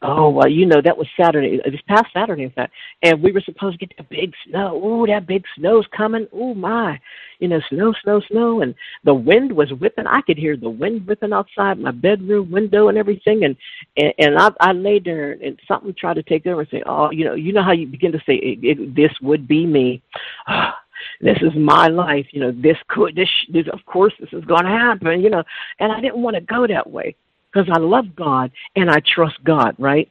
Oh 0.01 0.31
well, 0.31 0.49
you 0.49 0.65
know 0.65 0.81
that 0.81 0.97
was 0.97 1.09
Saturday. 1.21 1.61
It 1.65 1.73
was 1.73 1.81
past 1.89 2.07
Saturday, 2.13 2.45
in 2.45 2.51
fact, 2.51 2.73
and 3.03 3.21
we 3.21 3.33
were 3.33 3.41
supposed 3.41 3.81
to 3.81 3.85
get 3.85 3.97
the 3.97 4.05
big 4.05 4.33
snow. 4.47 4.81
Ooh, 4.85 5.07
that 5.09 5.27
big 5.27 5.43
snow's 5.57 5.87
coming. 5.97 6.29
Ooh 6.33 6.55
my, 6.55 7.01
you 7.41 7.49
know, 7.49 7.61
snow, 7.69 7.93
snow, 8.05 8.21
snow, 8.31 8.61
and 8.61 8.77
the 9.03 9.15
wind 9.15 9.51
was 9.51 9.73
whipping. 9.73 10.07
I 10.07 10.21
could 10.21 10.39
hear 10.39 10.57
the 10.57 10.71
wind 10.71 11.05
whipping 11.05 11.33
outside 11.33 11.81
my 11.81 11.91
bedroom 11.91 12.49
window 12.49 12.87
and 12.87 12.97
everything. 12.97 13.43
And 13.45 13.57
and, 13.97 14.15
and 14.19 14.39
I, 14.39 14.51
I 14.61 14.73
laid 14.73 15.05
there, 15.05 15.33
and 15.33 15.59
something 15.67 15.93
tried 15.95 16.15
to 16.15 16.23
take 16.23 16.47
over 16.47 16.61
and 16.61 16.71
say, 16.71 16.83
oh, 16.87 17.11
you 17.11 17.25
know, 17.25 17.35
you 17.35 17.53
know 17.53 17.65
how 17.65 17.73
you 17.73 17.89
begin 17.89 18.13
to 18.13 18.19
say, 18.19 18.35
it, 18.35 18.61
it, 18.63 18.95
this 18.95 19.13
would 19.21 19.49
be 19.49 19.67
me. 19.67 20.01
this 21.21 21.39
is 21.43 21.57
my 21.57 21.89
life. 21.89 22.27
You 22.31 22.43
know, 22.43 22.53
this 22.53 22.77
could, 22.87 23.17
this, 23.17 23.31
this, 23.53 23.67
of 23.73 23.85
course, 23.85 24.13
this 24.21 24.33
is 24.33 24.45
going 24.45 24.65
to 24.65 24.71
happen. 24.71 25.21
You 25.21 25.31
know, 25.31 25.43
and 25.81 25.91
I 25.91 26.01
didn't 26.01 26.23
want 26.23 26.37
to 26.37 26.41
go 26.41 26.69
that 26.69 26.89
way 26.89 27.17
because 27.53 27.69
I 27.73 27.79
love 27.79 28.15
God 28.17 28.51
and 28.77 28.91
I 28.91 29.01
trust 29.15 29.43
God, 29.45 29.75
right? 29.79 30.11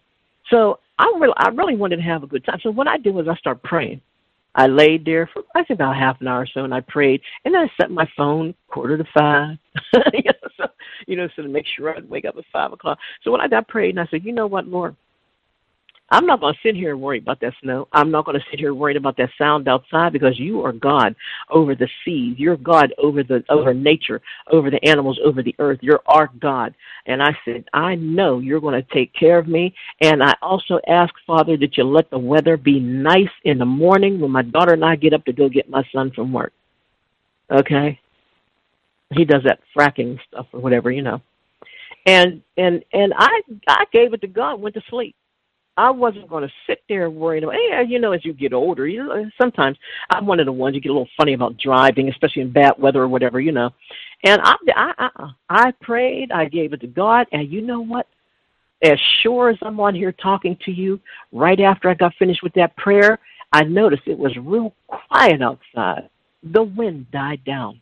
So 0.49 0.79
I 0.97 1.05
really, 1.19 1.33
I 1.37 1.49
really 1.49 1.75
wanted 1.75 1.97
to 1.97 2.01
have 2.03 2.23
a 2.23 2.27
good 2.27 2.45
time. 2.45 2.59
So 2.63 2.71
what 2.71 2.87
I 2.87 2.97
did 2.97 3.13
was 3.13 3.27
I 3.27 3.35
started 3.35 3.63
praying. 3.63 4.01
I 4.55 4.65
laid 4.65 5.05
there 5.05 5.29
for 5.31 5.43
I 5.55 5.63
think 5.63 5.77
about 5.77 5.95
half 5.95 6.19
an 6.19 6.27
hour 6.27 6.41
or 6.41 6.47
so, 6.47 6.63
and 6.63 6.73
I 6.73 6.81
prayed, 6.81 7.21
and 7.45 7.53
then 7.53 7.61
I 7.61 7.71
set 7.79 7.91
my 7.91 8.09
phone 8.17 8.55
quarter 8.67 8.97
to 8.97 9.03
five, 9.13 9.57
you, 10.13 10.23
know, 10.23 10.49
so, 10.57 10.65
you 11.05 11.15
know, 11.15 11.27
so 11.35 11.43
to 11.43 11.47
make 11.47 11.67
sure 11.67 11.95
I'd 11.95 12.09
wake 12.09 12.25
up 12.25 12.37
at 12.37 12.43
five 12.51 12.73
o'clock. 12.73 12.97
So 13.23 13.31
when 13.31 13.39
I 13.39 13.47
got 13.47 13.67
prayed, 13.67 13.91
and 13.91 13.99
I 13.99 14.07
said, 14.09 14.25
you 14.25 14.33
know 14.33 14.47
what, 14.47 14.67
Lord, 14.67 14.95
I'm 16.09 16.25
not 16.25 16.39
going 16.39 16.53
to 16.53 16.59
sit 16.63 16.75
here 16.75 16.91
and 16.91 17.01
worry 17.01 17.17
about 17.17 17.41
that 17.41 17.53
snow. 17.61 17.87
I'm 17.91 18.11
not 18.11 18.25
going 18.25 18.39
to 18.39 18.45
sit 18.49 18.59
here 18.59 18.73
worried 18.73 18.95
about 18.95 19.17
that 19.17 19.29
sound 19.37 19.67
outside 19.67 20.13
because 20.13 20.39
you 20.39 20.63
are 20.63 20.71
God 20.71 21.15
over 21.49 21.75
the 21.75 21.89
seas. 22.05 22.35
You're 22.37 22.55
God 22.55 22.93
over 22.97 23.23
the 23.23 23.43
over 23.49 23.73
nature, 23.73 24.21
over 24.49 24.71
the 24.71 24.83
animals, 24.85 25.19
over 25.23 25.43
the 25.43 25.55
earth. 25.59 25.79
You're 25.81 26.01
our 26.05 26.31
God. 26.39 26.73
And 27.07 27.21
I 27.21 27.37
said, 27.43 27.65
I 27.73 27.95
know 27.95 28.39
you're 28.39 28.61
going 28.61 28.81
to 28.81 28.93
take 28.93 29.13
care 29.13 29.37
of 29.37 29.47
me. 29.47 29.75
And 30.01 30.23
I 30.23 30.33
also 30.41 30.79
ask, 30.87 31.13
Father, 31.25 31.57
that 31.57 31.77
you 31.77 31.83
let 31.83 32.09
the 32.09 32.19
weather 32.19 32.55
be 32.55 32.79
nice 32.79 33.27
in 33.43 33.57
the 33.57 33.65
morning 33.65 34.19
when 34.19 34.31
my 34.31 34.43
daughter 34.43 34.73
and 34.73 34.85
I 34.85 34.95
get 34.95 35.13
up 35.13 35.25
to 35.25 35.33
go 35.33 35.49
get 35.49 35.69
my 35.69 35.83
son 35.91 36.11
from 36.11 36.31
work. 36.31 36.53
Okay? 37.51 37.99
He 39.13 39.25
does 39.25 39.43
that 39.43 39.59
fracking 39.75 40.19
stuff 40.27 40.47
or 40.53 40.61
whatever, 40.61 40.89
you 40.89 41.01
know. 41.01 41.21
And 42.05 42.41
and 42.55 42.85
and 42.93 43.13
I 43.17 43.41
I 43.67 43.83
gave 43.91 44.13
it 44.13 44.21
to 44.21 44.27
God, 44.27 44.61
went 44.61 44.75
to 44.75 44.81
sleep. 44.89 45.13
I 45.77 45.91
wasn't 45.91 46.27
going 46.27 46.41
to 46.43 46.53
sit 46.65 46.81
there 46.89 47.09
worrying 47.11 47.43
about, 47.43 47.55
hey, 47.55 47.83
you 47.87 47.99
know, 47.99 48.11
as 48.11 48.25
you 48.25 48.33
get 48.33 48.51
older, 48.51 48.87
you 48.87 49.03
know, 49.03 49.29
sometimes 49.39 49.77
I'm 50.09 50.25
one 50.25 50.39
of 50.39 50.47
the 50.47 50.51
ones 50.51 50.73
you 50.73 50.81
get 50.81 50.89
a 50.89 50.93
little 50.93 51.09
funny 51.15 51.33
about 51.33 51.57
driving, 51.57 52.09
especially 52.09 52.41
in 52.41 52.51
bad 52.51 52.73
weather 52.79 53.01
or 53.01 53.07
whatever, 53.07 53.39
you 53.39 53.51
know. 53.51 53.69
And 54.23 54.41
I, 54.43 54.55
I, 54.75 54.93
I, 54.97 55.29
I 55.49 55.71
prayed, 55.79 56.31
I 56.31 56.45
gave 56.45 56.73
it 56.73 56.81
to 56.81 56.87
God, 56.87 57.27
and 57.31 57.51
you 57.51 57.61
know 57.61 57.79
what? 57.79 58.07
As 58.83 58.99
sure 59.21 59.49
as 59.49 59.57
I'm 59.61 59.79
on 59.79 59.93
here 59.93 60.11
talking 60.11 60.57
to 60.65 60.71
you, 60.71 60.99
right 61.31 61.59
after 61.59 61.89
I 61.89 61.93
got 61.93 62.13
finished 62.15 62.43
with 62.43 62.53
that 62.53 62.75
prayer, 62.77 63.19
I 63.53 63.63
noticed 63.63 64.03
it 64.07 64.17
was 64.17 64.35
real 64.37 64.73
quiet 64.87 65.41
outside. 65.41 66.09
The 66.43 66.63
wind 66.63 67.09
died 67.11 67.43
down. 67.45 67.81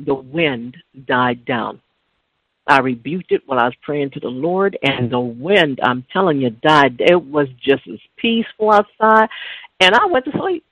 The 0.00 0.14
wind 0.14 0.76
died 1.06 1.44
down. 1.44 1.80
I 2.66 2.80
rebuked 2.80 3.32
it 3.32 3.42
while 3.46 3.58
I 3.58 3.64
was 3.64 3.74
praying 3.82 4.10
to 4.12 4.20
the 4.20 4.28
Lord, 4.28 4.78
and 4.82 5.10
the 5.10 5.20
wind, 5.20 5.80
I'm 5.82 6.04
telling 6.12 6.40
you, 6.40 6.50
died. 6.50 6.96
It 6.98 7.22
was 7.22 7.48
just 7.62 7.82
as 7.92 7.98
peaceful 8.16 8.72
outside, 8.72 9.28
and 9.80 9.94
I 9.94 10.06
went 10.06 10.24
to 10.26 10.32
sleep. 10.32 10.64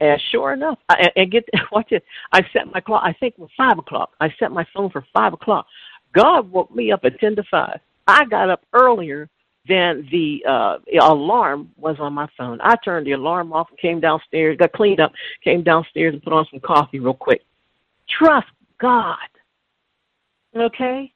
And 0.00 0.20
sure 0.30 0.52
enough, 0.52 0.78
I, 0.88 1.08
and 1.16 1.30
get 1.30 1.44
watch 1.72 1.92
it. 1.92 2.04
I 2.32 2.40
set 2.52 2.72
my 2.72 2.80
clock. 2.80 3.02
I 3.04 3.12
think 3.12 3.34
it 3.36 3.40
was 3.40 3.50
five 3.56 3.78
o'clock. 3.78 4.12
I 4.20 4.32
set 4.38 4.52
my 4.52 4.66
phone 4.74 4.90
for 4.90 5.04
five 5.12 5.32
o'clock. 5.32 5.66
God 6.14 6.50
woke 6.50 6.74
me 6.74 6.92
up 6.92 7.00
at 7.04 7.18
ten 7.20 7.36
to 7.36 7.42
five. 7.50 7.80
I 8.06 8.24
got 8.24 8.48
up 8.48 8.62
earlier 8.72 9.28
than 9.68 10.08
the 10.10 10.42
uh 10.48 10.78
alarm 11.02 11.70
was 11.76 11.96
on 11.98 12.14
my 12.14 12.28
phone. 12.38 12.58
I 12.62 12.76
turned 12.84 13.06
the 13.06 13.12
alarm 13.12 13.52
off 13.52 13.68
and 13.70 13.78
came 13.78 14.00
downstairs, 14.00 14.56
got 14.56 14.72
cleaned 14.72 15.00
up, 15.00 15.12
came 15.44 15.62
downstairs 15.62 16.14
and 16.14 16.22
put 16.22 16.32
on 16.32 16.46
some 16.50 16.60
coffee 16.60 17.00
real 17.00 17.12
quick. 17.12 17.42
Trust 18.08 18.46
God. 18.80 19.18
Okay? 20.60 21.12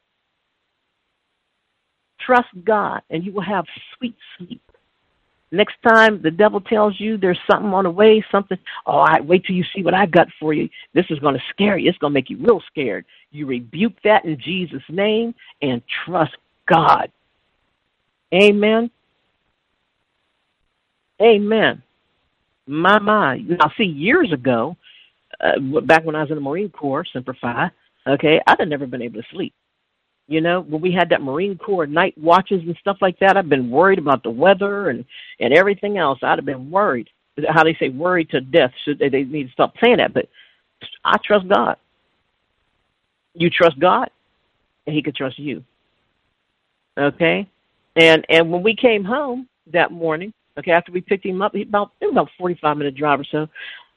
Trust 2.20 2.49
God, 2.64 3.03
and 3.11 3.24
you 3.24 3.32
will 3.32 3.43
have 3.43 3.64
sweet 3.97 4.14
sleep. 4.38 4.62
Next 5.51 5.74
time 5.86 6.22
the 6.22 6.30
devil 6.30 6.61
tells 6.61 6.99
you 6.99 7.18
there's 7.18 7.38
something 7.51 7.72
on 7.74 7.84
the 7.84 7.90
way, 7.90 8.24
something, 8.32 8.57
oh, 8.86 9.01
I 9.01 9.20
wait 9.20 9.45
till 9.45 9.55
you 9.55 9.64
see 9.74 9.82
what 9.82 9.93
I 9.93 10.07
got 10.07 10.28
for 10.40 10.55
you. 10.55 10.68
This 10.95 11.05
is 11.11 11.18
going 11.18 11.34
to 11.34 11.43
scare 11.51 11.76
you. 11.76 11.90
It's 11.90 11.99
going 11.99 12.12
to 12.12 12.14
make 12.14 12.30
you 12.30 12.38
real 12.38 12.62
scared. 12.68 13.05
You 13.32 13.47
rebuke 13.47 13.95
that 14.05 14.24
in 14.24 14.40
Jesus' 14.40 14.82
name 14.88 15.34
and 15.61 15.82
trust 16.07 16.32
God. 16.66 17.12
Amen. 18.32 18.90
Amen. 21.20 21.82
My, 22.66 22.99
my. 22.99 23.36
Now, 23.38 23.70
see, 23.76 23.84
years 23.84 24.32
ago, 24.32 24.76
uh, 25.38 25.59
back 25.82 26.05
when 26.05 26.16
I 26.16 26.22
was 26.22 26.30
in 26.30 26.36
the 26.36 26.40
Marine 26.40 26.70
Corps, 26.70 27.05
Semper 27.12 27.36
Okay, 28.07 28.40
I'd 28.46 28.59
have 28.59 28.68
never 28.68 28.86
been 28.86 29.03
able 29.03 29.20
to 29.22 29.28
sleep. 29.30 29.55
You 30.28 30.40
know, 30.40 30.61
when 30.61 30.80
we 30.80 30.92
had 30.92 31.09
that 31.11 31.22
Marine 31.22 31.59
Corps 31.59 31.86
night 31.86 32.16
watches 32.16 32.62
and 32.64 32.76
stuff 32.80 32.98
like 33.00 33.18
that, 33.18 33.36
I've 33.36 33.48
been 33.48 33.70
worried 33.70 33.98
about 33.98 34.22
the 34.22 34.30
weather 34.30 34.88
and 34.88 35.05
and 35.40 35.53
everything 35.53 35.98
else. 35.98 36.18
I'd 36.22 36.38
have 36.38 36.44
been 36.44 36.70
worried. 36.70 37.09
How 37.48 37.64
they 37.64 37.74
say 37.74 37.88
worried 37.88 38.30
to 38.30 38.40
death. 38.40 38.72
Should 38.84 38.98
they, 38.98 39.09
they 39.09 39.24
need 39.24 39.46
to 39.46 39.53
stop 39.53 39.74
saying 39.82 39.98
that? 39.98 40.14
But 40.14 40.28
I 41.05 41.16
trust 41.24 41.48
God. 41.48 41.76
You 43.34 43.50
trust 43.50 43.78
God, 43.78 44.11
and 44.86 44.94
He 44.94 45.03
could 45.03 45.16
trust 45.16 45.38
you. 45.38 45.64
Okay, 46.98 47.48
and 47.96 48.24
and 48.28 48.50
when 48.50 48.62
we 48.62 48.76
came 48.76 49.05
home 49.05 49.48
that 49.72 49.92
morning, 49.92 50.32
okay, 50.59 50.72
after 50.72 50.92
we 50.92 51.00
picked 51.00 51.24
him 51.24 51.42
up, 51.42 51.55
he 51.55 51.62
about 51.62 51.92
it 52.00 52.07
was 52.07 52.12
about 52.12 52.30
forty 52.38 52.59
five 52.61 52.76
minute 52.76 52.94
drive 52.94 53.20
or 53.20 53.24
so, 53.24 53.48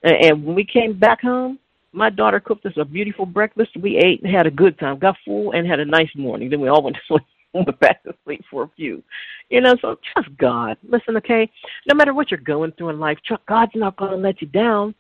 and, 0.04 0.16
and 0.26 0.46
when 0.46 0.56
we 0.56 0.66
came 0.66 0.98
back 0.98 1.22
home, 1.22 1.60
my 1.96 2.10
daughter 2.10 2.40
cooked 2.40 2.66
us 2.66 2.74
a 2.78 2.86
beautiful 2.86 3.26
breakfast. 3.26 3.72
We 3.80 3.98
ate 3.98 4.22
and 4.22 4.34
had 4.34 4.46
a 4.46 4.52
good 4.52 4.78
time, 4.78 5.00
got 5.00 5.16
full, 5.26 5.52
and 5.52 5.68
had 5.68 5.80
a 5.80 5.86
nice 5.86 6.10
morning. 6.16 6.50
Then 6.50 6.62
we 6.62 6.68
all 6.68 6.84
went 6.84 6.96
to 6.98 7.02
sleep. 7.08 7.24
Went 7.54 7.80
back 7.80 8.04
to 8.04 8.14
sleep 8.26 8.44
for 8.52 8.64
a 8.64 8.70
few, 8.76 9.02
you 9.50 9.62
know. 9.62 9.76
So 9.82 9.98
trust 10.12 10.28
God. 10.38 10.78
Listen, 10.90 11.16
okay. 11.16 11.50
No 11.88 11.96
matter 11.96 12.14
what 12.14 12.30
you're 12.30 12.38
going 12.42 12.74
through 12.74 12.90
in 12.90 13.00
life, 13.00 13.18
trust 13.26 13.46
God's 13.46 13.72
not 13.76 13.96
going 13.96 14.12
to 14.12 14.18
let 14.18 14.42
you 14.42 14.48
down. 14.48 14.94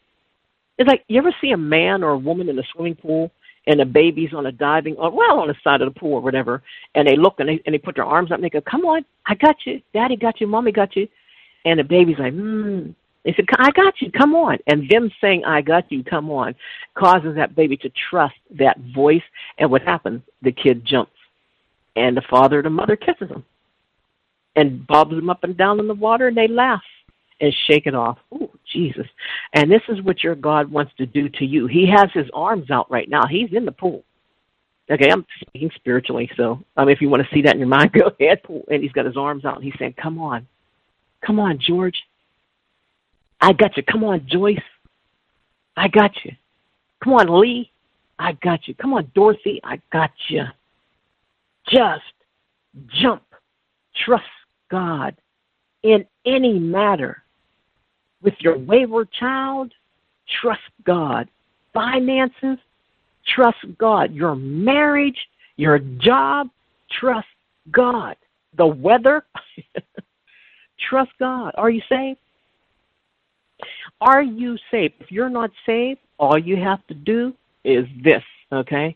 It's 0.77 0.87
like 0.87 1.03
you 1.09 1.17
ever 1.17 1.35
see 1.41 1.51
a 1.51 1.57
man 1.57 2.01
or 2.01 2.11
a 2.11 2.17
woman 2.17 2.47
in 2.47 2.57
a 2.57 2.63
swimming 2.73 2.95
pool 2.95 3.29
and 3.67 3.79
the 3.79 3.85
baby's 3.85 4.33
on 4.33 4.45
a 4.45 4.51
diving 4.51 4.95
or 4.95 5.11
well 5.11 5.39
on 5.39 5.47
the 5.47 5.55
side 5.63 5.81
of 5.81 5.93
the 5.93 5.99
pool 5.99 6.13
or 6.13 6.21
whatever, 6.21 6.61
and 6.93 7.07
they 7.07 7.15
look 7.15 7.39
and 7.39 7.49
they 7.49 7.61
and 7.65 7.73
they 7.73 7.79
put 7.79 7.95
their 7.95 8.05
arms 8.05 8.31
up 8.31 8.35
and 8.35 8.43
they 8.43 8.49
go, 8.49 8.61
"Come 8.61 8.85
on, 8.85 9.03
I 9.25 9.35
got 9.35 9.57
you, 9.65 9.81
Daddy 9.93 10.15
got 10.15 10.39
you, 10.39 10.47
Mommy 10.47 10.71
got 10.71 10.95
you," 10.95 11.07
and 11.65 11.79
the 11.79 11.83
baby's 11.83 12.19
like, 12.19 12.33
"Hmm." 12.33 12.91
They 13.25 13.33
said, 13.33 13.45
I 13.57 13.71
got 13.71 14.01
you, 14.01 14.11
come 14.11 14.35
on. 14.35 14.59
And 14.67 14.87
them 14.89 15.11
saying, 15.19 15.43
I 15.45 15.61
got 15.61 15.91
you, 15.91 16.03
come 16.03 16.29
on, 16.29 16.55
causes 16.93 17.35
that 17.35 17.55
baby 17.55 17.75
to 17.77 17.91
trust 18.09 18.35
that 18.51 18.77
voice. 18.93 19.23
And 19.57 19.71
what 19.71 19.81
happens? 19.81 20.21
The 20.43 20.51
kid 20.51 20.85
jumps. 20.85 21.11
And 21.95 22.15
the 22.15 22.21
father 22.29 22.59
or 22.59 22.63
the 22.63 22.69
mother 22.69 22.95
kisses 22.95 23.29
him 23.29 23.43
and 24.55 24.85
bobs 24.87 25.13
him 25.13 25.29
up 25.29 25.43
and 25.43 25.57
down 25.57 25.79
in 25.79 25.87
the 25.87 25.93
water, 25.93 26.27
and 26.27 26.37
they 26.37 26.47
laugh 26.47 26.83
and 27.41 27.53
shake 27.67 27.87
it 27.87 27.95
off. 27.95 28.17
Oh, 28.31 28.49
Jesus. 28.71 29.07
And 29.53 29.69
this 29.69 29.81
is 29.89 30.01
what 30.01 30.23
your 30.23 30.35
God 30.35 30.71
wants 30.71 30.93
to 30.97 31.05
do 31.05 31.27
to 31.29 31.45
you. 31.45 31.67
He 31.67 31.89
has 31.89 32.09
his 32.13 32.27
arms 32.33 32.71
out 32.71 32.89
right 32.89 33.09
now. 33.09 33.25
He's 33.27 33.51
in 33.51 33.65
the 33.65 33.71
pool. 33.71 34.03
Okay, 34.89 35.09
I'm 35.11 35.25
speaking 35.41 35.71
spiritually, 35.75 36.29
so 36.37 36.63
um, 36.77 36.89
if 36.89 37.01
you 37.01 37.09
want 37.09 37.23
to 37.23 37.33
see 37.33 37.41
that 37.41 37.53
in 37.53 37.59
your 37.59 37.67
mind, 37.67 37.91
go 37.99 38.11
ahead. 38.19 38.41
And 38.69 38.83
he's 38.83 38.91
got 38.91 39.05
his 39.05 39.17
arms 39.17 39.43
out, 39.43 39.55
and 39.55 39.63
he's 39.63 39.73
saying, 39.79 39.95
Come 40.01 40.19
on. 40.19 40.47
Come 41.25 41.39
on, 41.39 41.59
George. 41.59 41.95
I 43.45 43.53
got 43.53 43.77
you. 43.77 43.83
Come 43.83 44.03
on, 44.03 44.25
Joyce. 44.27 44.57
I 45.77 45.87
got 45.87 46.11
you. 46.23 46.31
Come 47.03 47.13
on, 47.13 47.39
Lee. 47.39 47.69
I 48.17 48.31
got 48.31 48.67
you. 48.67 48.73
Come 48.73 48.93
on, 48.93 49.11
Dorothy. 49.13 49.61
I 49.63 49.79
got 49.93 50.09
you. 50.29 50.45
Just 51.69 52.01
jump. 52.87 53.21
Trust 54.03 54.25
God 54.71 55.15
in 55.83 56.07
any 56.25 56.57
matter. 56.57 57.21
With 58.23 58.33
your 58.39 58.57
wayward 58.57 59.09
child, 59.11 59.71
trust 60.41 60.61
God. 60.83 61.29
Finances, 61.71 62.57
trust 63.27 63.63
God. 63.77 64.11
Your 64.11 64.35
marriage, 64.35 65.19
your 65.55 65.77
job, 65.77 66.49
trust 66.99 67.27
God. 67.69 68.15
The 68.57 68.65
weather, 68.65 69.23
trust 70.89 71.11
God. 71.19 71.53
Are 71.59 71.69
you 71.69 71.83
saved? 71.87 72.17
Are 74.01 74.21
you 74.21 74.57
saved? 74.71 74.95
If 74.99 75.11
you're 75.11 75.29
not 75.29 75.51
saved, 75.65 75.99
all 76.17 76.37
you 76.37 76.57
have 76.57 76.85
to 76.87 76.93
do 76.93 77.33
is 77.63 77.85
this, 78.03 78.23
okay? 78.51 78.95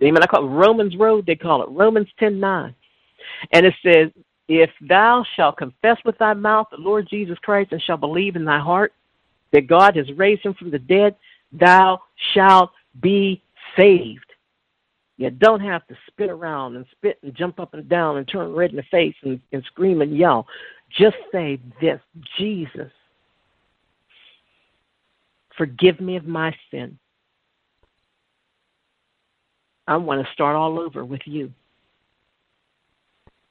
Even 0.00 0.22
I 0.22 0.26
call 0.26 0.44
it 0.44 0.48
Romans 0.48 0.96
Road, 0.96 1.26
they 1.26 1.36
call 1.36 1.62
it 1.62 1.68
Romans 1.70 2.08
ten 2.18 2.40
nine. 2.40 2.74
And 3.52 3.66
it 3.66 3.74
says, 3.84 4.10
If 4.48 4.70
thou 4.80 5.24
shalt 5.36 5.58
confess 5.58 5.98
with 6.04 6.16
thy 6.18 6.34
mouth 6.34 6.68
the 6.70 6.78
Lord 6.78 7.08
Jesus 7.08 7.38
Christ 7.38 7.72
and 7.72 7.82
shall 7.82 7.96
believe 7.98 8.36
in 8.36 8.44
thy 8.44 8.58
heart 8.58 8.92
that 9.52 9.66
God 9.66 9.96
has 9.96 10.10
raised 10.16 10.42
him 10.42 10.54
from 10.54 10.70
the 10.70 10.78
dead, 10.78 11.16
thou 11.52 12.00
shalt 12.32 12.70
be 13.00 13.42
saved. 13.76 14.24
You 15.16 15.28
don't 15.30 15.60
have 15.60 15.86
to 15.88 15.96
spit 16.06 16.30
around 16.30 16.76
and 16.76 16.86
spit 16.92 17.18
and 17.22 17.34
jump 17.34 17.60
up 17.60 17.74
and 17.74 17.86
down 17.88 18.16
and 18.16 18.26
turn 18.26 18.54
red 18.54 18.70
in 18.70 18.76
the 18.76 18.82
face 18.84 19.14
and, 19.22 19.38
and 19.52 19.62
scream 19.64 20.00
and 20.00 20.16
yell. 20.16 20.46
Just 20.98 21.16
say 21.30 21.60
this 21.80 22.00
Jesus, 22.38 22.90
forgive 25.56 26.00
me 26.00 26.16
of 26.16 26.26
my 26.26 26.54
sin. 26.70 26.98
I 29.86 29.96
want 29.96 30.24
to 30.24 30.32
start 30.32 30.56
all 30.56 30.78
over 30.78 31.04
with 31.04 31.22
you. 31.24 31.52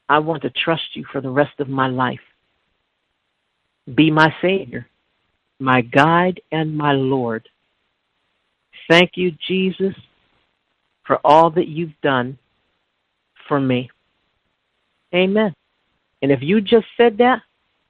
I 0.07 0.19
want 0.19 0.41
to 0.43 0.49
trust 0.49 0.95
you 0.95 1.05
for 1.11 1.21
the 1.21 1.29
rest 1.29 1.59
of 1.59 1.69
my 1.69 1.87
life. 1.87 2.19
Be 3.93 4.09
my 4.09 4.33
Savior, 4.41 4.87
my 5.59 5.81
guide, 5.81 6.41
and 6.51 6.75
my 6.75 6.93
Lord. 6.93 7.47
Thank 8.89 9.11
you, 9.15 9.31
Jesus, 9.47 9.93
for 11.05 11.19
all 11.23 11.49
that 11.51 11.67
you've 11.67 11.99
done 12.01 12.37
for 13.47 13.59
me. 13.59 13.89
Amen. 15.13 15.53
And 16.21 16.31
if 16.31 16.39
you 16.41 16.61
just 16.61 16.87
said 16.97 17.17
that, 17.17 17.41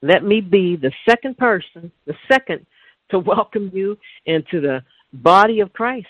let 0.01 0.23
me 0.23 0.41
be 0.41 0.75
the 0.75 0.91
second 1.07 1.37
person, 1.37 1.91
the 2.05 2.15
second 2.31 2.65
to 3.09 3.19
welcome 3.19 3.71
you 3.73 3.97
into 4.25 4.61
the 4.61 4.83
body 5.13 5.59
of 5.59 5.73
Christ 5.73 6.07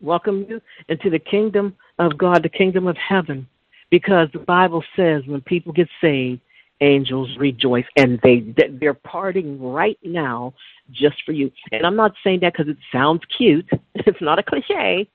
welcome 0.00 0.46
you 0.48 0.60
into 0.88 1.10
the 1.10 1.18
kingdom 1.18 1.76
of 1.98 2.16
God, 2.16 2.42
the 2.42 2.48
kingdom 2.48 2.86
of 2.86 2.96
heaven. 2.96 3.46
Because 3.90 4.28
the 4.32 4.40
Bible 4.40 4.84
says 4.96 5.22
when 5.26 5.40
people 5.40 5.72
get 5.72 5.88
saved, 6.00 6.40
angels 6.80 7.28
rejoice 7.38 7.86
and 7.96 8.20
they 8.22 8.54
they're 8.78 8.94
parting 8.94 9.60
right 9.60 9.98
now 10.04 10.54
just 10.92 11.16
for 11.24 11.32
you. 11.32 11.50
And 11.72 11.84
I'm 11.84 11.96
not 11.96 12.12
saying 12.22 12.40
that 12.40 12.52
because 12.52 12.68
it 12.68 12.76
sounds 12.92 13.22
cute. 13.36 13.68
It's 13.94 14.20
not 14.20 14.38
a 14.38 14.42
cliche. 14.44 15.08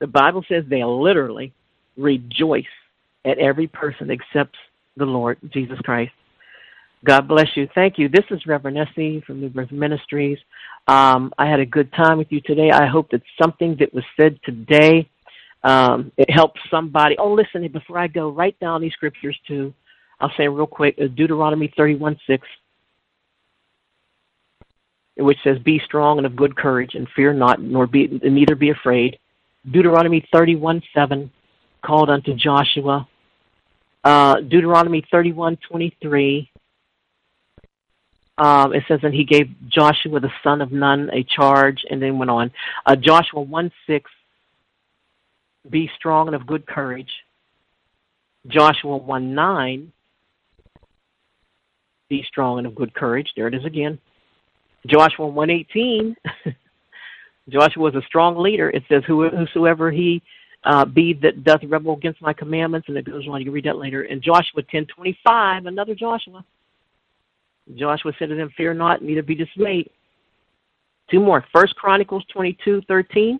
The 0.00 0.06
Bible 0.06 0.44
says 0.48 0.64
they 0.66 0.82
literally 0.82 1.52
rejoice 1.98 2.64
at 3.24 3.38
every 3.38 3.66
person 3.66 4.10
except 4.10 4.56
the 4.96 5.04
Lord 5.04 5.38
Jesus 5.52 5.78
Christ. 5.80 6.12
God 7.04 7.26
bless 7.26 7.48
you. 7.56 7.68
Thank 7.74 7.98
you. 7.98 8.08
This 8.08 8.24
is 8.30 8.46
Reverend 8.46 8.78
Essie 8.78 9.22
from 9.26 9.40
New 9.40 9.48
Birth 9.48 9.72
Ministries. 9.72 10.38
Um, 10.86 11.32
I 11.36 11.46
had 11.46 11.58
a 11.58 11.66
good 11.66 11.92
time 11.92 12.18
with 12.18 12.30
you 12.30 12.40
today. 12.40 12.70
I 12.70 12.86
hope 12.86 13.10
that 13.10 13.22
something 13.40 13.76
that 13.80 13.92
was 13.92 14.04
said 14.16 14.38
today 14.44 15.08
um, 15.64 16.10
it 16.16 16.30
helps 16.30 16.60
somebody. 16.70 17.16
Oh, 17.18 17.32
listen, 17.32 17.66
before 17.68 17.98
I 17.98 18.08
go, 18.08 18.30
write 18.30 18.58
down 18.58 18.80
these 18.80 18.92
scriptures 18.92 19.38
too. 19.46 19.72
I'll 20.20 20.32
say 20.36 20.48
real 20.48 20.66
quick 20.66 20.96
uh, 21.00 21.06
Deuteronomy 21.06 21.72
31 21.76 22.18
6, 22.26 22.46
which 25.18 25.38
says, 25.44 25.58
Be 25.60 25.80
strong 25.84 26.18
and 26.18 26.26
of 26.26 26.36
good 26.36 26.56
courage, 26.56 26.94
and 26.94 27.08
fear 27.14 27.32
not, 27.32 27.60
nor 27.60 27.86
be, 27.86 28.08
neither 28.22 28.56
be 28.56 28.70
afraid. 28.70 29.18
Deuteronomy 29.70 30.26
31 30.32 30.82
7, 30.94 31.30
called 31.84 32.10
unto 32.10 32.34
Joshua. 32.34 33.06
Uh, 34.04 34.40
Deuteronomy 34.40 35.04
31 35.12 35.56
23, 35.68 36.50
um, 38.38 38.74
it 38.74 38.82
says, 38.88 39.00
and 39.02 39.14
he 39.14 39.24
gave 39.24 39.48
Joshua 39.68 40.20
the 40.20 40.32
son 40.42 40.60
of 40.60 40.72
Nun 40.72 41.10
a 41.12 41.22
charge, 41.22 41.82
and 41.90 42.00
then 42.00 42.18
went 42.18 42.30
on. 42.30 42.50
Uh, 42.86 42.96
Joshua 42.96 43.42
1 43.42 43.70
6, 43.86 44.10
be 45.70 45.90
strong 45.96 46.28
and 46.28 46.34
of 46.34 46.46
good 46.46 46.66
courage. 46.66 47.10
Joshua 48.48 48.96
1 48.96 49.34
9, 49.34 49.92
be 52.08 52.24
strong 52.26 52.58
and 52.58 52.66
of 52.66 52.74
good 52.74 52.94
courage. 52.94 53.28
There 53.36 53.48
it 53.48 53.54
is 53.54 53.64
again. 53.64 53.98
Joshua 54.86 55.26
1 55.26 55.50
18, 55.50 56.16
Joshua 57.48 57.82
was 57.82 57.94
a 57.94 58.02
strong 58.06 58.36
leader. 58.38 58.70
It 58.70 58.82
says, 58.88 59.02
whosoever 59.06 59.90
he 59.90 60.22
uh, 60.64 60.84
be 60.84 61.12
that 61.22 61.44
doth 61.44 61.60
rebel 61.64 61.94
against 61.94 62.22
my 62.22 62.32
commandments, 62.32 62.88
and 62.88 62.96
it 62.96 63.04
goes 63.04 63.26
on. 63.28 63.40
You 63.40 63.46
can 63.46 63.52
read 63.52 63.64
that 63.64 63.78
later. 63.78 64.02
And 64.02 64.22
Joshua 64.22 64.62
ten 64.70 64.86
twenty 64.86 65.18
five, 65.24 65.66
another 65.66 65.94
Joshua. 65.94 66.44
Joshua 67.74 68.12
said 68.18 68.28
to 68.28 68.34
them, 68.34 68.50
Fear 68.56 68.74
not, 68.74 69.02
neither 69.02 69.22
be 69.22 69.34
dismayed. 69.34 69.90
Two 71.10 71.20
more. 71.20 71.44
First 71.54 71.76
Chronicles 71.76 72.24
twenty 72.32 72.56
two 72.64 72.82
thirteen. 72.88 73.38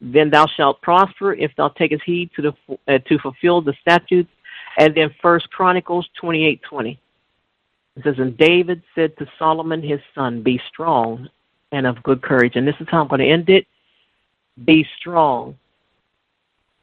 Then 0.00 0.30
thou 0.30 0.46
shalt 0.46 0.80
prosper 0.80 1.34
if 1.34 1.50
thou 1.56 1.68
takest 1.68 2.02
heed 2.04 2.30
to 2.36 2.42
the 2.42 2.78
uh, 2.86 2.98
to 2.98 3.18
fulfill 3.18 3.60
the 3.60 3.74
statutes. 3.80 4.30
And 4.78 4.94
then 4.94 5.14
First 5.20 5.50
Chronicles 5.50 6.08
twenty 6.20 6.46
eight 6.46 6.60
twenty. 6.68 7.00
It 7.98 8.04
says, 8.04 8.14
And 8.18 8.36
David 8.38 8.82
said 8.94 9.16
to 9.18 9.26
Solomon 9.38 9.82
his 9.82 10.00
son, 10.14 10.42
Be 10.42 10.60
strong 10.68 11.28
and 11.72 11.86
of 11.86 12.00
good 12.04 12.22
courage. 12.22 12.52
And 12.54 12.66
this 12.66 12.76
is 12.78 12.86
how 12.88 13.02
I'm 13.02 13.08
going 13.08 13.20
to 13.20 13.28
end 13.28 13.48
it. 13.48 13.66
Be 14.64 14.86
strong, 14.98 15.58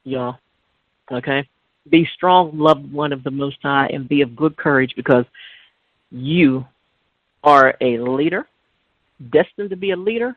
y'all. 0.03 0.37
Okay? 1.09 1.47
Be 1.89 2.07
strong, 2.13 2.57
loved 2.57 2.91
one 2.91 3.13
of 3.13 3.23
the 3.23 3.31
Most 3.31 3.57
High, 3.63 3.87
and 3.93 4.09
be 4.09 4.21
of 4.21 4.35
good 4.35 4.57
courage 4.57 4.93
because 4.95 5.23
you 6.15 6.65
are 7.43 7.75
a 7.81 7.97
leader, 7.97 8.47
destined 9.31 9.69
to 9.69 9.75
be 9.75 9.91
a 9.91 9.97
leader, 9.97 10.35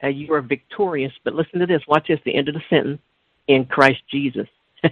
and 0.00 0.14
you 0.14 0.32
are 0.34 0.42
victorious. 0.42 1.12
But 1.24 1.34
listen 1.34 1.58
to 1.60 1.66
this. 1.66 1.80
Watch 1.88 2.08
this, 2.08 2.20
the 2.24 2.34
end 2.34 2.48
of 2.48 2.54
the 2.54 2.62
sentence 2.68 3.00
in 3.48 3.64
Christ 3.64 4.02
Jesus. 4.10 4.46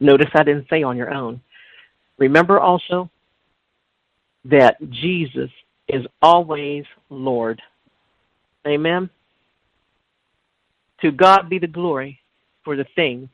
Notice 0.00 0.28
I 0.34 0.42
didn't 0.42 0.68
say 0.68 0.82
on 0.82 0.96
your 0.96 1.12
own. 1.12 1.40
Remember 2.18 2.60
also 2.60 3.10
that 4.44 4.76
Jesus 4.90 5.50
is 5.88 6.06
always 6.20 6.84
Lord. 7.08 7.60
Amen. 8.66 9.08
To 11.00 11.10
God 11.10 11.48
be 11.48 11.58
the 11.58 11.66
glory 11.66 12.20
for 12.64 12.76
the 12.76 12.86
things 12.94 13.28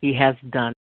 he 0.00 0.14
has 0.14 0.36
done. 0.50 0.74